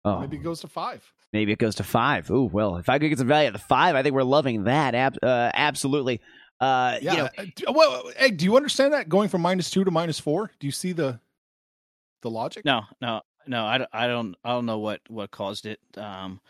Oh. 0.04 0.20
Maybe 0.20 0.38
it 0.38 0.42
goes 0.42 0.60
to 0.62 0.68
five. 0.68 1.12
Maybe 1.32 1.52
it 1.52 1.58
goes 1.58 1.76
to 1.76 1.84
five. 1.84 2.30
Ooh, 2.30 2.44
well, 2.44 2.76
if 2.76 2.88
I 2.88 2.98
could 2.98 3.08
get 3.08 3.18
some 3.18 3.28
value 3.28 3.46
at 3.46 3.52
the 3.52 3.58
five, 3.58 3.94
I 3.94 4.02
think 4.02 4.14
we're 4.14 4.22
loving 4.22 4.64
that. 4.64 4.94
Ab- 4.94 5.18
uh, 5.22 5.50
absolutely. 5.54 6.20
Uh, 6.62 6.98
yeah. 7.02 7.12
You 7.12 7.18
know, 7.18 7.28
uh, 7.66 7.72
well, 7.72 8.10
hey, 8.16 8.30
do 8.30 8.44
you 8.44 8.56
understand 8.56 8.92
that 8.92 9.08
going 9.08 9.28
from 9.28 9.42
minus 9.42 9.68
two 9.68 9.82
to 9.82 9.90
minus 9.90 10.20
four? 10.20 10.52
Do 10.60 10.66
you 10.68 10.70
see 10.70 10.92
the 10.92 11.18
the 12.22 12.30
logic? 12.30 12.64
No, 12.64 12.82
no, 13.00 13.20
no. 13.48 13.64
I, 13.64 13.84
I 13.92 14.06
don't 14.06 14.36
I 14.44 14.50
don't 14.50 14.64
know 14.64 14.78
what 14.78 15.00
what 15.08 15.32
caused 15.32 15.66
it 15.66 15.80
um, 15.96 16.40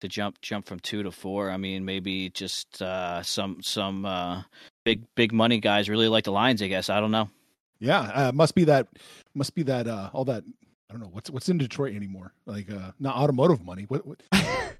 to 0.00 0.08
jump 0.08 0.40
jump 0.40 0.66
from 0.66 0.80
two 0.80 1.04
to 1.04 1.12
four. 1.12 1.48
I 1.48 1.58
mean, 1.58 1.84
maybe 1.84 2.28
just 2.30 2.82
uh, 2.82 3.22
some 3.22 3.62
some 3.62 4.04
uh, 4.04 4.42
big 4.84 5.04
big 5.14 5.32
money 5.32 5.60
guys 5.60 5.88
really 5.88 6.08
like 6.08 6.24
the 6.24 6.32
Lions. 6.32 6.60
I 6.60 6.66
guess 6.66 6.90
I 6.90 6.98
don't 6.98 7.12
know. 7.12 7.30
Yeah, 7.78 8.00
uh, 8.00 8.32
must 8.32 8.56
be 8.56 8.64
that 8.64 8.88
must 9.32 9.54
be 9.54 9.62
that 9.62 9.86
uh, 9.86 10.10
all 10.12 10.24
that 10.24 10.42
I 10.90 10.92
don't 10.92 11.00
know 11.00 11.10
what's 11.12 11.30
what's 11.30 11.48
in 11.48 11.58
Detroit 11.58 11.94
anymore. 11.94 12.32
Like 12.46 12.68
uh, 12.68 12.90
not 12.98 13.14
automotive 13.14 13.64
money. 13.64 13.84
What? 13.84 14.04
what? 14.08 14.20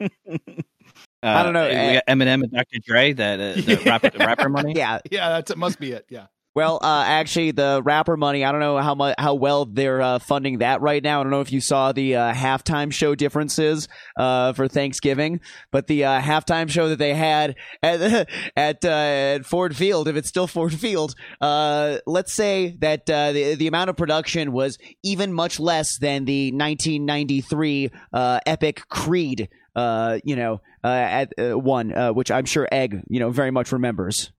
Uh, 1.22 1.26
I 1.26 1.42
don't 1.42 1.52
know. 1.52 1.68
We 1.68 1.94
got 1.94 2.06
Eminem 2.06 2.42
and 2.42 2.50
Dr. 2.50 2.78
Dre, 2.82 3.12
that 3.12 3.40
uh, 3.40 3.60
the 3.60 3.82
rapper, 3.86 4.10
rapper 4.18 4.48
money. 4.48 4.72
Yeah, 4.74 5.00
yeah, 5.10 5.28
that's 5.30 5.50
it. 5.50 5.58
Must 5.58 5.78
be 5.78 5.92
it. 5.92 6.06
Yeah. 6.08 6.26
Well, 6.52 6.80
uh, 6.82 7.04
actually, 7.06 7.52
the 7.52 7.80
rapper 7.84 8.16
money. 8.16 8.44
I 8.44 8.50
don't 8.50 8.60
know 8.60 8.78
how 8.78 8.96
much 8.96 9.14
how 9.18 9.34
well 9.34 9.66
they're 9.66 10.02
uh, 10.02 10.18
funding 10.18 10.58
that 10.58 10.80
right 10.80 11.00
now. 11.00 11.20
I 11.20 11.22
don't 11.22 11.30
know 11.30 11.42
if 11.42 11.52
you 11.52 11.60
saw 11.60 11.92
the 11.92 12.16
uh, 12.16 12.34
halftime 12.34 12.92
show 12.92 13.14
differences 13.14 13.86
uh, 14.16 14.52
for 14.54 14.66
Thanksgiving, 14.66 15.40
but 15.70 15.86
the 15.86 16.04
uh, 16.06 16.20
halftime 16.20 16.68
show 16.68 16.88
that 16.88 16.98
they 16.98 17.14
had 17.14 17.54
at 17.84 18.00
at, 18.56 18.84
uh, 18.84 18.88
at 18.88 19.46
Ford 19.46 19.76
Field, 19.76 20.08
if 20.08 20.16
it's 20.16 20.28
still 20.28 20.48
Ford 20.48 20.74
Field, 20.74 21.14
let's 21.40 22.32
say 22.32 22.76
that 22.80 23.06
the 23.06 23.54
the 23.56 23.68
amount 23.68 23.90
of 23.90 23.96
production 23.96 24.50
was 24.50 24.76
even 25.04 25.32
much 25.32 25.60
less 25.60 25.98
than 25.98 26.24
the 26.24 26.50
1993 26.50 27.90
epic 28.12 28.88
Creed. 28.88 29.48
You 29.76 30.36
know, 30.36 30.60
at 30.82 31.32
one, 31.38 32.14
which 32.14 32.30
I'm 32.30 32.44
sure 32.44 32.68
Egg, 32.70 33.02
you 33.08 33.20
know, 33.20 33.30
very 33.30 33.50
much 33.50 33.72
remembers. 33.72 34.32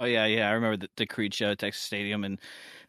Oh 0.00 0.06
yeah, 0.06 0.26
yeah, 0.26 0.48
I 0.48 0.52
remember 0.52 0.76
the, 0.76 0.88
the 0.96 1.06
Creed 1.06 1.32
show 1.32 1.52
at 1.52 1.58
Texas 1.58 1.82
Stadium, 1.82 2.24
and 2.24 2.40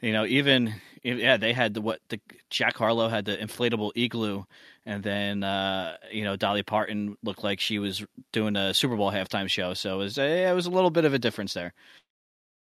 you 0.02 0.12
know, 0.12 0.26
even 0.26 0.74
yeah, 1.04 1.38
they 1.38 1.54
had 1.54 1.76
the 1.76 1.82
what 1.82 2.00
the 2.10 2.20
Jack 2.50 2.76
Harlow 2.76 3.10
had 3.10 3.26
the 3.26 3.38
inflatable 3.38 3.92
igloo, 3.96 4.44
and 4.86 5.04
then 5.04 5.44
uh, 5.44 5.98
you 6.12 6.24
know 6.24 6.36
Dolly 6.36 6.64
Parton 6.64 7.16
looked 7.24 7.44
like 7.44 7.60
she 7.60 7.78
was 7.78 8.04
doing 8.34 8.56
a 8.56 8.74
Super 8.74 8.96
Bowl 8.96 9.12
halftime 9.12 9.48
show, 9.48 9.76
so 9.76 9.96
it 9.96 10.04
was 10.04 10.18
a, 10.18 10.50
it 10.50 10.54
was 10.54 10.66
a 10.66 10.72
little 10.72 10.90
bit 10.90 11.06
of 11.06 11.14
a 11.14 11.20
difference 11.20 11.54
there. 11.54 11.74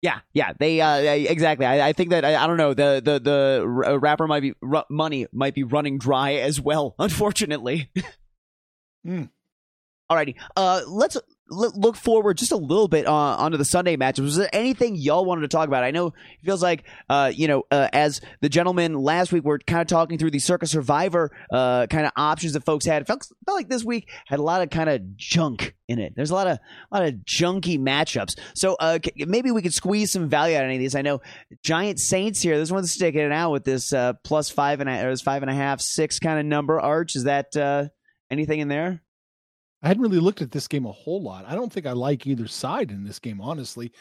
Yeah, 0.03 0.19
yeah, 0.33 0.53
they 0.59 0.81
uh, 0.81 0.97
exactly. 0.99 1.65
I, 1.65 1.89
I 1.89 1.93
think 1.93 2.11
that 2.11 2.25
I, 2.25 2.35
I, 2.35 2.49
don't 2.49 2.57
know 2.57 2.75
the 2.75 3.01
the 3.03 3.21
the 3.21 3.85
uh, 3.87 3.99
rapper 4.01 4.27
might 4.27 4.41
be 4.41 4.55
r- 4.61 4.85
money 4.91 5.29
might 5.33 5.55
be 5.55 5.63
running 5.63 5.99
dry 5.99 6.35
as 6.35 6.61
well, 6.61 6.97
unfortunately. 6.99 7.91
mm. 9.07 9.29
Alrighty, 10.11 10.35
uh, 10.57 10.83
let's 10.87 11.17
look 11.49 11.97
forward 11.97 12.39
just 12.39 12.53
a 12.53 12.57
little 12.57 12.89
bit 12.89 13.07
uh, 13.07 13.13
onto 13.13 13.57
the 13.57 13.65
Sunday 13.65 13.97
matches. 13.97 14.25
Was 14.25 14.37
there 14.37 14.49
anything 14.53 14.95
y'all 14.95 15.25
wanted 15.25 15.43
to 15.43 15.49
talk 15.49 15.69
about? 15.69 15.85
I 15.85 15.91
know 15.91 16.09
it 16.09 16.45
feels 16.45 16.63
like, 16.63 16.85
uh, 17.09 17.31
you 17.35 17.49
know, 17.49 17.65
uh, 17.71 17.89
as 17.93 18.21
the 18.41 18.49
gentlemen 18.49 18.95
last 18.95 19.33
week 19.33 19.45
were 19.45 19.59
kind 19.59 19.81
of 19.81 19.87
talking 19.87 20.19
through 20.19 20.31
the 20.31 20.39
Circa 20.39 20.67
Survivor 20.67 21.31
uh, 21.51 21.87
kind 21.87 22.07
of 22.07 22.13
options 22.17 22.55
that 22.55 22.65
folks 22.65 22.85
had. 22.85 23.03
It 23.03 23.07
felt, 23.07 23.27
felt 23.47 23.57
like 23.57 23.69
this 23.69 23.85
week 23.85 24.11
had 24.27 24.39
a 24.39 24.43
lot 24.43 24.63
of 24.63 24.71
kind 24.71 24.89
of 24.89 25.17
junk 25.17 25.75
in 25.89 25.99
it. 25.99 26.15
There's 26.17 26.31
a 26.31 26.35
lot 26.35 26.47
of 26.47 26.59
a 26.91 26.95
lot 26.99 27.09
of 27.09 27.15
junky 27.27 27.79
matchups. 27.79 28.39
So 28.55 28.77
uh, 28.81 28.99
maybe 29.17 29.51
we 29.51 29.63
could 29.63 29.75
squeeze 29.75 30.11
some 30.11 30.29
value 30.29 30.57
out 30.57 30.65
of 30.65 30.67
any 30.67 30.77
of 30.77 30.81
these. 30.81 30.95
I 30.95 31.03
know 31.03 31.21
Giant 31.63 32.01
Saints 32.01 32.41
here. 32.41 32.59
This 32.59 32.71
one's 32.71 32.93
sticking 32.93 33.21
it 33.21 33.33
out 33.33 33.53
with 33.53 33.65
this 33.65 33.93
uh, 33.93 34.15
plus 34.25 34.51
five 34.51 34.81
and 34.81 34.89
a, 34.89 35.07
or 35.07 35.17
five 35.17 35.43
and 35.43 35.51
a 35.51 35.55
half, 35.55 35.81
six 35.81 36.19
kind 36.19 36.39
of 36.39 36.47
number. 36.47 36.81
Arch, 36.81 37.17
is 37.17 37.25
that 37.25 37.91
anything 38.33 38.61
in 38.61 38.69
there? 38.69 39.01
I 39.83 39.89
hadn't 39.89 40.03
really 40.03 40.19
looked 40.19 40.43
at 40.43 40.51
this 40.51 40.67
game 40.67 40.87
a 40.87 40.93
whole 40.93 41.23
lot. 41.23 41.45
I 41.47 41.55
don't 41.55 41.73
think 41.73 41.87
I 41.87 41.93
like 41.93 42.27
either 42.27 42.47
side 42.47 42.91
in 42.91 43.05
this 43.05 43.19
game, 43.19 43.41
honestly. 43.41 43.93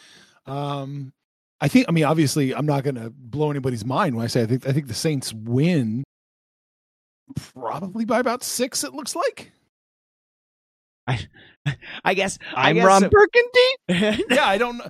Um, 0.45 1.11
I 1.59 1.67
think, 1.67 1.87
I 1.89 1.91
mean, 1.91 2.05
obviously, 2.05 2.55
I'm 2.55 2.65
not 2.65 2.83
going 2.83 2.95
to 2.95 3.09
blow 3.09 3.51
anybody's 3.51 3.85
mind 3.85 4.15
when 4.15 4.23
I 4.23 4.27
say 4.27 4.41
I 4.41 4.45
think 4.45 4.67
I 4.67 4.71
think 4.71 4.87
the 4.87 4.93
Saints 4.93 5.33
win 5.33 6.03
probably 7.35 8.05
by 8.05 8.19
about 8.19 8.43
six. 8.43 8.83
It 8.83 8.93
looks 8.93 9.15
like. 9.15 9.51
I, 11.07 11.19
I 12.05 12.13
guess 12.13 12.37
I'm 12.55 12.65
I 12.65 12.73
guess 12.73 12.85
Ron. 12.85 13.09
Burgundy. 13.09 14.23
yeah, 14.35 14.47
I 14.47 14.57
don't 14.57 14.77
know. 14.77 14.89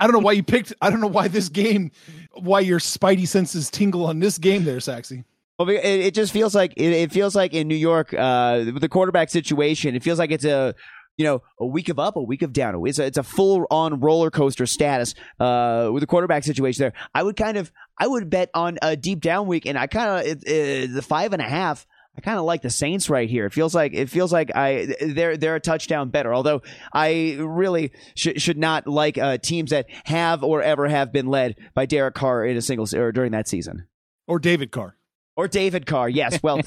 I 0.00 0.06
don't 0.06 0.12
know 0.12 0.20
why 0.20 0.32
you 0.32 0.42
picked. 0.42 0.72
I 0.80 0.90
don't 0.90 1.00
know 1.00 1.06
why 1.06 1.28
this 1.28 1.48
game, 1.48 1.90
why 2.32 2.60
your 2.60 2.78
spidey 2.78 3.26
senses 3.26 3.70
tingle 3.70 4.06
on 4.06 4.20
this 4.20 4.38
game, 4.38 4.64
there, 4.64 4.78
Saxy. 4.78 5.24
Well, 5.58 5.68
it, 5.70 5.84
it 5.84 6.14
just 6.14 6.32
feels 6.32 6.54
like 6.54 6.74
it, 6.76 6.92
it, 6.92 7.12
feels 7.12 7.34
like 7.34 7.52
in 7.52 7.66
New 7.66 7.74
York, 7.74 8.14
uh, 8.14 8.64
the 8.78 8.88
quarterback 8.88 9.28
situation, 9.28 9.96
it 9.96 10.04
feels 10.04 10.18
like 10.18 10.30
it's 10.30 10.44
a 10.44 10.74
you 11.16 11.24
know 11.24 11.42
a 11.58 11.66
week 11.66 11.88
of 11.88 11.98
up, 11.98 12.14
a 12.14 12.22
week 12.22 12.42
of 12.42 12.52
down. 12.52 12.80
It's 12.86 13.00
a, 13.00 13.06
it's 13.06 13.18
a 13.18 13.24
full 13.24 13.66
on 13.68 13.98
roller 13.98 14.30
coaster 14.30 14.66
status 14.66 15.16
uh, 15.40 15.90
with 15.92 16.02
the 16.02 16.06
quarterback 16.06 16.44
situation 16.44 16.82
there. 16.82 16.92
I 17.12 17.24
would 17.24 17.36
kind 17.36 17.58
of 17.58 17.72
I 17.98 18.06
would 18.06 18.30
bet 18.30 18.50
on 18.54 18.78
a 18.82 18.96
deep 18.96 19.20
down 19.20 19.48
week, 19.48 19.66
and 19.66 19.76
I 19.76 19.88
kind 19.88 20.28
of 20.28 20.40
the 20.42 21.04
five 21.06 21.32
and 21.32 21.42
a 21.42 21.48
half. 21.48 21.86
I 22.16 22.20
kind 22.20 22.38
of 22.38 22.44
like 22.44 22.62
the 22.62 22.70
Saints 22.70 23.08
right 23.08 23.28
here. 23.28 23.46
It 23.46 23.52
feels 23.52 23.74
like 23.74 23.94
it 23.94 24.10
feels 24.10 24.32
like 24.32 24.54
I 24.54 24.94
they're 25.00 25.36
they're 25.36 25.56
a 25.56 25.60
touchdown 25.60 26.10
better. 26.10 26.32
Although 26.32 26.62
I 26.92 27.36
really 27.38 27.92
sh- 28.14 28.40
should 28.40 28.58
not 28.58 28.86
like 28.86 29.18
uh, 29.18 29.38
teams 29.38 29.70
that 29.70 29.86
have 30.04 30.44
or 30.44 30.62
ever 30.62 30.88
have 30.88 31.12
been 31.12 31.26
led 31.26 31.56
by 31.74 31.86
Derek 31.86 32.14
Carr 32.14 32.44
in 32.44 32.56
a 32.56 32.62
single 32.62 32.86
or 32.96 33.10
during 33.10 33.32
that 33.32 33.48
season 33.48 33.86
or 34.26 34.38
David 34.38 34.72
Carr 34.72 34.97
or 35.38 35.48
David 35.48 35.86
Carr. 35.86 36.08
Yes. 36.08 36.42
Well, 36.42 36.60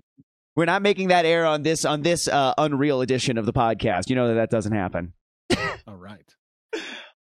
we're 0.56 0.64
not 0.64 0.80
making 0.80 1.08
that 1.08 1.26
air 1.26 1.44
on 1.44 1.62
this 1.62 1.84
on 1.84 2.02
this 2.02 2.28
uh, 2.28 2.54
Unreal 2.56 3.02
edition 3.02 3.36
of 3.36 3.44
the 3.44 3.52
podcast. 3.52 4.08
You 4.08 4.16
know 4.16 4.28
that 4.28 4.34
that 4.34 4.50
doesn't 4.50 4.72
happen. 4.72 5.12
All 5.86 5.96
right. 5.96 6.34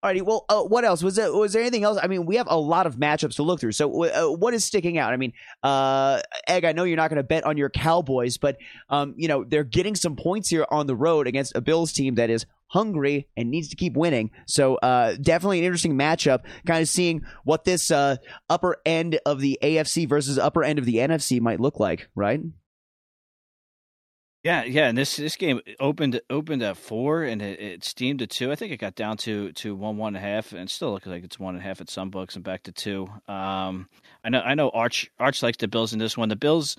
Alrighty. 0.04 0.20
Well, 0.20 0.44
uh, 0.50 0.62
what 0.62 0.84
else 0.84 1.02
was 1.02 1.16
there? 1.16 1.32
Was 1.32 1.54
there 1.54 1.62
anything 1.62 1.82
else? 1.82 1.98
I 2.02 2.08
mean, 2.08 2.26
we 2.26 2.36
have 2.36 2.46
a 2.50 2.58
lot 2.58 2.86
of 2.86 2.96
matchups 2.96 3.36
to 3.36 3.42
look 3.42 3.58
through. 3.58 3.72
So, 3.72 4.04
uh, 4.04 4.36
what 4.36 4.52
is 4.52 4.62
sticking 4.62 4.98
out? 4.98 5.14
I 5.14 5.16
mean, 5.16 5.32
uh, 5.62 6.20
Egg. 6.46 6.66
I 6.66 6.72
know 6.72 6.84
you're 6.84 6.98
not 6.98 7.08
going 7.08 7.16
to 7.16 7.22
bet 7.22 7.44
on 7.44 7.56
your 7.56 7.70
Cowboys, 7.70 8.36
but 8.36 8.58
um, 8.90 9.14
you 9.16 9.28
know 9.28 9.44
they're 9.44 9.64
getting 9.64 9.94
some 9.94 10.14
points 10.14 10.50
here 10.50 10.66
on 10.70 10.86
the 10.86 10.94
road 10.94 11.26
against 11.26 11.56
a 11.56 11.62
Bills 11.62 11.90
team 11.90 12.16
that 12.16 12.28
is 12.28 12.44
hungry 12.66 13.28
and 13.34 13.50
needs 13.50 13.68
to 13.68 13.76
keep 13.76 13.96
winning. 13.96 14.30
So, 14.46 14.74
uh, 14.76 15.14
definitely 15.18 15.60
an 15.60 15.64
interesting 15.64 15.94
matchup. 15.94 16.40
Kind 16.66 16.82
of 16.82 16.88
seeing 16.88 17.22
what 17.44 17.64
this 17.64 17.90
uh, 17.90 18.16
upper 18.50 18.76
end 18.84 19.20
of 19.24 19.40
the 19.40 19.58
AFC 19.62 20.06
versus 20.06 20.38
upper 20.38 20.62
end 20.62 20.78
of 20.78 20.84
the 20.84 20.96
NFC 20.96 21.40
might 21.40 21.60
look 21.60 21.80
like, 21.80 22.08
right? 22.14 22.42
Yeah, 24.44 24.64
yeah, 24.64 24.88
and 24.88 24.98
this 24.98 25.16
this 25.16 25.36
game 25.36 25.62
opened 25.80 26.20
opened 26.28 26.62
at 26.62 26.76
four 26.76 27.22
and 27.22 27.40
it, 27.40 27.58
it, 27.58 27.82
steamed 27.82 28.18
to 28.18 28.26
two. 28.26 28.52
I 28.52 28.56
think 28.56 28.72
it 28.72 28.76
got 28.76 28.94
down 28.94 29.16
to 29.18 29.52
to 29.52 29.74
one 29.74 29.96
one 29.96 30.14
and 30.14 30.22
a 30.22 30.28
half, 30.28 30.52
and 30.52 30.70
still 30.70 30.92
looks 30.92 31.06
like 31.06 31.24
it's 31.24 31.38
one 31.38 31.54
and 31.54 31.64
a 31.64 31.66
half 31.66 31.80
at 31.80 31.88
some 31.88 32.10
books, 32.10 32.34
and 32.34 32.44
back 32.44 32.64
to 32.64 32.72
two. 32.72 33.08
Um, 33.26 33.88
I 34.22 34.28
know 34.28 34.40
I 34.40 34.54
know 34.54 34.68
Arch 34.68 35.10
Arch 35.18 35.42
likes 35.42 35.56
the 35.56 35.66
Bills 35.66 35.94
in 35.94 35.98
this 35.98 36.18
one. 36.18 36.28
The 36.28 36.36
Bills, 36.36 36.76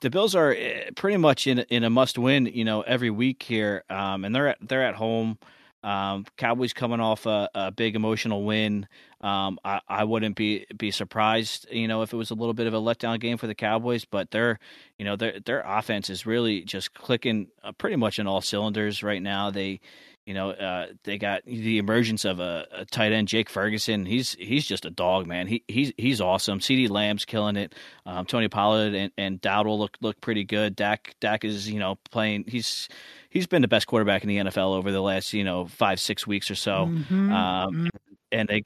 the 0.00 0.08
Bills 0.08 0.34
are 0.34 0.52
eh, 0.52 0.88
pretty 0.96 1.18
much 1.18 1.46
in 1.46 1.58
in 1.58 1.84
a 1.84 1.90
must 1.90 2.16
win, 2.16 2.46
you 2.46 2.64
know, 2.64 2.80
every 2.80 3.10
week 3.10 3.42
here, 3.42 3.84
um, 3.90 4.24
and 4.24 4.34
they're 4.34 4.48
at 4.48 4.58
they're 4.62 4.86
at 4.86 4.94
home. 4.94 5.38
Um, 5.82 6.24
Cowboys 6.38 6.72
coming 6.72 7.00
off 7.00 7.26
a, 7.26 7.50
a 7.54 7.70
big 7.70 7.96
emotional 7.96 8.44
win. 8.44 8.88
Um, 9.20 9.58
I, 9.64 9.80
I 9.88 10.04
wouldn't 10.04 10.36
be 10.36 10.66
be 10.76 10.90
surprised, 10.90 11.66
you 11.70 11.88
know, 11.88 12.02
if 12.02 12.12
it 12.12 12.16
was 12.16 12.30
a 12.30 12.34
little 12.34 12.54
bit 12.54 12.66
of 12.66 12.74
a 12.74 12.80
letdown 12.80 13.18
game 13.18 13.38
for 13.38 13.46
the 13.46 13.54
Cowboys. 13.54 14.04
But 14.04 14.30
their, 14.30 14.58
you 14.98 15.04
know, 15.04 15.16
their 15.16 15.40
their 15.40 15.62
offense 15.66 16.10
is 16.10 16.26
really 16.26 16.62
just 16.62 16.92
clicking 16.92 17.48
uh, 17.64 17.72
pretty 17.72 17.96
much 17.96 18.18
in 18.18 18.26
all 18.26 18.42
cylinders 18.42 19.02
right 19.02 19.22
now. 19.22 19.50
They, 19.50 19.80
you 20.26 20.34
know, 20.34 20.50
uh, 20.50 20.88
they 21.04 21.16
got 21.16 21.44
the 21.46 21.78
emergence 21.78 22.26
of 22.26 22.40
a, 22.40 22.66
a, 22.72 22.84
tight 22.84 23.12
end, 23.12 23.28
Jake 23.28 23.48
Ferguson. 23.48 24.04
He's 24.04 24.34
he's 24.34 24.66
just 24.66 24.84
a 24.84 24.90
dog, 24.90 25.26
man. 25.26 25.46
He 25.46 25.64
he's 25.66 25.92
he's 25.96 26.20
awesome. 26.20 26.58
CeeDee 26.58 26.90
Lamb's 26.90 27.24
killing 27.24 27.56
it. 27.56 27.74
Um, 28.04 28.26
Tony 28.26 28.48
Pollard 28.48 28.94
and, 28.94 29.12
and 29.16 29.40
Dowdle 29.40 29.78
look 29.78 29.96
look 30.02 30.20
pretty 30.20 30.44
good. 30.44 30.76
Dak 30.76 31.14
Dak 31.20 31.44
is 31.44 31.70
you 31.70 31.78
know 31.78 31.96
playing. 32.10 32.44
He's 32.48 32.88
he's 33.30 33.46
been 33.46 33.62
the 33.62 33.68
best 33.68 33.86
quarterback 33.86 34.24
in 34.24 34.28
the 34.28 34.36
NFL 34.36 34.76
over 34.76 34.92
the 34.92 35.00
last 35.00 35.32
you 35.32 35.44
know 35.44 35.66
five 35.66 36.00
six 36.00 36.26
weeks 36.26 36.50
or 36.50 36.56
so. 36.56 36.86
Mm-hmm. 36.86 37.32
Um. 37.32 37.88
And 38.32 38.48
they 38.48 38.62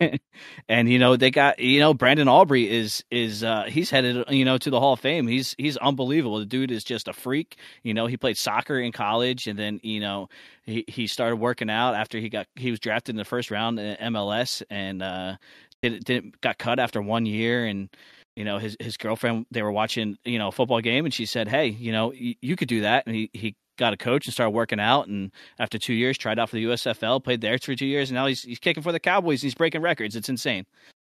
and 0.68 0.88
you 0.90 0.98
know 0.98 1.16
they 1.16 1.30
got 1.30 1.58
you 1.58 1.80
know 1.80 1.94
Brandon 1.94 2.28
Aubrey 2.28 2.70
is 2.70 3.04
is 3.10 3.42
uh, 3.44 3.64
he's 3.68 3.90
headed 3.90 4.24
you 4.28 4.44
know 4.44 4.58
to 4.58 4.70
the 4.70 4.80
Hall 4.80 4.94
of 4.94 5.00
Fame. 5.00 5.26
He's 5.26 5.54
he's 5.58 5.76
unbelievable. 5.76 6.38
The 6.38 6.46
dude 6.46 6.70
is 6.70 6.84
just 6.84 7.08
a 7.08 7.12
freak. 7.12 7.56
You 7.82 7.94
know 7.94 8.06
he 8.06 8.16
played 8.16 8.36
soccer 8.36 8.78
in 8.78 8.92
college 8.92 9.46
and 9.46 9.58
then 9.58 9.80
you 9.82 10.00
know 10.00 10.28
he 10.64 10.84
he 10.88 11.06
started 11.06 11.36
working 11.36 11.70
out 11.70 11.94
after 11.94 12.18
he 12.18 12.28
got 12.28 12.46
he 12.56 12.70
was 12.70 12.80
drafted 12.80 13.14
in 13.14 13.18
the 13.18 13.24
first 13.24 13.50
round 13.50 13.78
in 13.78 13.96
MLS 14.00 14.62
and 14.70 15.02
uh, 15.02 15.36
did, 15.82 16.04
didn't 16.04 16.40
got 16.40 16.58
cut 16.58 16.78
after 16.78 17.00
one 17.02 17.26
year 17.26 17.64
and 17.66 17.88
you 18.36 18.44
know 18.44 18.58
his 18.58 18.76
his 18.80 18.96
girlfriend 18.96 19.46
they 19.50 19.62
were 19.62 19.72
watching 19.72 20.16
you 20.24 20.38
know 20.38 20.48
a 20.48 20.52
football 20.52 20.80
game 20.80 21.04
and 21.04 21.12
she 21.14 21.26
said 21.26 21.48
hey 21.48 21.66
you 21.68 21.92
know 21.92 22.08
y- 22.08 22.36
you 22.40 22.56
could 22.56 22.68
do 22.68 22.80
that 22.82 23.06
and 23.06 23.14
he 23.14 23.30
he 23.32 23.54
got 23.78 23.92
a 23.92 23.96
coach 23.96 24.26
and 24.26 24.34
started 24.34 24.50
working 24.50 24.80
out 24.80 25.06
and 25.06 25.32
after 25.58 25.78
two 25.78 25.94
years 25.94 26.18
tried 26.18 26.38
out 26.38 26.50
for 26.50 26.56
the 26.56 26.64
USFL 26.64 27.22
played 27.22 27.40
there 27.40 27.58
for 27.58 27.74
two 27.74 27.86
years 27.86 28.10
and 28.10 28.16
now 28.16 28.26
he's 28.26 28.42
he's 28.42 28.58
kicking 28.58 28.82
for 28.82 28.92
the 28.92 29.00
Cowboys. 29.00 29.42
He's 29.42 29.54
breaking 29.54 29.82
records. 29.82 30.16
It's 30.16 30.28
insane. 30.28 30.64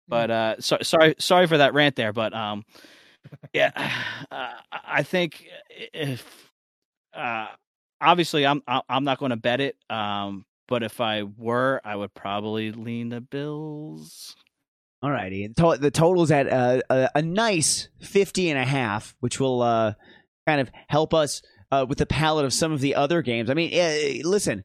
But 0.08 0.30
uh 0.30 0.60
so, 0.60 0.78
sorry 0.82 1.14
sorry 1.18 1.46
for 1.46 1.58
that 1.58 1.74
rant 1.74 1.96
there 1.96 2.12
but 2.12 2.34
um 2.34 2.64
yeah 3.52 3.70
uh, 4.30 4.52
I 4.72 5.02
think 5.02 5.44
if 5.92 6.50
uh 7.14 7.48
obviously 8.00 8.46
I'm 8.46 8.62
I'm 8.66 9.04
not 9.04 9.18
going 9.18 9.30
to 9.30 9.36
bet 9.36 9.60
it 9.60 9.76
um 9.90 10.44
but 10.66 10.82
if 10.82 11.00
I 11.00 11.22
were 11.22 11.80
I 11.84 11.96
would 11.96 12.14
probably 12.14 12.72
lean 12.72 13.08
the 13.08 13.20
Bills. 13.20 14.36
All 15.00 15.10
righty. 15.10 15.46
The 15.46 15.90
total's 15.92 16.32
at 16.32 16.48
a, 16.48 16.82
a, 16.90 17.10
a, 17.14 17.22
nice 17.22 17.88
50 18.00 18.50
and 18.50 18.58
a 18.58 18.64
half, 18.64 19.14
which 19.20 19.38
will 19.38 19.62
uh, 19.62 19.92
kind 20.44 20.60
of 20.60 20.72
help 20.88 21.14
us 21.14 21.40
uh, 21.70 21.86
with 21.88 21.98
the 21.98 22.06
palette 22.06 22.44
of 22.44 22.52
some 22.52 22.72
of 22.72 22.80
the 22.80 22.94
other 22.94 23.22
games. 23.22 23.50
I 23.50 23.54
mean, 23.54 23.72
uh, 23.72 24.28
listen, 24.28 24.64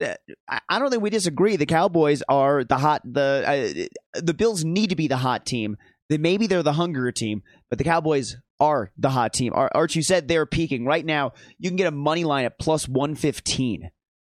I 0.00 0.78
don't 0.78 0.90
think 0.90 1.02
we 1.02 1.10
disagree. 1.10 1.56
The 1.56 1.66
Cowboys 1.66 2.22
are 2.28 2.64
the 2.64 2.78
hot. 2.78 3.02
The 3.04 3.88
uh, 4.14 4.20
the 4.20 4.34
Bills 4.34 4.64
need 4.64 4.90
to 4.90 4.96
be 4.96 5.08
the 5.08 5.16
hot 5.16 5.46
team. 5.46 5.76
Then 6.08 6.22
maybe 6.22 6.46
they're 6.46 6.62
the 6.62 6.72
hungrier 6.72 7.12
team, 7.12 7.42
but 7.68 7.78
the 7.78 7.84
Cowboys 7.84 8.36
are 8.58 8.92
the 8.98 9.10
hot 9.10 9.32
team. 9.32 9.52
Arch, 9.54 9.96
you 9.96 10.02
said 10.02 10.28
they're 10.28 10.46
peaking 10.46 10.84
right 10.84 11.04
now. 11.04 11.32
You 11.58 11.70
can 11.70 11.76
get 11.76 11.86
a 11.86 11.92
money 11.92 12.24
line 12.24 12.44
at 12.44 12.58
plus 12.58 12.88
one 12.88 13.14
fifteen. 13.14 13.90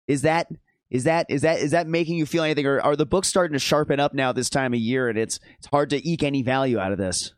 Is 0.08 0.22
that 0.22 0.48
Is 0.92 1.06
that 1.06 1.26
is 1.30 1.42
that 1.42 1.60
is 1.60 1.72
that 1.72 1.88
making 1.88 2.16
you 2.16 2.28
feel 2.28 2.44
anything, 2.44 2.68
or 2.68 2.80
are 2.80 2.96
the 2.96 3.08
books 3.08 3.28
starting 3.28 3.54
to 3.54 3.60
sharpen 3.60 4.00
up 4.00 4.14
now 4.14 4.32
this 4.32 4.50
time 4.50 4.74
of 4.74 4.80
year, 4.80 5.10
and 5.10 5.18
it's 5.18 5.40
it's 5.58 5.68
hard 5.68 5.90
to 5.90 6.08
eke 6.08 6.24
any 6.24 6.44
value 6.44 6.78
out 6.78 6.92
of 6.92 7.00
this? 7.00 7.34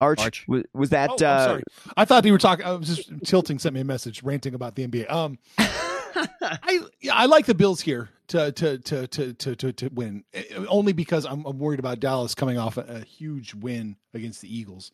Arch, 0.00 0.20
Arch. 0.20 0.44
Was, 0.48 0.64
was 0.72 0.90
that? 0.90 1.10
Oh, 1.10 1.14
I'm 1.14 1.36
uh, 1.36 1.44
sorry. 1.44 1.62
I 1.96 2.04
thought 2.04 2.24
you 2.24 2.32
were 2.32 2.38
talking. 2.38 2.64
I 2.64 2.72
was 2.72 2.96
just 2.96 3.10
tilting. 3.24 3.58
Sent 3.58 3.74
me 3.74 3.80
a 3.80 3.84
message 3.84 4.22
ranting 4.22 4.54
about 4.54 4.74
the 4.74 4.86
NBA. 4.86 5.10
Um, 5.10 5.38
I 5.58 6.80
yeah, 7.00 7.14
I 7.14 7.26
like 7.26 7.46
the 7.46 7.54
Bills 7.54 7.80
here 7.80 8.08
to 8.28 8.52
to 8.52 8.78
to 8.78 9.06
to 9.08 9.34
to 9.34 9.56
to, 9.56 9.72
to 9.72 9.88
win 9.88 10.24
eh, 10.32 10.42
only 10.68 10.92
because 10.92 11.26
I'm, 11.26 11.44
I'm 11.44 11.58
worried 11.58 11.80
about 11.80 12.00
Dallas 12.00 12.34
coming 12.34 12.58
off 12.58 12.76
a, 12.76 12.82
a 12.82 13.00
huge 13.04 13.54
win 13.54 13.96
against 14.14 14.40
the 14.40 14.54
Eagles. 14.54 14.92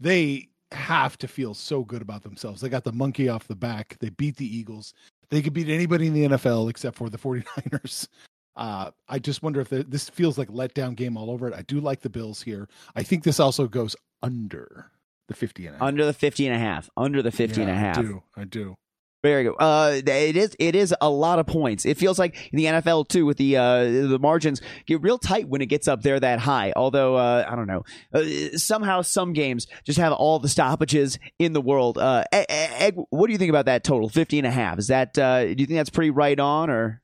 They 0.00 0.48
have 0.72 1.18
to 1.18 1.28
feel 1.28 1.54
so 1.54 1.84
good 1.84 2.02
about 2.02 2.22
themselves. 2.22 2.60
They 2.60 2.68
got 2.68 2.84
the 2.84 2.92
monkey 2.92 3.28
off 3.28 3.46
the 3.46 3.54
back. 3.54 3.96
They 4.00 4.08
beat 4.08 4.36
the 4.36 4.56
Eagles. 4.56 4.94
They 5.30 5.42
could 5.42 5.52
beat 5.52 5.68
anybody 5.68 6.06
in 6.08 6.14
the 6.14 6.24
NFL 6.24 6.68
except 6.68 6.96
for 6.96 7.08
the 7.08 7.18
49ers. 7.18 8.08
Uh, 8.56 8.90
I 9.08 9.18
just 9.18 9.42
wonder 9.42 9.60
if 9.60 9.68
the, 9.70 9.82
this 9.82 10.10
feels 10.10 10.36
like 10.38 10.48
a 10.48 10.52
letdown 10.52 10.94
game 10.94 11.16
all 11.16 11.30
over 11.30 11.48
it. 11.48 11.54
I 11.54 11.62
do 11.62 11.80
like 11.80 12.00
the 12.00 12.10
Bills 12.10 12.42
here. 12.42 12.68
I 12.94 13.02
think 13.02 13.24
this 13.24 13.40
also 13.40 13.66
goes 13.66 13.96
under 14.22 14.90
the 15.28 15.34
50 15.34 15.66
and 15.66 15.76
a 15.76 15.78
half. 15.78 15.86
under 15.88 16.04
the 16.04 16.12
50 16.12 16.46
and 16.46 16.54
a 16.54 16.58
half. 16.58 16.90
Under 16.96 17.22
the 17.22 17.30
50 17.30 17.62
and 17.62 17.70
a 17.70 17.74
half. 17.74 17.98
I 17.98 18.02
do. 18.02 18.22
I 18.36 18.44
do. 18.44 18.74
Very 19.22 19.44
good. 19.44 19.54
Uh, 19.60 20.00
it 20.04 20.36
is 20.36 20.56
it 20.58 20.74
is 20.74 20.92
a 21.00 21.08
lot 21.08 21.38
of 21.38 21.46
points. 21.46 21.86
It 21.86 21.96
feels 21.96 22.18
like 22.18 22.50
in 22.52 22.56
the 22.56 22.64
NFL 22.64 23.06
too, 23.06 23.24
with 23.24 23.36
the 23.36 23.56
uh, 23.56 23.84
the 23.84 24.18
margins 24.20 24.60
get 24.84 25.00
real 25.00 25.16
tight 25.16 25.48
when 25.48 25.62
it 25.62 25.66
gets 25.66 25.86
up 25.86 26.02
there 26.02 26.18
that 26.18 26.40
high. 26.40 26.72
Although 26.74 27.14
uh, 27.14 27.46
I 27.48 27.54
don't 27.54 27.68
know, 27.68 27.84
uh, 28.12 28.24
somehow 28.58 29.02
some 29.02 29.32
games 29.32 29.68
just 29.84 30.00
have 30.00 30.12
all 30.12 30.40
the 30.40 30.48
stoppages 30.48 31.20
in 31.38 31.52
the 31.52 31.60
world. 31.60 31.98
Uh, 31.98 32.24
E- 32.34 32.38
E- 32.40 32.44
Egg, 32.50 32.96
what 33.10 33.28
do 33.28 33.32
you 33.32 33.38
think 33.38 33.50
about 33.50 33.66
that 33.66 33.84
total 33.84 34.08
50 34.08 34.38
and 34.38 34.46
a 34.46 34.50
half? 34.50 34.80
Is 34.80 34.88
that 34.88 35.16
uh, 35.16 35.44
do 35.44 35.50
you 35.56 35.66
think 35.66 35.78
that's 35.78 35.90
pretty 35.90 36.10
right 36.10 36.38
on 36.40 36.68
or? 36.68 37.01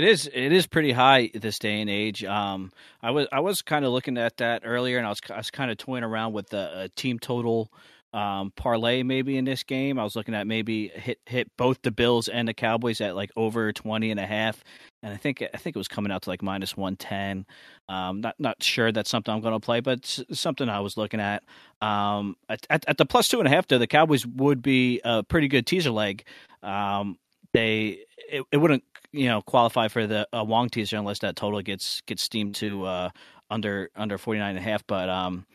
It 0.00 0.08
is. 0.08 0.30
It 0.32 0.50
is 0.50 0.66
pretty 0.66 0.92
high 0.92 1.30
this 1.34 1.58
day 1.58 1.78
and 1.82 1.90
age. 1.90 2.24
Um, 2.24 2.72
I 3.02 3.10
was 3.10 3.26
I 3.30 3.40
was 3.40 3.60
kind 3.60 3.84
of 3.84 3.92
looking 3.92 4.16
at 4.16 4.38
that 4.38 4.62
earlier, 4.64 4.96
and 4.96 5.06
I 5.06 5.10
was 5.10 5.20
I 5.28 5.36
was 5.36 5.50
kind 5.50 5.70
of 5.70 5.76
toying 5.76 6.04
around 6.04 6.32
with 6.32 6.48
the 6.48 6.90
team 6.96 7.18
total 7.18 7.70
um, 8.14 8.50
parlay 8.56 9.02
maybe 9.02 9.36
in 9.36 9.44
this 9.44 9.62
game. 9.62 9.98
I 9.98 10.04
was 10.04 10.16
looking 10.16 10.34
at 10.34 10.46
maybe 10.46 10.88
hit 10.88 11.18
hit 11.26 11.54
both 11.58 11.82
the 11.82 11.90
Bills 11.90 12.28
and 12.28 12.48
the 12.48 12.54
Cowboys 12.54 13.02
at 13.02 13.14
like 13.14 13.30
over 13.36 13.74
20 13.74 14.10
and 14.10 14.18
a 14.18 14.24
half. 14.24 14.64
And 15.02 15.12
I 15.12 15.18
think 15.18 15.42
I 15.42 15.58
think 15.58 15.76
it 15.76 15.78
was 15.78 15.88
coming 15.88 16.10
out 16.10 16.22
to 16.22 16.30
like 16.30 16.40
minus 16.40 16.78
110. 16.78 17.44
Um, 17.90 18.22
not 18.22 18.36
not 18.38 18.62
sure 18.62 18.92
that's 18.92 19.10
something 19.10 19.34
I'm 19.34 19.42
going 19.42 19.52
to 19.52 19.60
play, 19.60 19.80
but 19.80 20.06
something 20.32 20.70
I 20.70 20.80
was 20.80 20.96
looking 20.96 21.20
at. 21.20 21.42
Um, 21.82 22.36
at, 22.48 22.66
at, 22.70 22.86
at 22.88 22.96
the 22.96 23.04
plus 23.04 23.28
two 23.28 23.38
and 23.38 23.46
a 23.46 23.50
half, 23.50 23.68
though, 23.68 23.76
the 23.76 23.86
Cowboys 23.86 24.26
would 24.26 24.62
be 24.62 25.02
a 25.04 25.22
pretty 25.22 25.48
good 25.48 25.66
teaser 25.66 25.90
leg. 25.90 26.24
Um, 26.62 27.18
they 27.52 28.00
it, 28.30 28.44
it 28.52 28.56
wouldn't 28.58 28.84
you 29.12 29.26
know 29.28 29.42
qualify 29.42 29.88
for 29.88 30.06
the 30.06 30.26
uh, 30.32 30.44
Wong 30.44 30.68
teaser 30.68 30.96
unless 30.96 31.18
that 31.20 31.36
total 31.36 31.60
gets 31.62 32.00
gets 32.02 32.22
steamed 32.22 32.54
to 32.56 32.84
uh, 32.84 33.10
under 33.50 33.90
under 33.96 34.18
49 34.18 34.48
and 34.50 34.58
a 34.58 34.62
half. 34.62 34.86
But 34.86 35.08
um, 35.08 35.46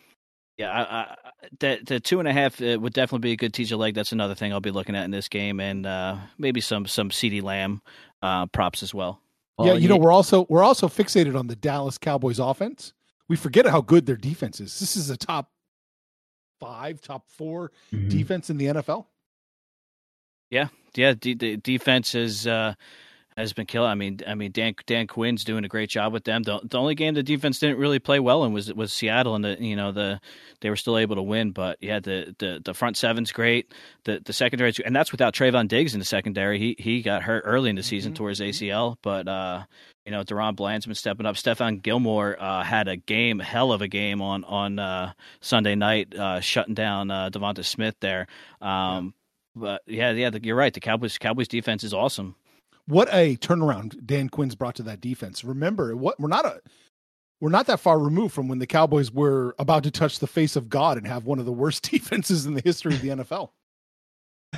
yeah, 0.58 0.72
I, 0.72 0.82
I, 0.98 1.16
the 1.60 1.80
the 1.86 2.00
two 2.00 2.20
and 2.20 2.28
a 2.28 2.34
half 2.34 2.62
it 2.62 2.82
would 2.82 2.93
definitely 2.93 3.28
be 3.30 3.32
a 3.34 3.38
good 3.38 3.54
teaser 3.54 3.76
leg. 3.76 3.93
That's 3.96 4.12
another 4.12 4.36
thing 4.36 4.52
I'll 4.54 4.60
be 4.62 4.72
looking 4.72 4.96
at 4.96 5.06
in 5.06 5.12
this 5.12 5.28
game, 5.30 5.60
and 5.60 5.86
uh, 5.86 6.18
maybe 6.38 6.62
some 6.62 6.86
some 6.86 7.10
CeeDee 7.10 7.43
Lamb 7.43 7.82
uh, 8.22 8.46
props 8.48 8.84
as 8.84 8.93
well. 8.93 9.22
yeah, 9.60 9.66
Well, 9.66 9.80
you 9.80 9.88
know, 9.89 9.98
we're 9.98 10.12
also 10.14 10.46
we're 10.50 10.64
also 10.64 10.88
fixated 10.88 11.38
on 11.38 11.48
the 11.48 11.56
Dallas 11.56 11.98
Cowboys 11.98 12.39
offense. 12.39 12.93
We 13.28 13.36
forget 13.36 13.66
how 13.66 13.82
good 13.82 14.06
their 14.06 14.18
defense 14.18 14.60
is. 14.60 14.80
This 14.80 14.96
is 14.96 15.10
a 15.10 15.18
top 15.18 15.50
five, 16.60 17.02
top 17.02 17.30
4 17.30 17.72
Mhm. 17.91 18.10
defense 18.10 18.50
in 18.50 18.58
the 18.58 18.68
NFL. 18.68 19.08
Yeah, 20.95 21.14
the 21.20 21.34
the 21.36 21.58
defense 21.58 22.16
is 22.16 22.47
uh, 22.47 22.76
has 23.38 23.51
been 23.51 23.66
killing. 23.66 23.89
I 23.89 23.95
mean, 23.95 24.20
I 24.26 24.34
mean 24.36 24.51
Dan 24.53 24.76
Dan 24.86 25.08
Quinn's 25.08 25.43
doing 25.43 25.66
a 25.66 25.68
great 25.68 25.89
job 25.89 26.14
with 26.14 26.24
them. 26.24 26.43
The, 26.43 26.62
the 26.64 26.78
only 26.78 26.95
game 26.95 27.14
the 27.16 27.24
defense 27.24 27.60
didn't 27.60 27.78
really 27.80 27.99
play 27.99 28.20
well 28.22 28.45
in 28.45 28.53
was 28.53 28.74
was 28.74 28.93
Seattle, 28.93 29.36
and 29.36 29.43
the 29.43 29.58
you 29.60 29.76
know 29.76 29.91
the 29.91 30.22
they 30.62 30.70
were 30.70 30.78
still 30.78 30.97
able 30.97 31.18
to 31.18 31.22
win. 31.22 31.51
But 31.51 31.78
yeah, 31.82 31.99
the 31.99 32.34
the, 32.39 32.62
the 32.64 32.74
front 32.74 32.95
seven's 32.95 33.34
great. 33.34 33.74
The 34.06 34.22
the 34.24 34.32
secondary, 34.32 34.72
and 34.86 34.95
that's 34.95 35.12
without 35.12 35.34
Trevon 35.34 35.68
Diggs 35.68 35.93
in 35.93 35.99
the 35.99 36.06
secondary. 36.06 36.60
He 36.60 36.76
he 36.80 37.01
got 37.01 37.24
hurt 37.24 37.43
early 37.45 37.70
in 37.70 37.76
the 37.76 37.84
season 37.84 38.14
Mhm. 38.14 38.16
towards 38.16 38.39
ACL, 38.39 38.95
but 39.01 39.28
uh, 39.28 39.66
you 40.06 40.14
know 40.14 40.24
DaRon 40.24 40.56
Bland's 40.56 40.86
been 40.86 40.95
stepping 40.95 41.26
up. 41.26 41.36
Stephon 41.36 41.82
Gilmore 41.82 42.41
uh, 42.41 42.64
had 42.64 42.88
a 42.88 42.95
game, 42.95 43.39
hell 43.39 43.74
of 43.74 43.82
a 43.82 43.89
game 43.89 44.22
on 44.22 44.45
on 44.45 44.80
uh, 44.80 45.12
Sunday 45.41 45.76
night, 45.76 46.16
uh, 46.16 46.39
shutting 46.39 46.74
down 46.74 47.12
uh, 47.12 47.30
DeVonta 47.30 47.66
Smith 47.66 47.95
there. 47.99 48.28
Um, 48.62 49.14
But 49.56 49.82
yeah, 49.88 50.12
yeah, 50.12 50.30
the, 50.30 50.43
you're 50.43 50.56
right. 50.56 50.74
The 50.74 50.80
Cowboys 50.80 51.18
Cowboys 51.18 51.47
defense 51.47 51.84
is 51.84 51.93
awesome. 51.93 52.36
What 52.88 53.08
a 53.12 53.38
turnaround 53.38 54.06
Dan 54.06 54.30
Quinn's 54.30 54.56
brought 54.56 54.76
to 54.76 54.84
that 54.84 55.01
defense. 55.01 55.43
Remember, 55.43 55.95
what 55.95 56.20
we're 56.20 56.28
not 56.28 56.45
a 56.45 56.62
we're 57.39 57.49
not 57.49 57.68
that 57.68 57.80
far 57.80 57.99
removed 57.99 58.34
from 58.34 58.47
when 58.47 58.60
the 58.60 58.68
Cowboys 58.68 59.12
were 59.12 59.56
about 59.60 59.84
to 59.84 59.91
touch 59.91 60.20
the 60.20 60.28
face 60.28 60.56
of 60.56 60.70
God 60.70 60.97
and 60.97 61.08
have 61.08 61.26
one 61.26 61.39
of 61.39 61.45
the 61.45 61.51
worst 61.51 61.84
defenses 61.91 62.45
in 62.45 62.53
the 62.53 62.62
history 62.64 62.93
of 62.93 63.01
the 63.01 63.10
NFL. 63.10 63.49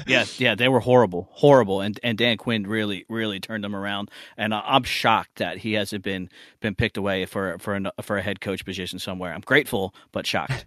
Yeah, 0.05 0.25
yeah, 0.37 0.53
they 0.53 0.67
were 0.67 0.79
horrible, 0.79 1.29
horrible, 1.31 1.81
and 1.81 1.99
and 2.03 2.17
Dan 2.17 2.37
Quinn 2.37 2.67
really, 2.67 3.05
really 3.09 3.39
turned 3.39 3.63
them 3.63 3.75
around. 3.75 4.11
And 4.37 4.53
I'm 4.53 4.83
shocked 4.83 5.37
that 5.37 5.57
he 5.57 5.73
hasn't 5.73 6.03
been 6.03 6.29
been 6.59 6.75
picked 6.75 6.97
away 6.97 7.25
for 7.25 7.57
for 7.59 7.73
an, 7.73 7.89
for 8.01 8.17
a 8.17 8.21
head 8.21 8.39
coach 8.41 8.63
position 8.63 8.99
somewhere. 8.99 9.33
I'm 9.33 9.41
grateful, 9.41 9.95
but 10.11 10.27
shocked. 10.27 10.65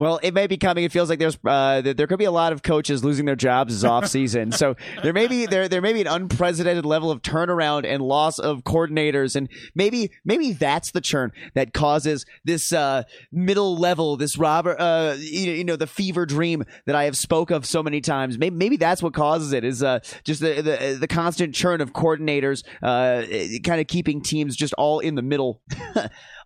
Well, 0.00 0.18
it 0.22 0.32
may 0.32 0.46
be 0.46 0.56
coming. 0.56 0.84
It 0.84 0.92
feels 0.92 1.10
like 1.10 1.18
there's 1.18 1.38
uh, 1.44 1.82
there 1.82 2.06
could 2.06 2.18
be 2.18 2.24
a 2.24 2.30
lot 2.30 2.54
of 2.54 2.62
coaches 2.62 3.04
losing 3.04 3.26
their 3.26 3.36
jobs 3.36 3.74
this 3.74 3.84
off 3.84 4.06
season. 4.06 4.50
so 4.50 4.74
there 5.02 5.12
may 5.12 5.26
be 5.26 5.44
there 5.44 5.68
there 5.68 5.82
may 5.82 5.92
be 5.92 6.00
an 6.00 6.06
unprecedented 6.06 6.86
level 6.86 7.10
of 7.10 7.20
turnaround 7.20 7.84
and 7.84 8.02
loss 8.02 8.38
of 8.38 8.64
coordinators, 8.64 9.36
and 9.36 9.50
maybe 9.74 10.10
maybe 10.24 10.52
that's 10.52 10.92
the 10.92 11.02
churn 11.02 11.32
that 11.52 11.74
causes 11.74 12.24
this 12.44 12.72
uh, 12.72 13.02
middle 13.30 13.76
level, 13.76 14.16
this 14.16 14.38
Robert, 14.38 14.80
uh, 14.80 15.16
you, 15.18 15.52
you 15.52 15.64
know, 15.64 15.76
the 15.76 15.86
fever 15.86 16.24
dream 16.24 16.64
that 16.86 16.96
I 16.96 17.04
have 17.04 17.16
spoke 17.16 17.50
of 17.50 17.66
so 17.66 17.82
many 17.82 18.00
times. 18.00 18.38
Maybe 18.38 18.56
maybe 18.56 18.76
that's 18.78 19.02
what 19.02 19.12
causes 19.12 19.52
it 19.52 19.64
is 19.64 19.82
uh, 19.82 19.98
just 20.24 20.40
the, 20.40 20.62
the 20.62 20.96
the 20.98 21.08
constant 21.08 21.54
churn 21.54 21.82
of 21.82 21.92
coordinators, 21.92 22.64
uh, 22.82 23.26
kind 23.62 23.82
of 23.82 23.86
keeping 23.86 24.22
teams 24.22 24.56
just 24.56 24.72
all 24.78 25.00
in 25.00 25.14
the 25.14 25.22
middle. 25.22 25.60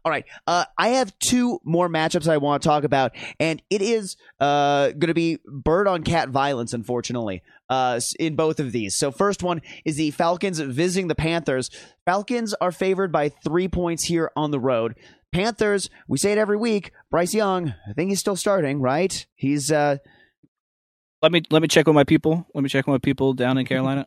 All 0.04 0.10
right. 0.10 0.26
Uh, 0.46 0.64
I 0.76 0.88
have 0.88 1.18
two 1.18 1.60
more 1.64 1.88
matchups 1.88 2.28
I 2.28 2.36
want 2.36 2.62
to 2.62 2.68
talk 2.68 2.84
about, 2.84 3.12
and 3.40 3.62
it 3.70 3.80
is 3.80 4.16
uh, 4.38 4.88
going 4.88 5.08
to 5.08 5.14
be 5.14 5.38
bird 5.46 5.88
on 5.88 6.02
cat 6.02 6.28
violence, 6.28 6.74
unfortunately, 6.74 7.42
uh, 7.70 8.00
in 8.18 8.36
both 8.36 8.60
of 8.60 8.72
these. 8.72 8.94
So, 8.94 9.10
first 9.10 9.42
one 9.42 9.62
is 9.86 9.96
the 9.96 10.10
Falcons 10.10 10.58
visiting 10.60 11.08
the 11.08 11.14
Panthers. 11.14 11.70
Falcons 12.04 12.52
are 12.60 12.70
favored 12.70 13.12
by 13.12 13.30
three 13.30 13.66
points 13.66 14.04
here 14.04 14.30
on 14.36 14.50
the 14.50 14.60
road. 14.60 14.94
Panthers, 15.32 15.88
we 16.06 16.18
say 16.18 16.32
it 16.32 16.38
every 16.38 16.58
week. 16.58 16.92
Bryce 17.10 17.32
Young, 17.32 17.74
I 17.88 17.94
think 17.94 18.10
he's 18.10 18.20
still 18.20 18.36
starting, 18.36 18.80
right? 18.80 19.26
He's 19.34 19.72
uh, 19.72 19.96
let 21.22 21.32
me 21.32 21.42
let 21.50 21.62
me 21.62 21.68
check 21.68 21.86
with 21.86 21.94
my 21.94 22.04
people. 22.04 22.46
Let 22.54 22.62
me 22.62 22.68
check 22.68 22.86
with 22.86 22.92
my 22.92 22.98
people 22.98 23.32
down 23.32 23.56
in 23.56 23.64
Carolina. 23.64 24.06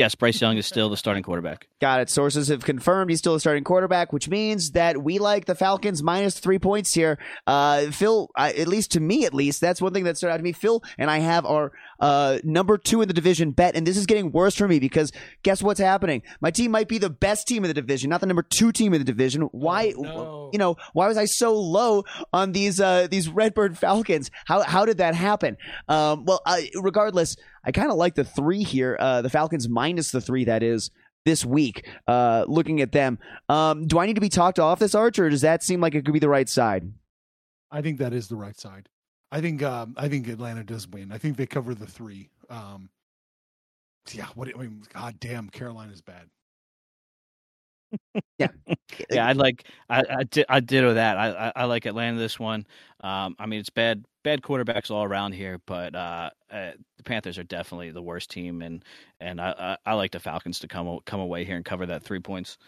Yes, 0.00 0.14
Bryce 0.14 0.40
Young 0.40 0.56
is 0.56 0.66
still 0.66 0.88
the 0.88 0.96
starting 0.96 1.22
quarterback. 1.22 1.68
Got 1.80 2.00
it. 2.00 2.10
Sources 2.10 2.48
have 2.48 2.64
confirmed 2.64 3.10
he's 3.10 3.18
still 3.18 3.34
the 3.34 3.40
starting 3.40 3.62
quarterback, 3.62 4.12
which 4.12 4.28
means 4.28 4.72
that 4.72 5.02
we 5.02 5.18
like 5.18 5.44
the 5.44 5.54
Falcons 5.54 6.02
minus 6.02 6.40
three 6.40 6.58
points 6.58 6.92
here. 6.94 7.18
Uh, 7.46 7.90
Phil, 7.92 8.30
I, 8.34 8.52
at 8.52 8.66
least 8.66 8.92
to 8.92 9.00
me, 9.00 9.26
at 9.26 9.34
least, 9.34 9.60
that's 9.60 9.80
one 9.80 9.92
thing 9.92 10.04
that 10.04 10.16
stood 10.16 10.30
out 10.30 10.38
to 10.38 10.42
me. 10.42 10.52
Phil 10.52 10.82
and 10.98 11.10
I 11.10 11.18
have 11.18 11.44
our 11.44 11.72
uh, 12.00 12.38
number 12.42 12.78
two 12.78 13.02
in 13.02 13.08
the 13.08 13.14
division 13.14 13.50
bet, 13.52 13.76
and 13.76 13.86
this 13.86 13.96
is 13.96 14.06
getting 14.06 14.32
worse 14.32 14.54
for 14.56 14.66
me 14.66 14.78
because 14.78 15.12
guess 15.42 15.62
what's 15.62 15.78
happening? 15.80 16.22
My 16.40 16.50
team 16.50 16.70
might 16.70 16.88
be 16.88 16.98
the 16.98 17.10
best 17.10 17.46
team 17.46 17.64
in 17.64 17.68
the 17.68 17.74
division, 17.74 18.10
not 18.10 18.20
the 18.20 18.26
number 18.26 18.42
two 18.42 18.72
team 18.72 18.92
in 18.94 19.00
the 19.00 19.04
division. 19.04 19.42
Why, 19.52 19.92
Oh, 19.96 20.02
no. 20.02 20.50
you 20.52 20.58
know, 20.58 20.76
why 20.92 21.06
was 21.08 21.16
I 21.16 21.26
so 21.26 21.54
low 21.58 22.04
on 22.32 22.52
these 22.52 22.80
uh, 22.80 23.06
these 23.10 23.28
Redbird 23.28 23.76
Falcons? 23.78 24.30
How 24.46 24.62
how 24.62 24.84
did 24.84 24.98
that 24.98 25.14
happen? 25.14 25.56
Um, 25.88 26.24
well, 26.24 26.40
uh, 26.46 26.60
regardless, 26.80 27.36
I 27.64 27.72
kind 27.72 27.90
of 27.90 27.96
like 27.96 28.14
the 28.14 28.24
three 28.24 28.62
here. 28.62 28.96
Uh, 28.98 29.22
the 29.22 29.30
Falcons 29.30 29.68
minus 29.68 30.10
the 30.10 30.20
three. 30.20 30.44
That 30.44 30.62
is 30.62 30.90
this 31.26 31.44
week. 31.44 31.86
Uh, 32.06 32.44
looking 32.48 32.80
at 32.80 32.92
them, 32.92 33.18
um, 33.50 33.86
do 33.86 33.98
I 33.98 34.06
need 34.06 34.14
to 34.14 34.20
be 34.22 34.30
talked 34.30 34.58
off 34.58 34.78
this 34.78 34.94
arch, 34.94 35.18
or 35.18 35.28
does 35.28 35.42
that 35.42 35.62
seem 35.62 35.80
like 35.80 35.94
it 35.94 36.04
could 36.04 36.14
be 36.14 36.18
the 36.18 36.28
right 36.30 36.48
side? 36.48 36.92
I 37.70 37.82
think 37.82 37.98
that 37.98 38.12
is 38.14 38.28
the 38.28 38.36
right 38.36 38.58
side. 38.58 38.88
I 39.32 39.40
think 39.40 39.62
um, 39.62 39.94
I 39.96 40.08
think 40.08 40.28
Atlanta 40.28 40.64
does 40.64 40.88
win. 40.88 41.12
I 41.12 41.18
think 41.18 41.36
they 41.36 41.46
cover 41.46 41.74
the 41.74 41.86
three. 41.86 42.30
Um, 42.48 42.90
yeah, 44.12 44.26
what 44.34 44.48
I 44.54 44.58
mean, 44.58 44.82
god 44.92 45.18
damn, 45.20 45.48
Carolina's 45.50 46.00
bad. 46.02 46.28
Yeah, 48.38 48.48
yeah, 49.10 49.26
I 49.26 49.32
like 49.32 49.66
I 49.88 50.02
I, 50.18 50.24
di- 50.24 50.44
I 50.48 50.60
ditto 50.60 50.94
that. 50.94 51.16
I, 51.16 51.28
I 51.48 51.52
I 51.56 51.64
like 51.64 51.86
Atlanta 51.86 52.18
this 52.18 52.38
one. 52.38 52.66
Um, 53.02 53.36
I 53.38 53.46
mean 53.46 53.60
it's 53.60 53.70
bad 53.70 54.04
bad 54.24 54.42
quarterbacks 54.42 54.90
all 54.90 55.04
around 55.04 55.32
here, 55.32 55.60
but 55.66 55.94
uh, 55.94 56.30
uh, 56.50 56.72
the 56.96 57.02
Panthers 57.04 57.38
are 57.38 57.44
definitely 57.44 57.90
the 57.90 58.02
worst 58.02 58.30
team, 58.30 58.62
and 58.62 58.84
and 59.20 59.40
I, 59.40 59.76
I 59.86 59.90
I 59.92 59.94
like 59.94 60.10
the 60.12 60.20
Falcons 60.20 60.58
to 60.60 60.68
come 60.68 60.98
come 61.06 61.20
away 61.20 61.44
here 61.44 61.56
and 61.56 61.64
cover 61.64 61.86
that 61.86 62.02
three 62.02 62.20
points. 62.20 62.58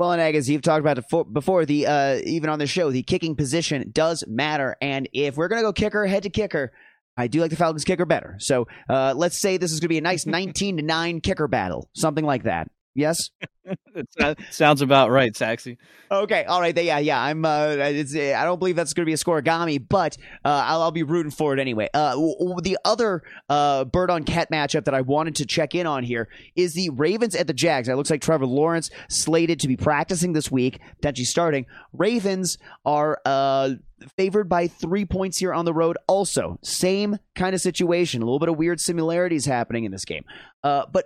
Well, 0.00 0.12
and 0.12 0.22
as 0.34 0.48
you've 0.48 0.62
talked 0.62 0.80
about 0.80 0.96
before, 0.96 1.26
before 1.26 1.66
the 1.66 1.86
uh, 1.86 2.20
even 2.24 2.48
on 2.48 2.58
the 2.58 2.66
show, 2.66 2.90
the 2.90 3.02
kicking 3.02 3.36
position 3.36 3.90
does 3.92 4.24
matter, 4.26 4.74
and 4.80 5.06
if 5.12 5.36
we're 5.36 5.48
gonna 5.48 5.60
go 5.60 5.74
kicker 5.74 6.06
head 6.06 6.22
to 6.22 6.30
kicker, 6.30 6.72
I 7.18 7.26
do 7.26 7.42
like 7.42 7.50
the 7.50 7.56
Falcons 7.56 7.84
kicker 7.84 8.06
better. 8.06 8.36
So 8.38 8.66
uh, 8.88 9.12
let's 9.14 9.36
say 9.36 9.58
this 9.58 9.72
is 9.72 9.78
going 9.78 9.88
to 9.88 9.90
be 9.90 9.98
a 9.98 10.00
nice 10.00 10.24
19 10.26 10.78
to 10.78 10.82
9 10.82 11.20
kicker 11.20 11.48
battle, 11.48 11.90
something 11.94 12.24
like 12.24 12.44
that. 12.44 12.68
Yes. 12.94 13.30
that 14.18 14.36
sounds 14.50 14.82
about 14.82 15.10
right, 15.10 15.32
Saxy. 15.32 15.76
Okay. 16.10 16.44
All 16.44 16.60
right. 16.60 16.76
Yeah. 16.76 16.98
Yeah. 16.98 17.22
I'm. 17.22 17.44
Uh, 17.44 17.76
it's, 17.78 18.14
I 18.16 18.44
don't 18.44 18.58
believe 18.58 18.74
that's 18.74 18.94
going 18.94 19.04
to 19.04 19.06
be 19.06 19.12
a 19.12 19.16
scorigami, 19.16 19.84
but 19.86 20.16
uh, 20.44 20.64
I'll, 20.66 20.82
I'll 20.82 20.90
be 20.90 21.04
rooting 21.04 21.30
for 21.30 21.52
it 21.52 21.60
anyway. 21.60 21.88
Uh, 21.94 22.12
w- 22.12 22.34
w- 22.38 22.60
the 22.62 22.78
other 22.84 23.22
uh, 23.48 23.84
bird 23.84 24.10
on 24.10 24.24
cat 24.24 24.48
matchup 24.52 24.86
that 24.86 24.94
I 24.94 25.02
wanted 25.02 25.36
to 25.36 25.46
check 25.46 25.74
in 25.74 25.86
on 25.86 26.02
here 26.02 26.28
is 26.56 26.74
the 26.74 26.90
Ravens 26.90 27.36
at 27.36 27.46
the 27.46 27.52
Jags. 27.52 27.88
It 27.88 27.94
looks 27.94 28.10
like 28.10 28.22
Trevor 28.22 28.46
Lawrence 28.46 28.90
slated 29.08 29.60
to 29.60 29.68
be 29.68 29.76
practicing 29.76 30.32
this 30.32 30.50
week, 30.50 30.80
potentially 30.96 31.26
starting. 31.26 31.66
Ravens 31.92 32.58
are 32.84 33.20
uh, 33.24 33.70
favored 34.16 34.48
by 34.48 34.66
three 34.66 35.04
points 35.04 35.38
here 35.38 35.52
on 35.52 35.64
the 35.64 35.74
road. 35.74 35.96
Also, 36.08 36.58
same 36.62 37.18
kind 37.36 37.54
of 37.54 37.60
situation. 37.60 38.22
A 38.22 38.24
little 38.24 38.40
bit 38.40 38.48
of 38.48 38.56
weird 38.56 38.80
similarities 38.80 39.46
happening 39.46 39.84
in 39.84 39.92
this 39.92 40.04
game. 40.04 40.24
Uh, 40.64 40.86
but 40.92 41.04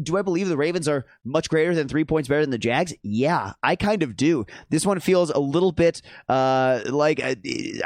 do 0.00 0.16
I 0.16 0.22
believe 0.22 0.48
the 0.48 0.56
Ravens 0.56 0.88
are 0.88 1.06
much 1.24 1.48
greater 1.48 1.74
than 1.74 1.88
three 1.88 2.04
points 2.04 2.28
better 2.28 2.42
than 2.42 2.50
the 2.50 2.58
Jags? 2.58 2.92
Yeah, 3.02 3.52
I 3.62 3.76
kind 3.76 4.02
of 4.02 4.16
do. 4.16 4.44
This 4.68 4.84
one 4.84 5.00
feels 5.00 5.30
a 5.30 5.38
little 5.38 5.72
bit 5.72 6.02
uh, 6.28 6.80
like 6.86 7.22
uh, 7.22 7.34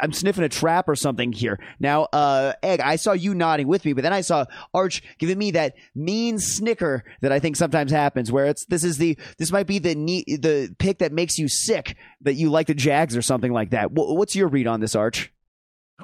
I'm 0.01 0.13
sniffing 0.13 0.43
a 0.43 0.49
trap 0.49 0.87
or 0.87 0.95
something 0.95 1.31
here. 1.31 1.59
Now, 1.79 2.03
uh, 2.13 2.53
Egg, 2.63 2.81
I 2.81 2.97
saw 2.97 3.13
you 3.13 3.33
nodding 3.33 3.67
with 3.67 3.85
me, 3.85 3.93
but 3.93 4.03
then 4.03 4.13
I 4.13 4.21
saw 4.21 4.45
Arch 4.73 5.03
giving 5.17 5.37
me 5.37 5.51
that 5.51 5.75
mean 5.93 6.39
snicker 6.39 7.03
that 7.21 7.31
I 7.31 7.39
think 7.39 7.55
sometimes 7.55 7.91
happens, 7.91 8.31
where 8.31 8.45
it's 8.45 8.65
this 8.65 8.83
is 8.83 8.97
the 8.97 9.17
this 9.37 9.51
might 9.51 9.67
be 9.67 9.79
the 9.79 9.95
neat, 9.95 10.25
the 10.41 10.75
pick 10.77 10.99
that 10.99 11.13
makes 11.13 11.37
you 11.37 11.47
sick 11.47 11.95
that 12.21 12.33
you 12.33 12.49
like 12.49 12.67
the 12.67 12.73
Jags 12.73 13.15
or 13.15 13.21
something 13.21 13.53
like 13.53 13.71
that. 13.71 13.91
What's 13.91 14.35
your 14.35 14.47
read 14.47 14.67
on 14.67 14.79
this, 14.79 14.95
Arch? 14.95 15.31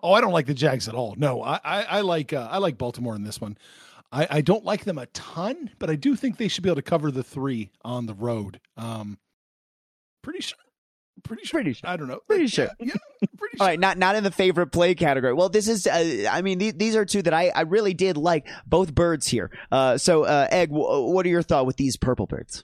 Oh, 0.02 0.14
I 0.14 0.22
don't 0.22 0.32
like 0.32 0.46
the 0.46 0.54
Jags 0.54 0.88
at 0.88 0.96
all. 0.96 1.16
No, 1.18 1.44
I 1.44 1.60
I, 1.64 1.84
I 1.84 2.02
like 2.02 2.32
uh, 2.32 2.48
I 2.50 2.60
like 2.60 2.78
Baltimore 2.78 3.16
in 3.16 3.24
this 3.24 3.42
one. 3.42 3.58
I, 4.12 4.28
I 4.30 4.42
don't 4.42 4.66
like 4.66 4.84
them 4.84 4.98
a 4.98 5.06
ton, 5.08 5.72
but 5.80 5.90
I 5.90 5.96
do 5.96 6.16
think 6.16 6.38
they 6.38 6.48
should 6.48 6.64
be 6.64 6.70
able 6.70 6.76
to 6.78 6.82
cover 6.82 7.12
the 7.12 7.24
three 7.24 7.72
on 7.84 8.06
the 8.06 8.14
road. 8.14 8.60
Um, 8.76 9.20
pretty 10.22 10.42
sure. 10.42 10.58
Pretty 11.24 11.46
sure. 11.46 11.60
Pretty 11.60 11.74
sure. 11.74 11.90
I 11.90 11.98
don't 11.98 12.08
know. 12.08 12.20
Pretty 12.28 12.48
sure. 12.48 12.70
Yeah, 12.80 12.94
pretty 13.38 13.58
sure. 13.58 13.62
All 13.62 13.68
right, 13.68 13.80
not 13.80 13.98
not 13.98 14.16
in 14.16 14.24
the 14.24 14.32
favorite 14.32 14.68
play 14.68 14.96
category. 14.96 15.34
Well, 15.34 15.50
this 15.50 15.68
is. 15.68 15.86
Uh, 15.86 16.26
I 16.30 16.42
mean, 16.42 16.58
these, 16.58 16.74
these 16.74 16.96
are 16.96 17.06
two 17.06 17.22
that 17.22 17.34
I, 17.34 17.50
I 17.50 17.62
really 17.62 17.94
did 17.94 18.18
like 18.18 18.48
both 18.66 18.96
birds 18.96 19.28
here. 19.28 19.52
Uh, 19.72 19.98
so, 19.98 20.24
uh, 20.24 20.48
Egg, 20.50 20.70
w- 20.70 21.14
what 21.14 21.26
are 21.26 21.30
your 21.30 21.44
thoughts 21.44 21.68
with 21.68 21.78
these 21.78 21.98
purple 21.98 22.28
birds? 22.28 22.64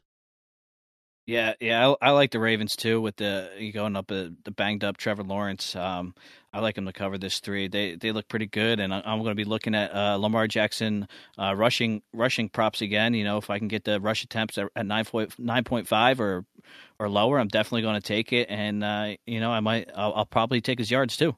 Yeah, 1.27 1.53
yeah, 1.59 1.89
I, 2.01 2.07
I, 2.07 2.11
like 2.11 2.31
the 2.31 2.39
Ravens 2.39 2.77
too. 2.77 3.01
With 3.01 3.17
the 3.17 3.49
going 3.73 3.97
up 3.97 4.09
uh, 4.11 4.29
the 4.45 4.51
banged 4.51 4.85
up 4.85 4.95
Trevor 4.95 5.23
Lawrence, 5.23 5.75
um, 5.75 6.15
I 6.57 6.59
like 6.59 6.73
them 6.73 6.87
to 6.87 6.93
cover 6.93 7.19
this 7.19 7.39
three. 7.39 7.67
They 7.67 7.93
they 7.93 8.11
look 8.11 8.27
pretty 8.27 8.47
good, 8.47 8.79
and 8.79 8.91
I, 8.91 8.97
am 9.05 9.19
going 9.19 9.29
to 9.29 9.35
be 9.35 9.43
looking 9.43 9.75
at 9.75 9.93
uh, 9.93 10.15
Lamar 10.15 10.47
Jackson 10.47 11.07
uh, 11.37 11.55
rushing 11.55 12.01
rushing 12.13 12.49
props 12.49 12.81
again. 12.81 13.13
You 13.13 13.23
know, 13.25 13.37
if 13.37 13.51
I 13.51 13.59
can 13.59 13.67
get 13.67 13.83
the 13.83 14.01
rush 14.01 14.23
attempts 14.23 14.57
at, 14.57 14.67
nine 14.83 15.05
point 15.05 15.37
nine 15.37 15.63
point 15.63 15.87
five 15.87 16.19
or 16.19 16.45
or 16.97 17.09
lower, 17.09 17.39
I'm 17.39 17.47
definitely 17.47 17.83
going 17.83 18.01
to 18.01 18.01
take 18.01 18.33
it. 18.33 18.47
And 18.49 18.83
uh, 18.83 19.17
you 19.27 19.39
know, 19.39 19.51
I 19.51 19.59
might 19.59 19.91
I'll, 19.95 20.13
I'll, 20.15 20.25
probably 20.25 20.59
take 20.59 20.79
his 20.79 20.89
yards 20.89 21.15
too. 21.15 21.35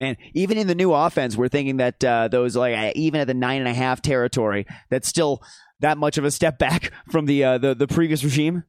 And 0.00 0.16
even 0.32 0.56
in 0.56 0.66
the 0.66 0.74
new 0.74 0.94
offense, 0.94 1.36
we're 1.36 1.48
thinking 1.48 1.76
that 1.76 2.02
uh, 2.02 2.28
those 2.28 2.56
like 2.56 2.96
even 2.96 3.20
at 3.20 3.26
the 3.26 3.34
nine 3.34 3.60
and 3.60 3.68
a 3.68 3.74
half 3.74 4.00
territory, 4.00 4.64
that's 4.88 5.08
still 5.08 5.42
that 5.80 5.98
much 5.98 6.16
of 6.16 6.24
a 6.24 6.30
step 6.30 6.58
back 6.58 6.90
from 7.10 7.26
the 7.26 7.44
uh, 7.44 7.58
the 7.58 7.74
the 7.74 7.86
previous 7.86 8.24
regime. 8.24 8.64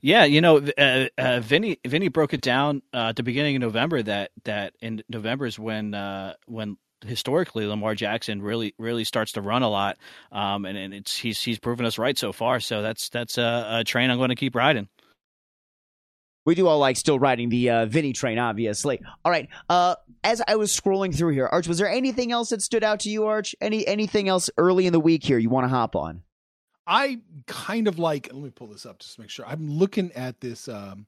Yeah, 0.00 0.24
you 0.24 0.40
know, 0.40 0.58
uh, 0.78 1.06
uh, 1.16 1.40
Vinny 1.40 1.78
Vinny 1.86 2.08
broke 2.08 2.34
it 2.34 2.40
down 2.40 2.82
uh, 2.92 3.08
at 3.08 3.16
the 3.16 3.22
beginning 3.22 3.56
of 3.56 3.62
November 3.62 4.02
that 4.02 4.30
that 4.44 4.74
in 4.80 5.02
November 5.08 5.46
is 5.46 5.58
when 5.58 5.94
uh, 5.94 6.34
when 6.46 6.76
historically 7.04 7.66
Lamar 7.66 7.94
Jackson 7.94 8.42
really 8.42 8.74
really 8.78 9.04
starts 9.04 9.32
to 9.32 9.40
run 9.40 9.62
a 9.62 9.68
lot, 9.68 9.98
um, 10.32 10.64
and, 10.64 10.76
and 10.76 10.94
it's 10.94 11.16
he's 11.16 11.40
he's 11.42 11.58
proven 11.58 11.86
us 11.86 11.98
right 11.98 12.16
so 12.16 12.32
far. 12.32 12.60
So 12.60 12.82
that's 12.82 13.08
that's 13.08 13.38
a, 13.38 13.78
a 13.80 13.84
train 13.84 14.10
I'm 14.10 14.18
going 14.18 14.30
to 14.30 14.34
keep 14.34 14.54
riding. 14.54 14.88
We 16.46 16.54
do 16.54 16.66
all 16.66 16.78
like 16.78 16.96
still 16.96 17.18
riding 17.18 17.48
the 17.48 17.70
uh, 17.70 17.86
Vinny 17.86 18.12
train, 18.12 18.38
obviously. 18.38 19.00
All 19.24 19.32
right. 19.32 19.48
Uh, 19.68 19.94
as 20.22 20.42
I 20.46 20.56
was 20.56 20.78
scrolling 20.78 21.16
through 21.16 21.32
here, 21.32 21.46
Arch, 21.46 21.66
was 21.66 21.78
there 21.78 21.88
anything 21.88 22.32
else 22.32 22.50
that 22.50 22.60
stood 22.60 22.84
out 22.84 23.00
to 23.00 23.10
you, 23.10 23.24
Arch? 23.24 23.54
Any 23.60 23.86
anything 23.86 24.28
else 24.28 24.50
early 24.58 24.86
in 24.86 24.92
the 24.92 25.00
week 25.00 25.24
here 25.24 25.38
you 25.38 25.48
want 25.48 25.64
to 25.64 25.68
hop 25.68 25.96
on? 25.96 26.22
I 26.86 27.20
kind 27.46 27.88
of 27.88 27.98
like. 27.98 28.28
Let 28.32 28.42
me 28.42 28.50
pull 28.50 28.68
this 28.68 28.86
up 28.86 28.98
just 28.98 29.14
to 29.14 29.20
make 29.20 29.30
sure. 29.30 29.46
I'm 29.46 29.68
looking 29.68 30.12
at 30.12 30.40
this 30.40 30.68
um, 30.68 31.06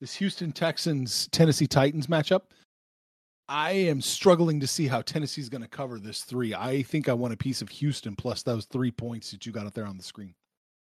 this 0.00 0.14
Houston 0.14 0.52
Texans 0.52 1.28
Tennessee 1.32 1.66
Titans 1.66 2.06
matchup. 2.06 2.42
I 3.48 3.72
am 3.72 4.00
struggling 4.00 4.60
to 4.60 4.66
see 4.68 4.86
how 4.86 5.02
Tennessee's 5.02 5.48
going 5.48 5.62
to 5.62 5.68
cover 5.68 5.98
this 5.98 6.22
three. 6.22 6.54
I 6.54 6.82
think 6.84 7.08
I 7.08 7.12
want 7.14 7.34
a 7.34 7.36
piece 7.36 7.60
of 7.60 7.68
Houston 7.68 8.14
plus 8.14 8.44
those 8.44 8.66
three 8.66 8.92
points 8.92 9.32
that 9.32 9.44
you 9.44 9.50
got 9.50 9.66
up 9.66 9.74
there 9.74 9.86
on 9.86 9.96
the 9.96 10.04
screen. 10.04 10.34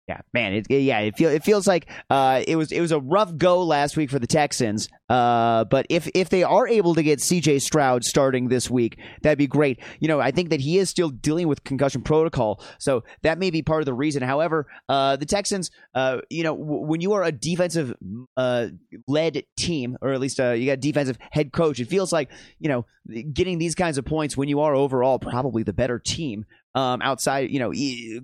Yeah, 0.08 0.22
man. 0.32 0.54
It, 0.54 0.70
yeah, 0.70 1.00
it 1.00 1.18
feels 1.18 1.34
it 1.34 1.44
feels 1.44 1.66
like 1.66 1.86
uh, 2.08 2.42
it 2.48 2.56
was 2.56 2.72
it 2.72 2.80
was 2.80 2.92
a 2.92 2.98
rough 2.98 3.36
go 3.36 3.62
last 3.62 3.94
week 3.94 4.08
for 4.08 4.18
the 4.18 4.26
Texans. 4.26 4.88
Uh, 5.10 5.64
but 5.64 5.84
if 5.90 6.08
if 6.14 6.30
they 6.30 6.42
are 6.42 6.66
able 6.66 6.94
to 6.94 7.02
get 7.02 7.20
C.J. 7.20 7.58
Stroud 7.58 8.04
starting 8.04 8.48
this 8.48 8.70
week, 8.70 8.98
that'd 9.22 9.36
be 9.36 9.46
great. 9.46 9.80
You 10.00 10.08
know, 10.08 10.18
I 10.18 10.30
think 10.30 10.48
that 10.48 10.60
he 10.60 10.78
is 10.78 10.88
still 10.88 11.10
dealing 11.10 11.46
with 11.46 11.62
concussion 11.62 12.00
protocol, 12.00 12.62
so 12.78 13.04
that 13.20 13.38
may 13.38 13.50
be 13.50 13.60
part 13.60 13.82
of 13.82 13.86
the 13.86 13.92
reason. 13.92 14.22
However, 14.22 14.66
uh, 14.88 15.16
the 15.16 15.26
Texans, 15.26 15.70
uh, 15.94 16.20
you 16.30 16.42
know, 16.42 16.56
w- 16.56 16.86
when 16.86 17.02
you 17.02 17.12
are 17.12 17.22
a 17.22 17.32
defensive 17.32 17.94
uh, 18.38 18.68
led 19.06 19.42
team, 19.58 19.98
or 20.00 20.12
at 20.12 20.20
least 20.20 20.40
uh, 20.40 20.52
you 20.52 20.64
got 20.64 20.80
defensive 20.80 21.18
head 21.30 21.52
coach, 21.52 21.80
it 21.80 21.88
feels 21.88 22.14
like 22.14 22.30
you 22.58 22.70
know 22.70 22.86
getting 23.32 23.58
these 23.58 23.74
kinds 23.74 23.98
of 23.98 24.06
points 24.06 24.38
when 24.38 24.48
you 24.48 24.60
are 24.60 24.74
overall 24.74 25.18
probably 25.18 25.62
the 25.62 25.72
better 25.74 25.98
team 25.98 26.46
um, 26.74 27.02
outside, 27.02 27.50
you 27.50 27.58
know, 27.58 27.72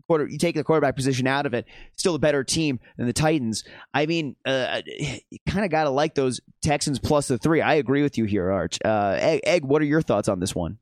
quarter, 0.06 0.28
you 0.28 0.38
take 0.38 0.54
the 0.54 0.64
quarterback 0.64 0.96
position 0.96 1.26
out 1.26 1.46
of 1.46 1.54
it, 1.54 1.66
still 1.96 2.14
a 2.14 2.18
better 2.18 2.44
team 2.44 2.78
than 2.96 3.06
the 3.06 3.12
Titans. 3.12 3.64
I 3.92 4.06
mean, 4.06 4.36
uh, 4.44 4.82
you 4.86 5.38
kind 5.48 5.64
of 5.64 5.70
got 5.70 5.84
to 5.84 5.90
like 5.90 6.14
those 6.14 6.40
Texans 6.62 6.98
plus 6.98 7.28
the 7.28 7.38
three. 7.38 7.60
I 7.60 7.74
agree 7.74 8.02
with 8.02 8.18
you 8.18 8.24
here, 8.24 8.50
Arch. 8.50 8.78
Uh, 8.84 9.16
Egg, 9.18 9.40
Egg, 9.44 9.64
what 9.64 9.82
are 9.82 9.86
your 9.86 10.02
thoughts 10.02 10.28
on 10.28 10.40
this 10.40 10.54
one? 10.54 10.78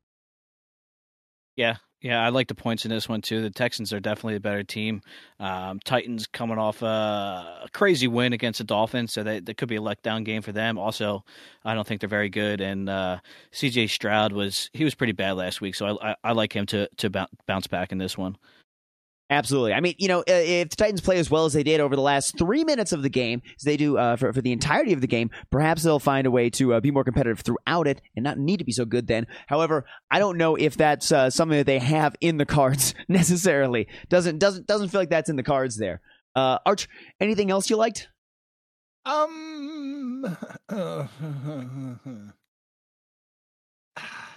Yeah, 1.57 1.77
yeah, 2.03 2.21
I 2.21 2.31
like 2.31 2.49
the 2.49 2.55
points 2.57 2.85
in 2.85 2.91
this 2.91 3.09
one 3.09 3.23
too. 3.23 3.41
The 3.43 3.51
Texans 3.51 3.93
are 3.93 4.01
definitely 4.01 4.35
a 4.35 4.41
better 4.41 4.65
team. 4.65 5.03
Um, 5.39 5.79
Titans 5.85 6.27
coming 6.27 6.59
off 6.59 6.83
a, 6.83 7.69
crazy 7.73 8.09
win 8.09 8.33
against 8.33 8.59
the 8.59 8.65
Dolphins, 8.65 9.13
so 9.13 9.23
that, 9.23 9.47
that 9.47 9.57
could 9.57 9.69
be 9.69 9.77
a 9.77 9.81
letdown 9.81 10.25
game 10.25 10.43
for 10.43 10.51
them. 10.51 10.79
Also, 10.79 11.25
I 11.65 11.75
don't 11.75 11.87
think 11.87 12.01
they're 12.01 12.09
very 12.09 12.29
good. 12.29 12.61
And 12.61 12.89
uh, 12.89 13.19
C.J. 13.53 13.87
Stroud 13.87 14.33
was 14.33 14.69
he 14.73 14.83
was 14.83 14.97
pretty 14.97 15.13
bad 15.13 15.33
last 15.33 15.61
week, 15.61 15.77
so 15.77 15.97
I, 15.99 16.11
I, 16.11 16.17
I 16.25 16.33
like 16.33 16.55
him 16.55 16.67
to 16.67 16.89
to 16.97 17.29
bounce 17.47 17.69
back 17.69 17.93
in 17.93 17.99
this 17.99 18.19
one. 18.19 18.37
Absolutely. 19.33 19.73
I 19.73 19.81
mean, 19.81 19.95
you 19.97 20.09
know, 20.09 20.19
uh, 20.21 20.25
if 20.29 20.69
the 20.69 20.77
Titans 20.77 21.01
play 21.01 21.19
as 21.19 21.31
well 21.31 21.47
as 21.47 21.55
they 21.55 21.63
did 21.63 21.81
over 21.81 21.97
the 21.97 22.03
last 22.03 22.37
three 22.37 22.65
minutes 22.65 22.93
of 22.93 23.03
the 23.03 23.09
game, 23.09 23.41
as 23.57 23.63
they 23.63 23.79
do 23.79 23.97
uh, 23.97 24.17
for, 24.17 24.31
for 24.31 24.43
the 24.43 24.53
entirety 24.53 24.93
of 24.93 25.01
the 25.01 25.07
game, 25.07 25.31
perhaps 25.51 25.83
they'll 25.83 25.99
find 25.99 26.27
a 26.27 26.31
way 26.31 26.51
to 26.51 26.75
uh, 26.75 26.81
be 26.81 26.91
more 26.91 27.03
competitive 27.03 27.41
throughout 27.41 27.87
it 27.89 28.03
and 28.15 28.25
not 28.25 28.37
need 28.37 28.59
to 28.59 28.65
be 28.65 28.73
so 28.73 28.85
good 28.85 29.07
then. 29.07 29.27
However, 29.47 29.87
I 30.11 30.19
don't 30.19 30.37
know 30.37 30.57
if 30.57 30.77
that's 30.77 31.11
uh, 31.11 31.31
something 31.31 31.57
that 31.57 31.65
they 31.65 31.79
have 31.79 32.15
in 32.21 32.37
the 32.37 32.45
cards 32.45 32.95
necessarily. 33.09 33.89
Doesn't 34.11 34.39
doesn't 34.39 34.67
doesn't 34.67 34.91
feel 34.91 35.01
like 35.01 35.09
that's 35.09 35.31
in 35.31 35.37
the 35.37 35.43
cards 35.43 35.79
there. 35.79 36.03
Uh, 36.37 36.59
Arch, 36.67 36.87
anything 37.19 37.51
else 37.51 37.71
you 37.71 37.77
liked? 37.77 38.09
Um. 39.07 40.37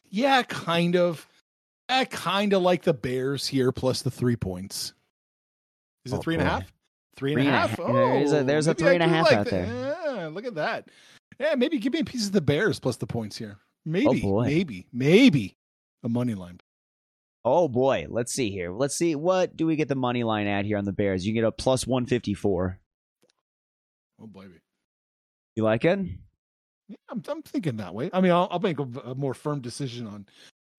yeah, 0.10 0.44
kind 0.44 0.96
of. 0.96 1.28
I 1.88 2.06
kind 2.06 2.54
of 2.54 2.62
like 2.62 2.84
the 2.84 2.94
Bears 2.94 3.48
here 3.48 3.72
plus 3.72 4.02
the 4.02 4.12
three 4.12 4.36
points. 4.36 4.94
Is 6.06 6.14
it 6.14 6.18
oh, 6.18 6.20
three 6.20 6.36
and 6.36 6.44
a 6.44 6.46
half? 6.46 6.64
Three 7.16 7.34
and, 7.34 7.42
three 7.42 7.48
and 7.48 7.56
a 7.56 7.60
half. 7.60 7.80
Oh, 7.80 7.94
there's 7.94 8.34
a, 8.34 8.44
there's 8.44 8.68
a 8.68 8.74
three 8.74 8.94
and 8.96 9.04
a 9.04 9.08
half 9.08 9.26
like 9.26 9.38
out 9.38 9.46
there. 9.48 9.66
Yeah, 9.66 10.28
look 10.28 10.46
at 10.46 10.56
that. 10.56 10.90
Yeah, 11.40 11.56
maybe 11.56 11.80
give 11.80 11.94
me 11.94 12.00
a 12.00 12.06
piece 12.06 12.28
of 12.28 12.32
the 12.32 12.42
Bears 12.42 12.80
plus 12.80 12.98
the 12.98 13.08
points 13.08 13.38
here. 13.38 13.58
Oh, 13.58 13.64
maybe, 13.86 14.24
oh 14.26 14.42
maybe, 14.42 14.88
maybe 14.92 15.58
a 16.04 16.10
money 16.10 16.34
line. 16.34 16.60
Oh 17.44 17.68
boy, 17.68 18.08
let's 18.10 18.34
see 18.34 18.50
here. 18.50 18.72
Let's 18.72 18.98
see 18.98 19.16
what 19.16 19.56
do 19.56 19.68
we 19.68 19.76
get 19.76 19.88
the 19.88 19.96
money 19.96 20.24
line 20.24 20.48
at 20.48 20.66
here 20.66 20.78
on 20.78 20.86
the 20.86 20.92
Bears. 20.92 21.26
You 21.26 21.34
get 21.34 21.44
a 21.44 21.52
plus 21.52 21.86
one 21.86 22.06
fifty 22.06 22.34
four. 22.34 22.80
Oh 24.20 24.28
baby, 24.28 24.62
you 25.56 25.64
like 25.64 25.86
it? 25.86 26.00
Yeah, 26.88 26.96
I'm, 27.10 27.22
I'm 27.28 27.42
thinking 27.44 27.78
that 27.78 27.94
way. 27.94 28.10
I 28.14 28.22
mean, 28.22 28.32
I'll, 28.32 28.48
I'll 28.50 28.60
make 28.60 28.80
a, 28.80 28.84
a, 28.84 29.16
more 29.16 29.34
firm 29.34 29.60
decision 29.62 30.08
on 30.08 30.26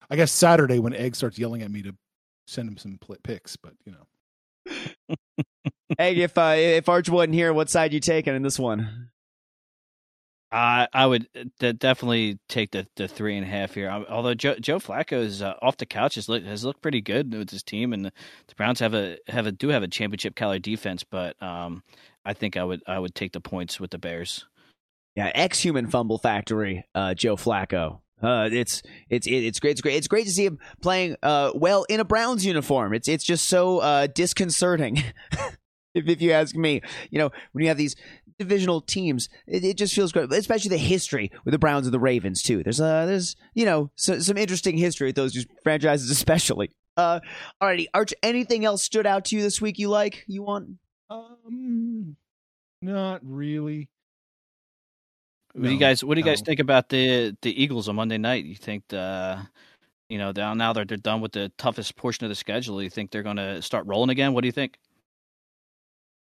I 0.09 0.15
guess 0.15 0.31
Saturday 0.31 0.79
when 0.79 0.93
Egg 0.93 1.15
starts 1.15 1.37
yelling 1.37 1.61
at 1.61 1.71
me 1.71 1.81
to 1.83 1.95
send 2.47 2.69
him 2.69 2.77
some 2.77 2.99
picks, 3.23 3.55
but 3.55 3.73
you 3.85 3.93
know. 3.93 4.05
Egg, 5.99 6.17
if 6.17 6.37
uh, 6.37 6.55
if 6.57 6.89
Arch 6.89 7.09
wasn't 7.09 7.33
here, 7.33 7.53
what 7.53 7.69
side 7.69 7.93
you 7.93 7.99
taking 7.99 8.35
in 8.35 8.41
this 8.41 8.59
one? 8.59 9.09
I 10.51 10.87
I 10.93 11.05
would 11.05 11.27
uh, 11.61 11.73
definitely 11.77 12.39
take 12.47 12.71
the, 12.71 12.87
the 12.95 13.07
three 13.07 13.35
and 13.37 13.45
a 13.45 13.49
half 13.49 13.73
here. 13.73 13.89
Although 13.89 14.33
Joe, 14.33 14.55
Joe 14.55 14.79
Flacco 14.79 15.19
is 15.19 15.41
uh, 15.41 15.53
off 15.61 15.77
the 15.77 15.85
couch 15.85 16.15
has 16.15 16.29
looked 16.29 16.45
has 16.45 16.63
looked 16.63 16.81
pretty 16.81 17.01
good 17.01 17.33
with 17.33 17.49
his 17.49 17.63
team, 17.63 17.93
and 17.93 18.05
the, 18.05 18.11
the, 18.47 18.55
Browns 18.55 18.79
have 18.79 18.93
a 18.93 19.17
have 19.27 19.45
a 19.45 19.51
do 19.51 19.69
have 19.69 19.83
a 19.83 19.87
championship 19.87 20.35
caliber 20.35 20.59
defense. 20.59 21.03
But 21.03 21.41
um, 21.41 21.83
I 22.23 22.33
think 22.33 22.55
I 22.55 22.63
would 22.63 22.81
I 22.87 22.99
would 22.99 23.15
take 23.15 23.33
the 23.33 23.41
points 23.41 23.79
with 23.79 23.91
the 23.91 23.97
Bears. 23.97 24.45
Yeah, 25.15 25.31
ex 25.33 25.59
human 25.59 25.87
fumble 25.87 26.17
factory, 26.17 26.85
uh, 26.95 27.13
Joe 27.13 27.35
Flacco. 27.35 27.99
Uh, 28.21 28.49
it's 28.51 28.81
it's 29.09 29.27
it's 29.27 29.59
great. 29.59 29.71
It's 29.71 29.81
great. 29.81 29.95
It's 29.95 30.07
great 30.07 30.25
to 30.25 30.31
see 30.31 30.45
him 30.45 30.59
playing 30.81 31.15
uh, 31.21 31.51
well 31.53 31.83
in 31.83 31.99
a 31.99 32.05
Browns 32.05 32.45
uniform. 32.45 32.93
It's 32.93 33.07
it's 33.07 33.23
just 33.23 33.47
so 33.47 33.79
uh, 33.79 34.07
disconcerting, 34.07 34.97
if, 35.93 36.07
if 36.07 36.21
you 36.21 36.31
ask 36.31 36.55
me. 36.55 36.81
You 37.11 37.19
know, 37.19 37.31
when 37.51 37.63
you 37.63 37.67
have 37.67 37.77
these 37.77 37.95
divisional 38.39 38.81
teams, 38.81 39.29
it, 39.45 39.63
it 39.63 39.77
just 39.77 39.93
feels 39.93 40.11
great. 40.11 40.31
Especially 40.31 40.69
the 40.69 40.77
history 40.77 41.31
with 41.45 41.51
the 41.51 41.59
Browns 41.59 41.85
and 41.85 41.93
the 41.93 41.99
Ravens 41.99 42.41
too. 42.41 42.63
There's 42.63 42.81
uh 42.81 43.05
there's 43.05 43.35
you 43.53 43.65
know 43.65 43.91
so, 43.95 44.19
some 44.19 44.37
interesting 44.37 44.77
history 44.77 45.09
with 45.09 45.15
those 45.15 45.33
two 45.33 45.43
franchises, 45.63 46.09
especially. 46.11 46.71
Uh, 46.95 47.19
alrighty, 47.61 47.85
Arch. 47.93 48.15
Anything 48.23 48.65
else 48.65 48.83
stood 48.83 49.05
out 49.05 49.25
to 49.25 49.35
you 49.35 49.43
this 49.43 49.61
week? 49.61 49.77
You 49.77 49.89
like? 49.89 50.23
You 50.25 50.41
want? 50.41 50.69
Um, 51.11 52.15
not 52.81 53.21
really. 53.23 53.89
What 55.57 55.67
do 55.67 55.73
you 55.73 55.79
guys 55.79 56.03
What 56.03 56.15
do 56.15 56.19
you 56.19 56.25
guys 56.25 56.41
no. 56.41 56.45
think 56.45 56.59
about 56.59 56.89
the 56.89 57.35
the 57.41 57.61
Eagles 57.63 57.89
on 57.89 57.95
Monday 57.95 58.17
night? 58.17 58.45
You 58.45 58.55
think 58.55 58.83
the 58.89 59.39
you 60.09 60.17
know 60.17 60.31
now 60.35 60.53
now 60.53 60.73
that 60.73 60.87
they're 60.87 60.97
done 60.97 61.21
with 61.21 61.31
the 61.31 61.51
toughest 61.57 61.95
portion 61.95 62.25
of 62.25 62.29
the 62.29 62.35
schedule, 62.35 62.81
you 62.81 62.89
think 62.89 63.11
they're 63.11 63.23
going 63.23 63.37
to 63.37 63.61
start 63.61 63.85
rolling 63.87 64.09
again? 64.09 64.33
What 64.33 64.41
do 64.41 64.47
you 64.47 64.51
think? 64.51 64.77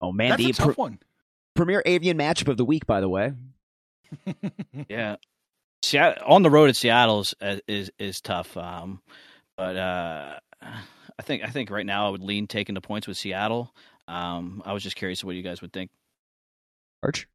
Oh 0.01 0.13
man, 0.13 0.31
That's 0.31 0.43
the 0.45 0.51
a 0.51 0.53
tough 0.53 0.75
pr- 0.75 0.81
one. 0.81 0.99
premier 1.55 1.83
avian 1.87 2.19
matchup 2.19 2.49
of 2.49 2.57
the 2.59 2.65
week, 2.65 2.87
by 2.87 3.01
the 3.01 3.09
way. 3.09 3.33
Yeah, 4.89 5.17
Seattle, 5.83 6.23
on 6.27 6.43
the 6.43 6.51
road 6.51 6.69
at 6.69 6.77
Seattle 6.77 7.21
is 7.21 7.35
is, 7.67 7.91
is 7.99 8.21
tough. 8.21 8.57
Um, 8.57 9.01
but 9.57 9.77
uh, 9.77 10.39
I 10.63 11.23
think 11.23 11.43
I 11.43 11.49
think 11.49 11.71
right 11.71 11.87
now 11.87 12.07
I 12.07 12.11
would 12.11 12.21
lean 12.23 12.47
taking 12.47 12.75
the 12.75 12.81
points 12.81 13.07
with 13.09 13.17
Seattle. 13.17 13.75
Um, 14.07 14.63
I 14.67 14.73
was 14.73 14.83
just 14.83 14.97
curious 14.97 15.25
what 15.25 15.35
you 15.35 15.43
guys 15.43 15.63
would 15.63 15.73
think. 15.73 15.91
Arch. 17.03 17.27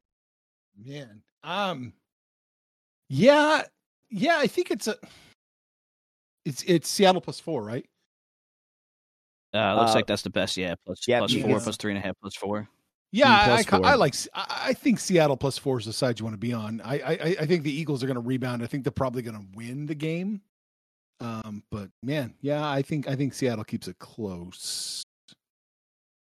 Man, 0.77 1.21
um, 1.43 1.93
yeah, 3.09 3.63
yeah. 4.09 4.37
I 4.39 4.47
think 4.47 4.71
it's 4.71 4.87
a. 4.87 4.95
It's 6.45 6.63
it's 6.63 6.89
Seattle 6.89 7.21
plus 7.21 7.39
four, 7.39 7.63
right? 7.63 7.85
Uh, 9.53 9.75
looks 9.75 9.91
Uh, 9.91 9.95
like 9.95 10.07
that's 10.07 10.21
the 10.21 10.29
best. 10.29 10.57
Yeah, 10.57 10.75
plus 10.85 11.07
yeah, 11.07 11.19
plus 11.19 11.33
four, 11.33 11.59
plus 11.59 11.77
three 11.77 11.91
and 11.91 11.97
a 11.97 12.01
half, 12.01 12.15
plus 12.21 12.35
four. 12.35 12.67
Yeah, 13.11 13.27
Mm, 13.27 13.31
I, 13.41 13.45
plus 13.45 13.59
I, 13.59 13.63
four. 13.77 13.85
I 13.85 13.95
like. 13.95 14.15
I, 14.33 14.61
I 14.67 14.73
think 14.73 14.99
Seattle 14.99 15.37
plus 15.37 15.57
four 15.57 15.79
is 15.79 15.85
the 15.85 15.93
side 15.93 16.19
you 16.19 16.25
want 16.25 16.35
to 16.35 16.39
be 16.39 16.53
on. 16.53 16.81
I 16.83 16.99
I, 16.99 17.11
I 17.41 17.45
think 17.45 17.63
the 17.63 17.71
Eagles 17.73 18.03
are 18.03 18.07
going 18.07 18.15
to 18.15 18.21
rebound. 18.21 18.61
I 18.63 18.67
think 18.67 18.83
they're 18.83 18.91
probably 18.91 19.21
going 19.21 19.37
to 19.37 19.45
win 19.55 19.85
the 19.87 19.95
game. 19.95 20.41
Um, 21.19 21.63
but 21.71 21.89
man, 22.03 22.35
yeah, 22.41 22.67
I 22.69 22.81
think 22.81 23.07
I 23.07 23.15
think 23.15 23.33
Seattle 23.33 23.63
keeps 23.65 23.87
it 23.87 23.97
close. 23.99 25.03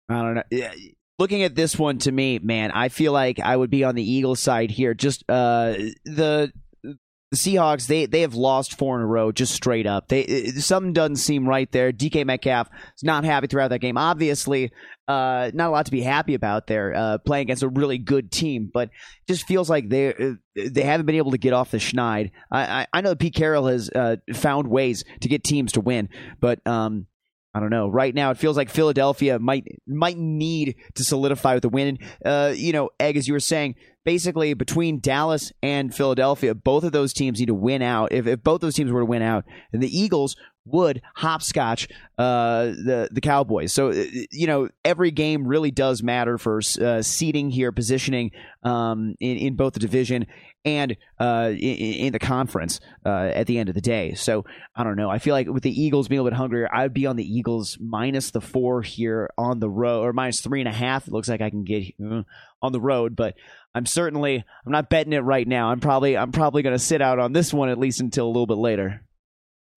I 0.09 0.15
don't 0.23 0.35
know. 0.35 0.43
Yeah, 0.51 0.73
Looking 1.21 1.43
at 1.43 1.55
this 1.55 1.79
one 1.79 1.99
to 1.99 2.11
me, 2.11 2.39
man, 2.39 2.71
I 2.71 2.89
feel 2.89 3.13
like 3.13 3.39
I 3.41 3.55
would 3.55 3.69
be 3.69 3.85
on 3.85 3.95
the 3.95 4.03
Eagles 4.03 4.41
side 4.41 4.71
here. 4.71 4.95
Just 4.95 5.23
uh, 5.29 5.75
the 6.07 6.51
the 6.83 7.37
Seahawks, 7.37 7.87
they 7.87 8.07
they 8.07 8.23
have 8.23 8.33
lost 8.33 8.79
four 8.79 8.97
in 8.97 9.03
a 9.03 9.07
row, 9.07 9.31
just 9.31 9.53
straight 9.53 9.87
up. 9.87 10.09
They 10.09 10.23
it- 10.23 10.63
something 10.63 10.95
doesn't 10.95 11.17
seem 11.17 11.47
right 11.47 11.71
there. 11.73 11.93
DK 11.93 12.25
Metcalf 12.25 12.71
is 12.97 13.05
not 13.05 13.25
happy 13.25 13.49
throughout 13.49 13.69
that 13.69 13.81
game. 13.81 13.99
Obviously, 13.99 14.73
uh, 15.09 15.51
not 15.53 15.69
a 15.69 15.73
lot 15.73 15.85
to 15.85 15.93
be 15.93 16.01
happy 16.01 16.33
about 16.33 16.67
there. 16.69 16.95
Uh, 16.97 17.19
playing 17.19 17.43
against 17.43 17.63
a 17.63 17.69
really 17.69 17.99
good 17.99 18.33
team, 18.33 18.71
but 18.73 18.89
just 19.29 19.47
feels 19.47 19.69
like 19.69 19.91
they 19.91 20.15
uh, 20.15 20.33
they 20.57 20.83
haven't 20.85 21.05
been 21.05 21.17
able 21.17 21.33
to 21.33 21.39
get 21.39 21.53
off 21.53 21.71
the 21.71 21.77
schneid. 21.77 22.31
I 22.51 22.63
I, 22.63 22.87
I 22.95 23.01
know 23.03 23.15
Pete 23.15 23.35
Carroll 23.35 23.67
has 23.67 23.91
uh, 23.91 24.17
found 24.33 24.69
ways 24.69 25.05
to 25.21 25.29
get 25.29 25.45
teams 25.45 25.73
to 25.73 25.83
win, 25.83 26.09
but 26.41 26.67
um, 26.67 27.07
I 27.53 27.61
don't 27.61 27.71
know. 27.71 27.89
Right 27.89 28.15
now, 28.15 28.31
it 28.31 28.39
feels 28.39 28.57
like 28.57 28.71
Philadelphia 28.71 29.39
might 29.39 29.65
might 29.87 30.17
need 30.17 30.77
to 30.95 31.05
solidify 31.05 31.55
with 31.55 31.63
the 31.63 31.69
win. 31.69 31.99
Uh, 32.25 32.53
you 32.55 32.73
know, 32.73 32.91
Egg, 33.01 33.17
as 33.17 33.27
you 33.27 33.35
were 33.35 33.41
saying, 33.41 33.75
basically 34.05 34.55
between 34.55 35.01
Dallas 35.01 35.53
and 35.63 35.95
Philadelphia, 35.95 36.55
both 36.55 36.85
of 36.85 36.93
those 36.93 37.13
teams 37.13 37.41
need 37.41 37.47
to 37.47 37.55
win 37.55 37.83
out. 37.83 38.13
If, 38.13 38.27
if 38.27 38.43
both 38.43 38.61
those 38.61 38.75
teams 38.75 38.93
were 38.93 39.01
to 39.01 39.07
win 39.07 39.23
out, 39.23 39.45
then 39.73 39.81
the 39.81 39.99
Eagles 39.99 40.37
would 40.67 41.03
hopscotch 41.17 41.89
uh, 42.19 42.67
the 42.67 43.09
the 43.11 43.21
Cowboys. 43.21 43.73
So 43.73 43.91
uh, 43.91 44.05
you 44.31 44.47
know, 44.47 44.69
every 44.85 45.11
game 45.11 45.47
really 45.47 45.71
does 45.71 46.03
matter 46.03 46.39
for 46.39 46.61
uh, 46.81 47.03
here, 47.03 47.73
positioning 47.73 48.31
um, 48.63 49.15
in 49.21 49.37
in 49.39 49.57
both 49.57 49.75
the 49.75 49.81
division 49.81 50.27
and 50.65 50.97
uh, 51.19 51.51
in, 51.53 51.77
in 52.07 52.13
the 52.13 52.19
conference 52.19 52.81
uh, 53.07 53.31
at 53.35 53.47
the 53.47 53.59
end 53.59 53.69
of 53.69 53.75
the 53.75 53.81
day. 53.81 54.15
So 54.15 54.45
I 54.75 54.85
don't 54.85 54.97
know. 54.97 55.11
I 55.11 55.19
feel 55.19 55.35
like 55.35 55.49
with 55.49 55.63
the 55.63 55.83
Eagles 55.83 56.09
being 56.09 56.19
a 56.19 56.23
little 56.23 56.37
bit 56.37 56.41
hungrier, 56.41 56.69
I 56.73 56.83
would 56.83 56.95
be 56.95 57.07
on 57.07 57.17
the 57.17 57.25
Eagles 57.25 57.79
minus 57.81 58.31
the 58.31 58.41
four 58.41 58.83
here 58.83 59.31
on 59.39 59.61
the 59.61 59.71
road, 59.71 60.03
or 60.03 60.13
minus 60.13 60.41
three 60.41 60.61
and 60.61 60.69
a 60.69 60.73
half. 60.73 61.07
It 61.07 61.13
looks 61.13 61.29
like 61.29 61.41
I 61.41 61.51
can 61.51 61.65
get 61.65 61.95
uh, 62.05 62.23
on 62.63 62.73
the 62.73 62.81
road, 62.81 63.17
but 63.17 63.35
I'm 63.75 63.87
certainly 63.87 64.45
I'm 64.67 64.73
not 64.73 64.91
betting 64.91 65.13
it 65.13 65.21
right 65.21 65.47
now. 65.47 65.71
I'm 65.71 65.81
probably 65.81 66.17
I'm 66.17 66.33
probably 66.33 66.63
going 66.63 66.75
to 66.75 66.79
sit 66.79 67.01
out 67.01 67.19
on 67.19 67.33
this 67.33 67.55
one 67.55 67.69
at 67.69 67.79
least 67.79 68.01
until 68.01 68.27
a 68.27 68.29
little 68.29 68.47
bit 68.47 68.59
later. 68.59 69.03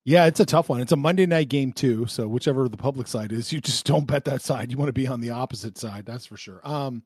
Yeah, 0.05 0.25
it's 0.25 0.41
a 0.41 0.45
tough 0.45 0.67
one. 0.67 0.81
It's 0.81 0.91
a 0.91 0.97
Monday 0.97 1.25
night 1.25 1.47
game 1.47 1.71
too, 1.71 2.07
so 2.07 2.27
whichever 2.27 2.67
the 2.67 2.75
public 2.75 3.07
side 3.07 3.31
is, 3.31 3.53
you 3.53 3.61
just 3.61 3.85
don't 3.85 4.05
bet 4.05 4.25
that 4.25 4.41
side. 4.41 4.71
You 4.71 4.77
want 4.77 4.89
to 4.89 4.93
be 4.93 5.07
on 5.07 5.21
the 5.21 5.29
opposite 5.29 5.77
side, 5.77 6.05
that's 6.05 6.25
for 6.25 6.37
sure. 6.37 6.59
Um 6.63 7.03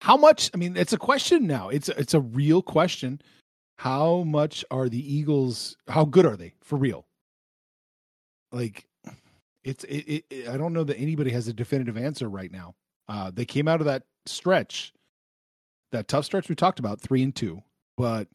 how 0.00 0.16
much 0.16 0.50
I 0.54 0.56
mean, 0.56 0.76
it's 0.76 0.92
a 0.92 0.98
question 0.98 1.46
now. 1.46 1.68
It's 1.68 1.88
it's 1.88 2.14
a 2.14 2.20
real 2.20 2.62
question. 2.62 3.20
How 3.78 4.22
much 4.24 4.64
are 4.70 4.88
the 4.88 5.14
Eagles 5.14 5.76
how 5.88 6.04
good 6.04 6.26
are 6.26 6.36
they 6.36 6.54
for 6.62 6.76
real? 6.76 7.06
Like 8.52 8.86
it's 9.64 9.84
it, 9.84 10.24
it, 10.30 10.48
I 10.48 10.56
don't 10.56 10.72
know 10.72 10.84
that 10.84 10.98
anybody 10.98 11.30
has 11.30 11.48
a 11.48 11.52
definitive 11.52 11.96
answer 11.96 12.28
right 12.28 12.50
now. 12.50 12.74
Uh 13.08 13.30
they 13.32 13.44
came 13.44 13.68
out 13.68 13.80
of 13.80 13.86
that 13.86 14.04
stretch 14.26 14.92
that 15.92 16.08
tough 16.08 16.24
stretch 16.24 16.48
we 16.48 16.54
talked 16.54 16.78
about, 16.78 17.00
3 17.00 17.22
and 17.24 17.34
2, 17.34 17.60
but 17.96 18.28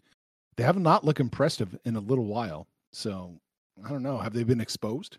they 0.57 0.63
have 0.63 0.77
not 0.77 1.05
looked 1.05 1.19
impressive 1.21 1.77
in 1.85 1.95
a 1.95 2.01
little 2.01 2.25
while. 2.25 2.67
So 2.91 3.39
I 3.83 3.89
don't 3.89 4.03
know. 4.03 4.17
Have 4.17 4.33
they 4.33 4.43
been 4.43 4.61
exposed? 4.61 5.17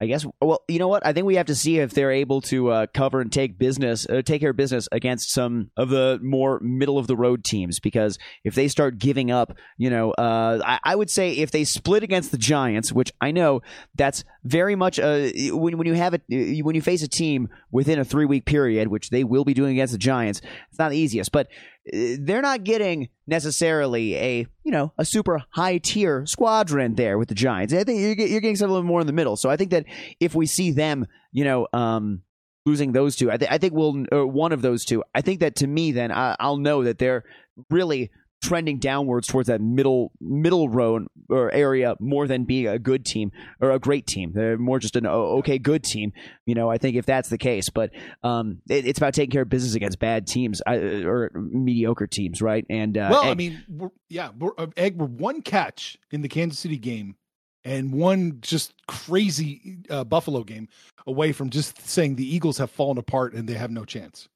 I 0.00 0.06
guess. 0.06 0.24
Well, 0.40 0.62
you 0.68 0.78
know 0.78 0.86
what? 0.86 1.04
I 1.04 1.12
think 1.12 1.26
we 1.26 1.34
have 1.36 1.46
to 1.46 1.56
see 1.56 1.78
if 1.78 1.92
they're 1.92 2.12
able 2.12 2.40
to 2.42 2.70
uh, 2.70 2.86
cover 2.94 3.20
and 3.20 3.32
take 3.32 3.58
business, 3.58 4.06
uh, 4.08 4.22
take 4.22 4.40
care 4.40 4.50
of 4.50 4.56
business 4.56 4.88
against 4.92 5.32
some 5.32 5.72
of 5.76 5.88
the 5.88 6.20
more 6.22 6.60
middle 6.60 6.98
of 6.98 7.08
the 7.08 7.16
road 7.16 7.42
teams. 7.42 7.80
Because 7.80 8.16
if 8.44 8.54
they 8.54 8.68
start 8.68 8.98
giving 8.98 9.32
up, 9.32 9.56
you 9.76 9.90
know, 9.90 10.12
uh, 10.12 10.60
I, 10.64 10.78
I 10.84 10.94
would 10.94 11.10
say 11.10 11.32
if 11.32 11.50
they 11.50 11.64
split 11.64 12.04
against 12.04 12.30
the 12.30 12.38
Giants, 12.38 12.92
which 12.92 13.12
I 13.20 13.32
know 13.32 13.62
that's 13.96 14.22
very 14.44 14.76
much 14.76 15.00
uh, 15.00 15.30
when 15.50 15.76
when 15.78 15.86
you 15.88 15.94
have 15.94 16.14
it 16.14 16.22
when 16.62 16.76
you 16.76 16.82
face 16.82 17.02
a 17.02 17.08
team 17.08 17.48
within 17.72 17.98
a 17.98 18.04
three 18.04 18.24
week 18.24 18.44
period, 18.44 18.86
which 18.86 19.10
they 19.10 19.24
will 19.24 19.44
be 19.44 19.54
doing 19.54 19.72
against 19.72 19.92
the 19.92 19.98
Giants, 19.98 20.40
it's 20.70 20.78
not 20.78 20.90
the 20.90 20.98
easiest, 20.98 21.32
but 21.32 21.48
they're 21.92 22.42
not 22.42 22.64
getting 22.64 23.08
necessarily 23.26 24.16
a 24.16 24.46
you 24.64 24.72
know 24.72 24.92
a 24.98 25.04
super 25.04 25.42
high 25.50 25.78
tier 25.78 26.26
squadron 26.26 26.94
there 26.94 27.18
with 27.18 27.28
the 27.28 27.34
Giants. 27.34 27.72
I 27.74 27.84
think 27.84 28.00
you're, 28.00 28.14
getting 28.14 28.56
something 28.56 28.70
a 28.70 28.74
little 28.74 28.88
more 28.88 29.00
in 29.00 29.06
the 29.06 29.12
middle. 29.12 29.36
So 29.36 29.50
I 29.50 29.56
think 29.56 29.70
that 29.70 29.84
if 30.20 30.34
we 30.34 30.46
see 30.46 30.70
them, 30.70 31.06
you 31.32 31.44
know, 31.44 31.68
um, 31.72 32.22
losing 32.66 32.92
those 32.92 33.16
two, 33.16 33.30
I, 33.30 33.36
th- 33.36 33.50
I 33.50 33.58
think 33.58 33.74
we'll 33.74 34.04
one 34.26 34.52
of 34.52 34.62
those 34.62 34.84
two. 34.84 35.02
I 35.14 35.20
think 35.20 35.40
that 35.40 35.56
to 35.56 35.66
me, 35.66 35.92
then 35.92 36.10
I, 36.12 36.36
I'll 36.38 36.56
know 36.56 36.84
that 36.84 36.98
they're 36.98 37.24
really 37.70 38.10
trending 38.40 38.78
downwards 38.78 39.26
towards 39.26 39.48
that 39.48 39.60
middle 39.60 40.12
middle 40.20 40.68
road 40.68 41.06
or 41.28 41.50
area 41.52 41.94
more 42.00 42.26
than 42.26 42.44
being 42.44 42.68
a 42.68 42.78
good 42.78 43.04
team 43.04 43.32
or 43.60 43.70
a 43.70 43.78
great 43.78 44.06
team. 44.06 44.32
They're 44.32 44.58
more 44.58 44.78
just 44.78 44.96
an 44.96 45.06
okay 45.06 45.58
good 45.58 45.84
team. 45.84 46.12
You 46.46 46.54
know, 46.54 46.70
I 46.70 46.78
think 46.78 46.96
if 46.96 47.06
that's 47.06 47.28
the 47.28 47.38
case, 47.38 47.68
but 47.68 47.90
um, 48.22 48.62
it, 48.68 48.86
it's 48.86 48.98
about 48.98 49.14
taking 49.14 49.30
care 49.30 49.42
of 49.42 49.48
business 49.48 49.74
against 49.74 49.98
bad 49.98 50.26
teams 50.26 50.62
or 50.66 51.30
mediocre 51.34 52.06
teams, 52.06 52.40
right? 52.40 52.64
And 52.70 52.96
uh, 52.96 53.08
well, 53.10 53.24
I 53.24 53.34
mean, 53.34 53.62
we're, 53.68 53.90
yeah, 54.08 54.30
we're, 54.38 54.52
uh, 54.56 54.68
Egg, 54.76 54.96
we're 54.96 55.06
one 55.06 55.42
catch 55.42 55.98
in 56.10 56.22
the 56.22 56.28
Kansas 56.28 56.58
City 56.58 56.78
game 56.78 57.16
and 57.64 57.92
one 57.92 58.38
just 58.40 58.72
crazy 58.86 59.78
uh, 59.90 60.04
Buffalo 60.04 60.44
game 60.44 60.68
away 61.06 61.32
from 61.32 61.50
just 61.50 61.86
saying 61.86 62.16
the 62.16 62.34
Eagles 62.34 62.58
have 62.58 62.70
fallen 62.70 62.98
apart 62.98 63.34
and 63.34 63.48
they 63.48 63.54
have 63.54 63.70
no 63.70 63.84
chance. 63.84 64.28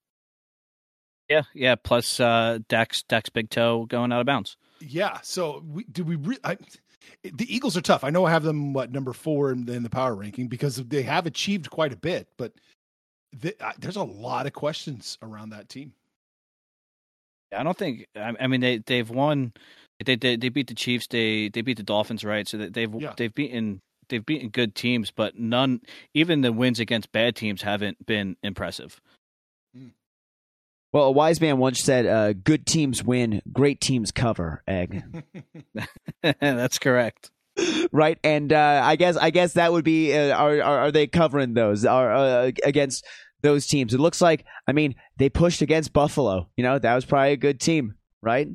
Yeah, 1.33 1.43
yeah. 1.55 1.75
Plus 1.77 2.21
uh, 2.21 2.59
Dax 2.69 3.03
Dax 3.05 3.31
Big 3.31 3.49
Toe 3.51 3.87
going 3.87 4.13
out 4.13 4.21
of 4.21 4.27
bounds. 4.27 4.57
Yeah. 4.81 5.19
So 5.23 5.63
we, 5.67 5.85
do 5.85 6.05
we? 6.05 6.17
Re- 6.17 6.39
I, 6.45 6.57
the 7.23 7.53
Eagles 7.55 7.77
are 7.77 7.81
tough. 7.81 8.05
I 8.05 8.11
know 8.11 8.25
I 8.27 8.31
have 8.31 8.43
them 8.43 8.73
what 8.73 8.93
number 8.93 9.13
four 9.13 9.51
in, 9.53 9.69
in 9.69 9.83
the 9.83 9.91
power 9.91 10.15
ranking 10.15 10.49
because 10.49 10.77
they 10.77 11.03
have 11.03 11.27
achieved 11.27 11.71
quite 11.71 11.93
a 11.93 11.97
bit, 11.97 12.29
but 12.37 12.53
the, 13.33 13.55
I, 13.65 13.73
there's 13.79 13.97
a 13.97 14.03
lot 14.05 14.47
of 14.47 14.53
questions 14.53 15.19
around 15.23 15.51
that 15.51 15.69
team. 15.69 15.93
I 17.57 17.63
don't 17.63 17.77
think. 17.77 18.07
I, 18.17 18.35
I 18.41 18.47
mean, 18.47 18.61
they 18.61 18.79
they've 18.79 19.09
won. 19.09 19.53
They, 20.05 20.17
they 20.17 20.37
they 20.37 20.49
beat 20.49 20.67
the 20.67 20.75
Chiefs. 20.75 21.07
They 21.09 21.49
they 21.49 21.63
beat 21.63 21.77
the 21.77 21.83
Dolphins, 21.83 22.25
right? 22.25 22.47
So 22.47 22.59
they've 22.59 22.95
Yeah. 22.95 23.15
they've 23.17 23.35
beaten 23.35 23.81
they've 24.09 24.25
beaten 24.25 24.49
good 24.49 24.75
teams, 24.75 25.11
but 25.11 25.39
none. 25.39 25.81
Even 26.15 26.41
the 26.41 26.53
wins 26.53 26.81
against 26.81 27.13
bad 27.13 27.37
teams 27.37 27.63
haven't 27.63 28.05
been 28.05 28.37
impressive. 28.43 29.01
Well, 30.93 31.05
a 31.05 31.11
wise 31.11 31.41
man 31.41 31.59
once 31.59 31.83
said, 31.83 32.07
uh, 32.07 32.33
"Good 32.33 32.67
teams 32.67 33.03
win, 33.03 33.43
great 33.53 33.81
teams 33.81 34.11
cover." 34.13 34.63
Egg. 34.69 35.03
That's 36.41 36.79
correct. 36.79 37.31
right? 37.93 38.19
And 38.25 38.53
uh, 38.53 38.81
I 38.85 38.97
guess 38.97 39.17
I 39.17 39.31
guess 39.31 39.55
that 39.55 39.73
would 39.73 39.85
be 39.85 40.15
uh, 40.17 40.35
are, 40.37 40.63
are 40.63 40.79
are 40.81 40.93
they 40.93 41.07
covering 41.07 41.55
those 41.55 41.85
are 41.85 42.13
uh, 42.15 42.51
against 42.65 43.05
those 43.43 43.67
teams? 43.67 43.93
It 43.93 44.01
looks 44.01 44.21
like 44.21 44.45
I 44.67 44.73
mean 44.73 44.95
they 45.19 45.29
pushed 45.29 45.61
against 45.63 45.93
Buffalo. 45.93 46.49
You 46.57 46.65
know 46.65 46.79
that 46.79 46.95
was 46.95 47.05
probably 47.05 47.33
a 47.33 47.37
good 47.37 47.61
team, 47.61 47.95
right? 48.23 48.49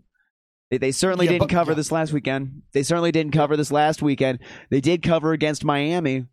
They, 0.72 0.78
they 0.80 0.92
certainly 0.92 1.26
Yeah, 1.26 1.34
didn't 1.34 1.42
but- 1.44 1.50
cover 1.50 1.72
yeah. 1.72 1.76
this 1.76 1.92
last 1.92 2.12
weekend. 2.12 2.64
They 2.74 2.84
certainly 2.84 3.12
didn't 3.12 3.34
cover 3.34 3.56
this 3.56 3.72
last 3.72 4.02
weekend. 4.02 4.40
They 4.70 4.82
did 4.82 5.02
cover 5.02 5.32
against 5.32 5.64
Miami. 5.64 6.26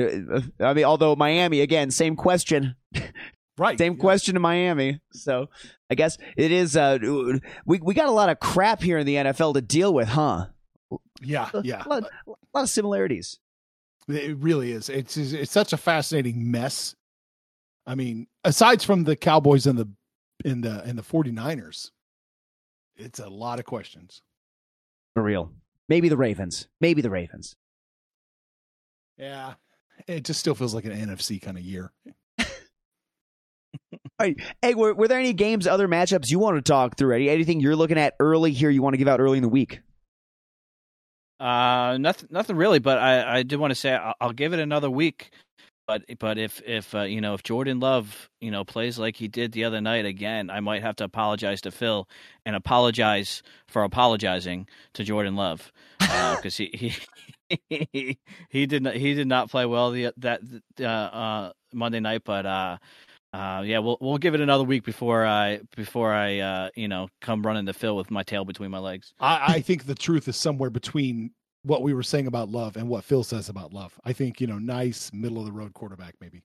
Uh, 0.00 0.40
I 0.60 0.74
mean, 0.74 0.84
although 0.84 1.16
Miami 1.16 1.60
again, 1.60 1.90
same 1.90 2.16
question, 2.16 2.74
Right. 3.56 3.78
same 3.78 3.94
Yeah. 3.94 3.98
question 4.00 4.34
to 4.34 4.40
Miami. 4.40 5.00
So 5.12 5.48
I 5.90 5.94
guess 5.94 6.18
it 6.36 6.50
is. 6.50 6.76
Uh, 6.76 6.98
we 7.64 7.78
we 7.80 7.94
got 7.94 8.08
a 8.08 8.12
lot 8.12 8.28
of 8.28 8.40
crap 8.40 8.82
here 8.82 8.98
in 8.98 9.06
the 9.06 9.14
NFL 9.16 9.54
to 9.54 9.60
deal 9.62 9.94
with, 9.94 10.08
huh? 10.08 10.46
Yeah, 11.22 11.50
yeah. 11.62 11.82
a 11.86 11.88
lot, 11.88 12.02
a 12.26 12.30
lot 12.52 12.62
of 12.64 12.68
similarities. 12.70 13.38
It 14.08 14.36
really 14.38 14.72
is. 14.72 14.88
It's 14.88 15.16
it's 15.16 15.52
such 15.52 15.72
a 15.72 15.76
fascinating 15.76 16.50
mess. 16.50 16.94
I 17.86 17.94
mean, 17.94 18.26
aside 18.44 18.82
from 18.82 19.04
the 19.04 19.14
Cowboys 19.16 19.66
and 19.66 19.78
the 19.78 19.88
in 20.44 20.60
the 20.62 20.82
and 20.82 20.98
the 20.98 21.02
49ers, 21.02 21.90
it's 22.96 23.18
a 23.20 23.28
lot 23.28 23.58
of 23.60 23.64
questions. 23.64 24.22
For 25.14 25.22
real. 25.22 25.52
Maybe 25.88 26.08
the 26.08 26.16
Ravens. 26.16 26.66
Maybe 26.80 27.02
the 27.02 27.10
Ravens. 27.10 27.54
Yeah. 29.16 29.54
It 30.08 30.24
just 30.24 30.40
still 30.40 30.54
feels 30.54 30.74
like 30.74 30.84
an 30.86 30.92
NFC 30.92 31.40
kind 31.40 31.56
of 31.56 31.62
year. 31.62 31.92
Right. 34.20 34.36
Hey, 34.62 34.74
were, 34.74 34.94
were 34.94 35.08
there 35.08 35.18
any 35.18 35.32
games, 35.32 35.66
other 35.66 35.88
matchups 35.88 36.30
you 36.30 36.38
want 36.38 36.56
to 36.56 36.62
talk 36.62 36.96
through? 36.96 37.14
Any, 37.16 37.28
anything 37.28 37.60
you're 37.60 37.74
looking 37.74 37.98
at 37.98 38.14
early 38.20 38.52
here 38.52 38.70
you 38.70 38.80
want 38.80 38.94
to 38.94 38.98
give 38.98 39.08
out 39.08 39.20
early 39.20 39.38
in 39.38 39.42
the 39.42 39.48
week? 39.48 39.80
Uh, 41.40 41.98
nothing, 41.98 42.28
nothing 42.30 42.56
really. 42.56 42.78
But 42.78 42.98
I, 42.98 43.38
I 43.38 43.42
did 43.42 43.58
want 43.58 43.72
to 43.72 43.74
say 43.74 43.92
I'll, 43.92 44.14
I'll 44.20 44.32
give 44.32 44.52
it 44.52 44.60
another 44.60 44.88
week. 44.88 45.30
But 45.86 46.02
but 46.18 46.38
if 46.38 46.62
if 46.64 46.94
uh, 46.94 47.02
you 47.02 47.20
know 47.20 47.34
if 47.34 47.42
Jordan 47.42 47.80
Love 47.80 48.30
you 48.40 48.50
know 48.50 48.64
plays 48.64 48.98
like 48.98 49.16
he 49.16 49.28
did 49.28 49.52
the 49.52 49.64
other 49.64 49.80
night 49.80 50.06
again, 50.06 50.48
I 50.48 50.60
might 50.60 50.80
have 50.82 50.96
to 50.96 51.04
apologize 51.04 51.60
to 51.62 51.70
Phil 51.70 52.08
and 52.46 52.56
apologize 52.56 53.42
for 53.68 53.84
apologizing 53.84 54.66
to 54.94 55.04
Jordan 55.04 55.36
Love 55.36 55.70
because 55.98 56.56
he, 56.56 56.70
he 56.72 57.60
he 57.68 58.18
he 58.48 58.64
did 58.64 58.82
not 58.82 58.94
he 58.94 59.12
did 59.12 59.26
not 59.26 59.50
play 59.50 59.66
well 59.66 59.90
the 59.90 60.12
that 60.18 60.40
uh, 60.80 60.84
uh, 60.84 61.52
Monday 61.74 62.00
night. 62.00 62.22
But 62.24 62.46
uh, 63.34 63.62
yeah, 63.62 63.78
we'll 63.80 63.98
we'll 64.00 64.18
give 64.18 64.34
it 64.34 64.40
another 64.40 64.64
week 64.64 64.84
before 64.84 65.26
I 65.26 65.60
before 65.76 66.12
I 66.12 66.38
uh, 66.38 66.70
you 66.76 66.86
know 66.88 67.08
come 67.20 67.42
running 67.44 67.66
to 67.66 67.72
Phil 67.72 67.96
with 67.96 68.10
my 68.10 68.22
tail 68.22 68.44
between 68.44 68.70
my 68.70 68.78
legs. 68.78 69.12
I, 69.18 69.54
I 69.56 69.60
think 69.60 69.86
the 69.86 69.94
truth 69.94 70.28
is 70.28 70.36
somewhere 70.36 70.70
between 70.70 71.32
what 71.64 71.82
we 71.82 71.94
were 71.94 72.02
saying 72.02 72.26
about 72.26 72.48
love 72.50 72.76
and 72.76 72.88
what 72.88 73.04
Phil 73.04 73.24
says 73.24 73.48
about 73.48 73.72
love. 73.72 73.98
I 74.04 74.12
think, 74.12 74.40
you 74.40 74.46
know, 74.46 74.58
nice 74.58 75.10
middle 75.14 75.38
of 75.38 75.46
the 75.46 75.52
road 75.52 75.72
quarterback, 75.72 76.14
maybe. 76.20 76.44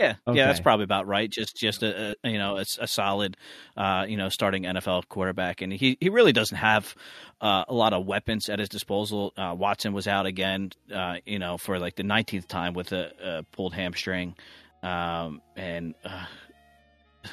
Yeah, 0.00 0.14
Okay. 0.26 0.38
yeah, 0.38 0.46
that's 0.46 0.60
probably 0.60 0.84
about 0.84 1.06
right. 1.08 1.28
Just, 1.30 1.56
just 1.56 1.82
a, 1.82 2.14
a 2.24 2.28
you 2.28 2.38
know, 2.38 2.56
a, 2.56 2.64
a 2.80 2.86
solid, 2.86 3.36
uh, 3.76 4.04
you 4.08 4.16
know, 4.16 4.28
starting 4.28 4.62
NFL 4.64 5.08
quarterback, 5.08 5.60
and 5.62 5.72
he 5.72 5.96
he 6.00 6.08
really 6.08 6.32
doesn't 6.32 6.56
have 6.56 6.94
uh, 7.40 7.64
a 7.68 7.74
lot 7.74 7.92
of 7.92 8.04
weapons 8.06 8.48
at 8.48 8.58
his 8.60 8.68
disposal. 8.68 9.32
Uh, 9.36 9.54
Watson 9.58 9.92
was 9.92 10.06
out 10.06 10.26
again, 10.26 10.70
uh, 10.94 11.16
you 11.24 11.38
know, 11.40 11.56
for 11.58 11.78
like 11.80 11.96
the 11.96 12.04
nineteenth 12.04 12.46
time 12.46 12.74
with 12.74 12.92
a, 12.92 13.10
a 13.22 13.42
pulled 13.56 13.74
hamstring, 13.74 14.36
um, 14.82 15.40
and 15.56 15.94
uh, 16.04 16.24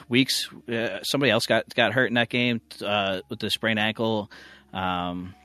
weeks. 0.10 0.50
Uh, 0.68 1.00
somebody 1.04 1.32
else 1.32 1.46
got 1.46 1.74
got 1.76 1.94
hurt 1.94 2.08
in 2.08 2.16
that 2.16 2.30
game 2.30 2.62
uh, 2.84 3.22
with 3.30 3.40
the 3.40 3.50
sprained 3.50 3.80
ankle. 3.80 4.32
Um, 4.74 5.36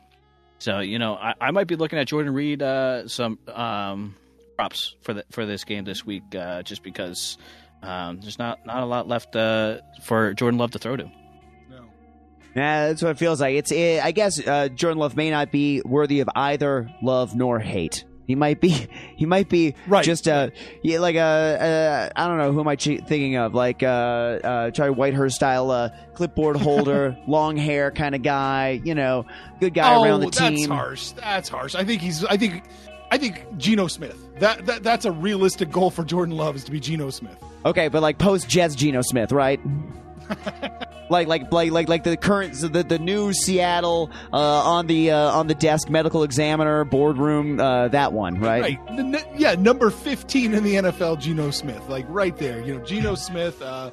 so 0.59 0.81
you 0.81 0.99
know, 0.99 1.15
I, 1.15 1.35
I 1.41 1.51
might 1.51 1.67
be 1.67 1.77
looking 1.77 1.99
at 1.99 2.09
Jayden 2.09 2.35
Reed 2.35 2.63
uh, 2.63 3.09
some 3.09 3.39
um, 3.49 4.15
props 4.57 4.95
for 5.03 5.15
the 5.15 5.25
for 5.31 5.47
this 5.47 5.65
game 5.65 5.85
this 5.85 6.05
week, 6.05 6.35
uh, 6.35 6.63
just 6.63 6.83
because 6.83 7.39
um, 7.83 8.21
there's 8.21 8.39
not 8.39 8.65
not 8.67 8.83
a 8.83 8.87
lot 8.87 9.09
left 9.09 9.35
uh, 9.37 9.79
for 10.03 10.35
Jordan 10.35 10.59
Love 10.59 10.73
to 10.73 10.79
throw 10.79 10.97
to. 10.97 11.11
Yeah, 12.57 12.89
that's 12.89 13.01
what 13.01 13.11
it 13.13 13.19
feels 13.19 13.41
like. 13.41 13.55
It's. 13.55 13.71
eh, 13.71 14.01
I 14.03 14.11
guess 14.11 14.45
uh, 14.45 14.69
Jordan 14.69 14.99
Love 14.99 15.17
may 15.17 15.31
not 15.31 15.53
be 15.53 15.83
worthy 15.85 16.19
of 16.19 16.29
either 16.35 16.91
love 17.01 17.37
nor 17.37 17.61
hate. 17.61 18.05
He 18.31 18.37
might 18.37 18.61
be. 18.61 18.87
He 19.21 19.27
might 19.27 19.51
be 19.51 19.75
Right. 19.87 20.03
just 20.03 20.27
uh, 20.27 20.49
yeah, 20.81 20.99
like 21.01 21.15
a. 21.17 21.21
Uh, 21.21 22.09
I 22.17 22.27
don't 22.27 22.39
know 22.39 22.53
who 22.53 22.61
am 22.61 22.69
I 22.69 22.77
thinking 22.77 23.37
of? 23.37 23.53
Like 23.53 23.83
uh, 23.83 23.87
uh, 23.87 24.71
Charlie 24.71 24.95
Whitehurst 24.95 25.33
style 25.37 25.71
uh, 25.71 25.91
clipboard 26.15 26.57
holder, 26.57 27.19
long 27.27 27.59
hair 27.59 27.91
kind 27.91 28.15
of 28.15 28.23
guy. 28.23 28.81
You 28.83 28.95
know, 28.95 29.27
good 29.61 29.75
guy 29.75 29.95
oh, 29.95 30.05
around 30.05 30.21
the 30.21 30.31
team. 30.31 30.55
that's 30.55 30.67
harsh. 30.67 31.11
That's 31.11 31.49
harsh. 31.51 31.75
I 31.75 31.85
think 31.85 32.01
he's 32.01 32.25
I 32.25 32.39
think 32.39 32.63
I 33.11 33.19
think 33.19 33.45
Geno 33.59 33.89
Smith. 33.89 34.17
That, 34.39 34.65
that 34.67 34.83
that's 34.83 35.05
a 35.05 35.13
realistic 35.13 35.71
goal 35.71 35.91
for 35.91 36.03
Jordan 36.03 36.35
Love 36.37 36.57
is 36.57 36.65
to 36.65 36.71
be 36.71 36.81
Geno 36.81 37.11
Smith. 37.11 37.37
Okay, 37.67 37.89
but 37.89 38.01
like 38.01 38.17
post 38.17 38.49
Jets 38.49 38.75
Geno 38.75 39.03
Smith, 39.03 39.33
right? 39.33 39.61
like 41.11 41.29
like 41.29 41.53
like 41.53 41.71
like 41.73 41.89
like 41.89 42.05
the 42.05 42.17
current 42.17 42.55
the 42.55 42.83
the 42.83 42.99
new 42.99 43.33
Seattle 43.33 44.11
uh, 44.33 44.37
on 44.37 44.87
the 44.87 45.11
uh, 45.11 45.31
on 45.33 45.47
the 45.47 45.55
desk 45.55 45.91
medical 45.91 46.23
examiner 46.23 46.85
boardroom 46.85 47.61
uh, 47.61 47.89
that 47.89 48.13
one 48.13 48.41
right? 48.41 48.63
Right. 48.63 48.81
N- 48.89 49.15
n- 49.15 49.25
yeah, 49.37 49.55
number 49.55 49.91
15 49.91 50.55
in 50.55 50.65
the 50.65 50.75
NFL, 50.77 51.21
Geno 51.21 51.51
Smith. 51.51 51.89
Like 51.89 52.07
right 52.09 52.37
there. 52.37 52.61
You 52.63 52.77
know, 52.79 52.85
Geno 52.85 53.15
Smith, 53.17 53.61
uh, 53.63 53.91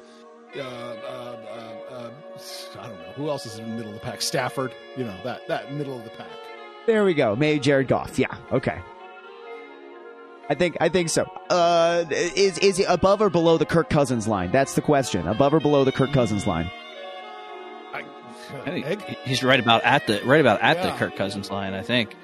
uh, 0.56 0.60
uh, 0.60 0.62
uh, 0.62 1.94
uh, 1.94 2.10
I 2.80 2.86
don't 2.86 2.98
know. 2.98 3.12
Who 3.16 3.28
else 3.28 3.46
is 3.46 3.58
in 3.58 3.68
the 3.68 3.76
middle 3.76 3.88
of 3.92 3.94
the 3.94 4.00
pack? 4.00 4.22
Stafford. 4.22 4.72
You 4.96 5.04
know, 5.04 5.16
that, 5.24 5.46
that 5.48 5.72
middle 5.72 5.96
of 5.96 6.04
the 6.04 6.10
pack. 6.10 6.28
There 6.86 7.04
we 7.04 7.14
go. 7.14 7.36
Maybe 7.36 7.60
Jared 7.60 7.88
Goff. 7.88 8.18
Yeah. 8.18 8.34
Okay. 8.52 8.78
I 10.48 10.54
think 10.54 10.76
I 10.80 10.88
think 10.88 11.10
so. 11.10 11.24
Uh, 11.50 12.04
is 12.10 12.58
is 12.58 12.78
he 12.78 12.84
above 12.84 13.20
or 13.20 13.28
below 13.28 13.58
the 13.58 13.66
Kirk 13.66 13.90
Cousins 13.90 14.26
line? 14.26 14.50
That's 14.50 14.74
the 14.74 14.82
question. 14.82 15.26
Above 15.26 15.52
or 15.52 15.60
below 15.60 15.84
the 15.84 15.92
Kirk 15.92 16.12
Cousins 16.12 16.46
line? 16.46 16.70
I, 17.92 18.04
I 18.66 18.80
think 18.82 19.02
he's 19.24 19.42
right 19.44 19.60
about 19.60 19.84
at 19.84 20.06
the 20.06 20.22
right 20.24 20.40
about 20.40 20.62
at 20.62 20.82
the 20.82 20.90
Kirk 20.92 21.16
Cousins 21.16 21.50
line. 21.50 21.74
I 21.74 21.82
think. 21.82 22.16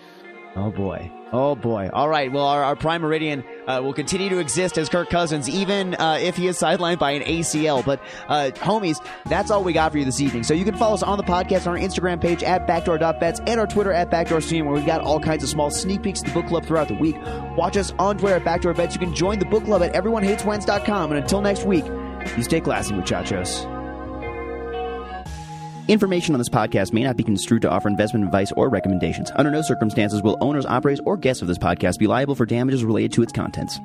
Oh 0.57 0.71
boy. 0.71 1.11
Oh 1.33 1.57
boy. 1.57 1.91
All 1.93 2.09
right. 2.09 2.31
Well, 2.31 2.45
our, 2.47 2.63
our 2.63 2.77
prime 2.77 3.03
meridian 3.03 3.43
uh, 3.67 3.81
will 3.83 3.93
continue 3.93 4.29
to 4.29 4.39
exist 4.39 4.79
as 4.79 4.89
Kirk 4.89 5.11
Cousins, 5.11 5.49
even 5.49 5.97
uh, 5.97 6.19
if 6.21 6.37
he 6.37 6.47
is 6.47 6.57
sidelined 6.57 7.01
by 7.01 7.11
an 7.11 7.23
ACL. 7.23 7.85
But, 7.85 8.01
uh, 8.29 8.51
homies, 8.55 9.05
that's 9.27 9.51
all 9.51 9.65
we 9.65 9.73
got 9.73 9.91
for 9.91 9.99
you 9.99 10.05
this 10.05 10.21
evening. 10.21 10.45
So 10.45 10.55
you 10.55 10.65
can 10.65 10.77
follow 10.77 10.95
us 10.95 11.03
on 11.03 11.19
the 11.19 11.25
podcast 11.25 11.67
on 11.67 11.77
our 11.77 11.79
Instagram 11.79 12.21
page 12.21 12.45
at 12.45 12.69
backdoor.bets 12.69 13.41
and 13.49 13.59
our 13.59 13.67
Twitter 13.67 13.93
at 13.93 14.11
backdoorstream, 14.13 14.65
where 14.65 14.75
we've 14.75 14.87
got 14.87 15.01
all 15.01 15.19
kinds 15.19 15.43
of 15.43 15.49
small 15.49 15.71
sneak 15.71 16.03
peeks 16.05 16.21
to 16.21 16.29
the 16.31 16.35
book 16.35 16.47
club 16.47 16.65
throughout 16.65 16.87
the 16.87 16.95
week. 16.95 17.17
Watch 17.57 17.77
us 17.77 17.93
on 17.99 18.17
Twitter 18.17 18.37
at 18.37 18.45
backdoor 18.45 18.75
bets. 18.75 18.95
You 18.95 19.01
can 19.01 19.15
join 19.15 19.41
the 19.41 19.47
book 19.47 19.65
club 19.65 19.83
at 19.83 19.93
everyonehateswentz.com. 19.95 21.11
And 21.11 21.21
until 21.21 21.41
next 21.41 21.65
week, 21.65 21.85
you 22.37 22.45
stay 22.45 22.61
classy, 22.61 22.95
muchachos. 22.95 23.74
Information 25.87 26.35
on 26.35 26.39
this 26.39 26.49
podcast 26.49 26.95
may 26.95 27.03
not 27.03 27.15
be 27.15 27.23
construed 27.23 27.61
to 27.61 27.71
offer 27.71 27.89
investment 27.89 28.25
advice 28.25 28.51
or 28.53 28.71
recommendations. 28.71 29.31
Under 29.37 29.51
no 29.51 29.61
circumstances 29.61 30.23
will 30.23 30.39
owners, 30.41 30.65
operators, 30.65 31.01
or 31.05 31.19
guests 31.19 31.43
of 31.43 31.49
this 31.49 31.59
podcast 31.59 31.99
be 31.99 32.07
liable 32.07 32.35
for 32.35 32.47
damages 32.47 32.83
related 32.83 33.13
to 33.13 33.23
its 33.23 33.33
contents. 33.33 33.79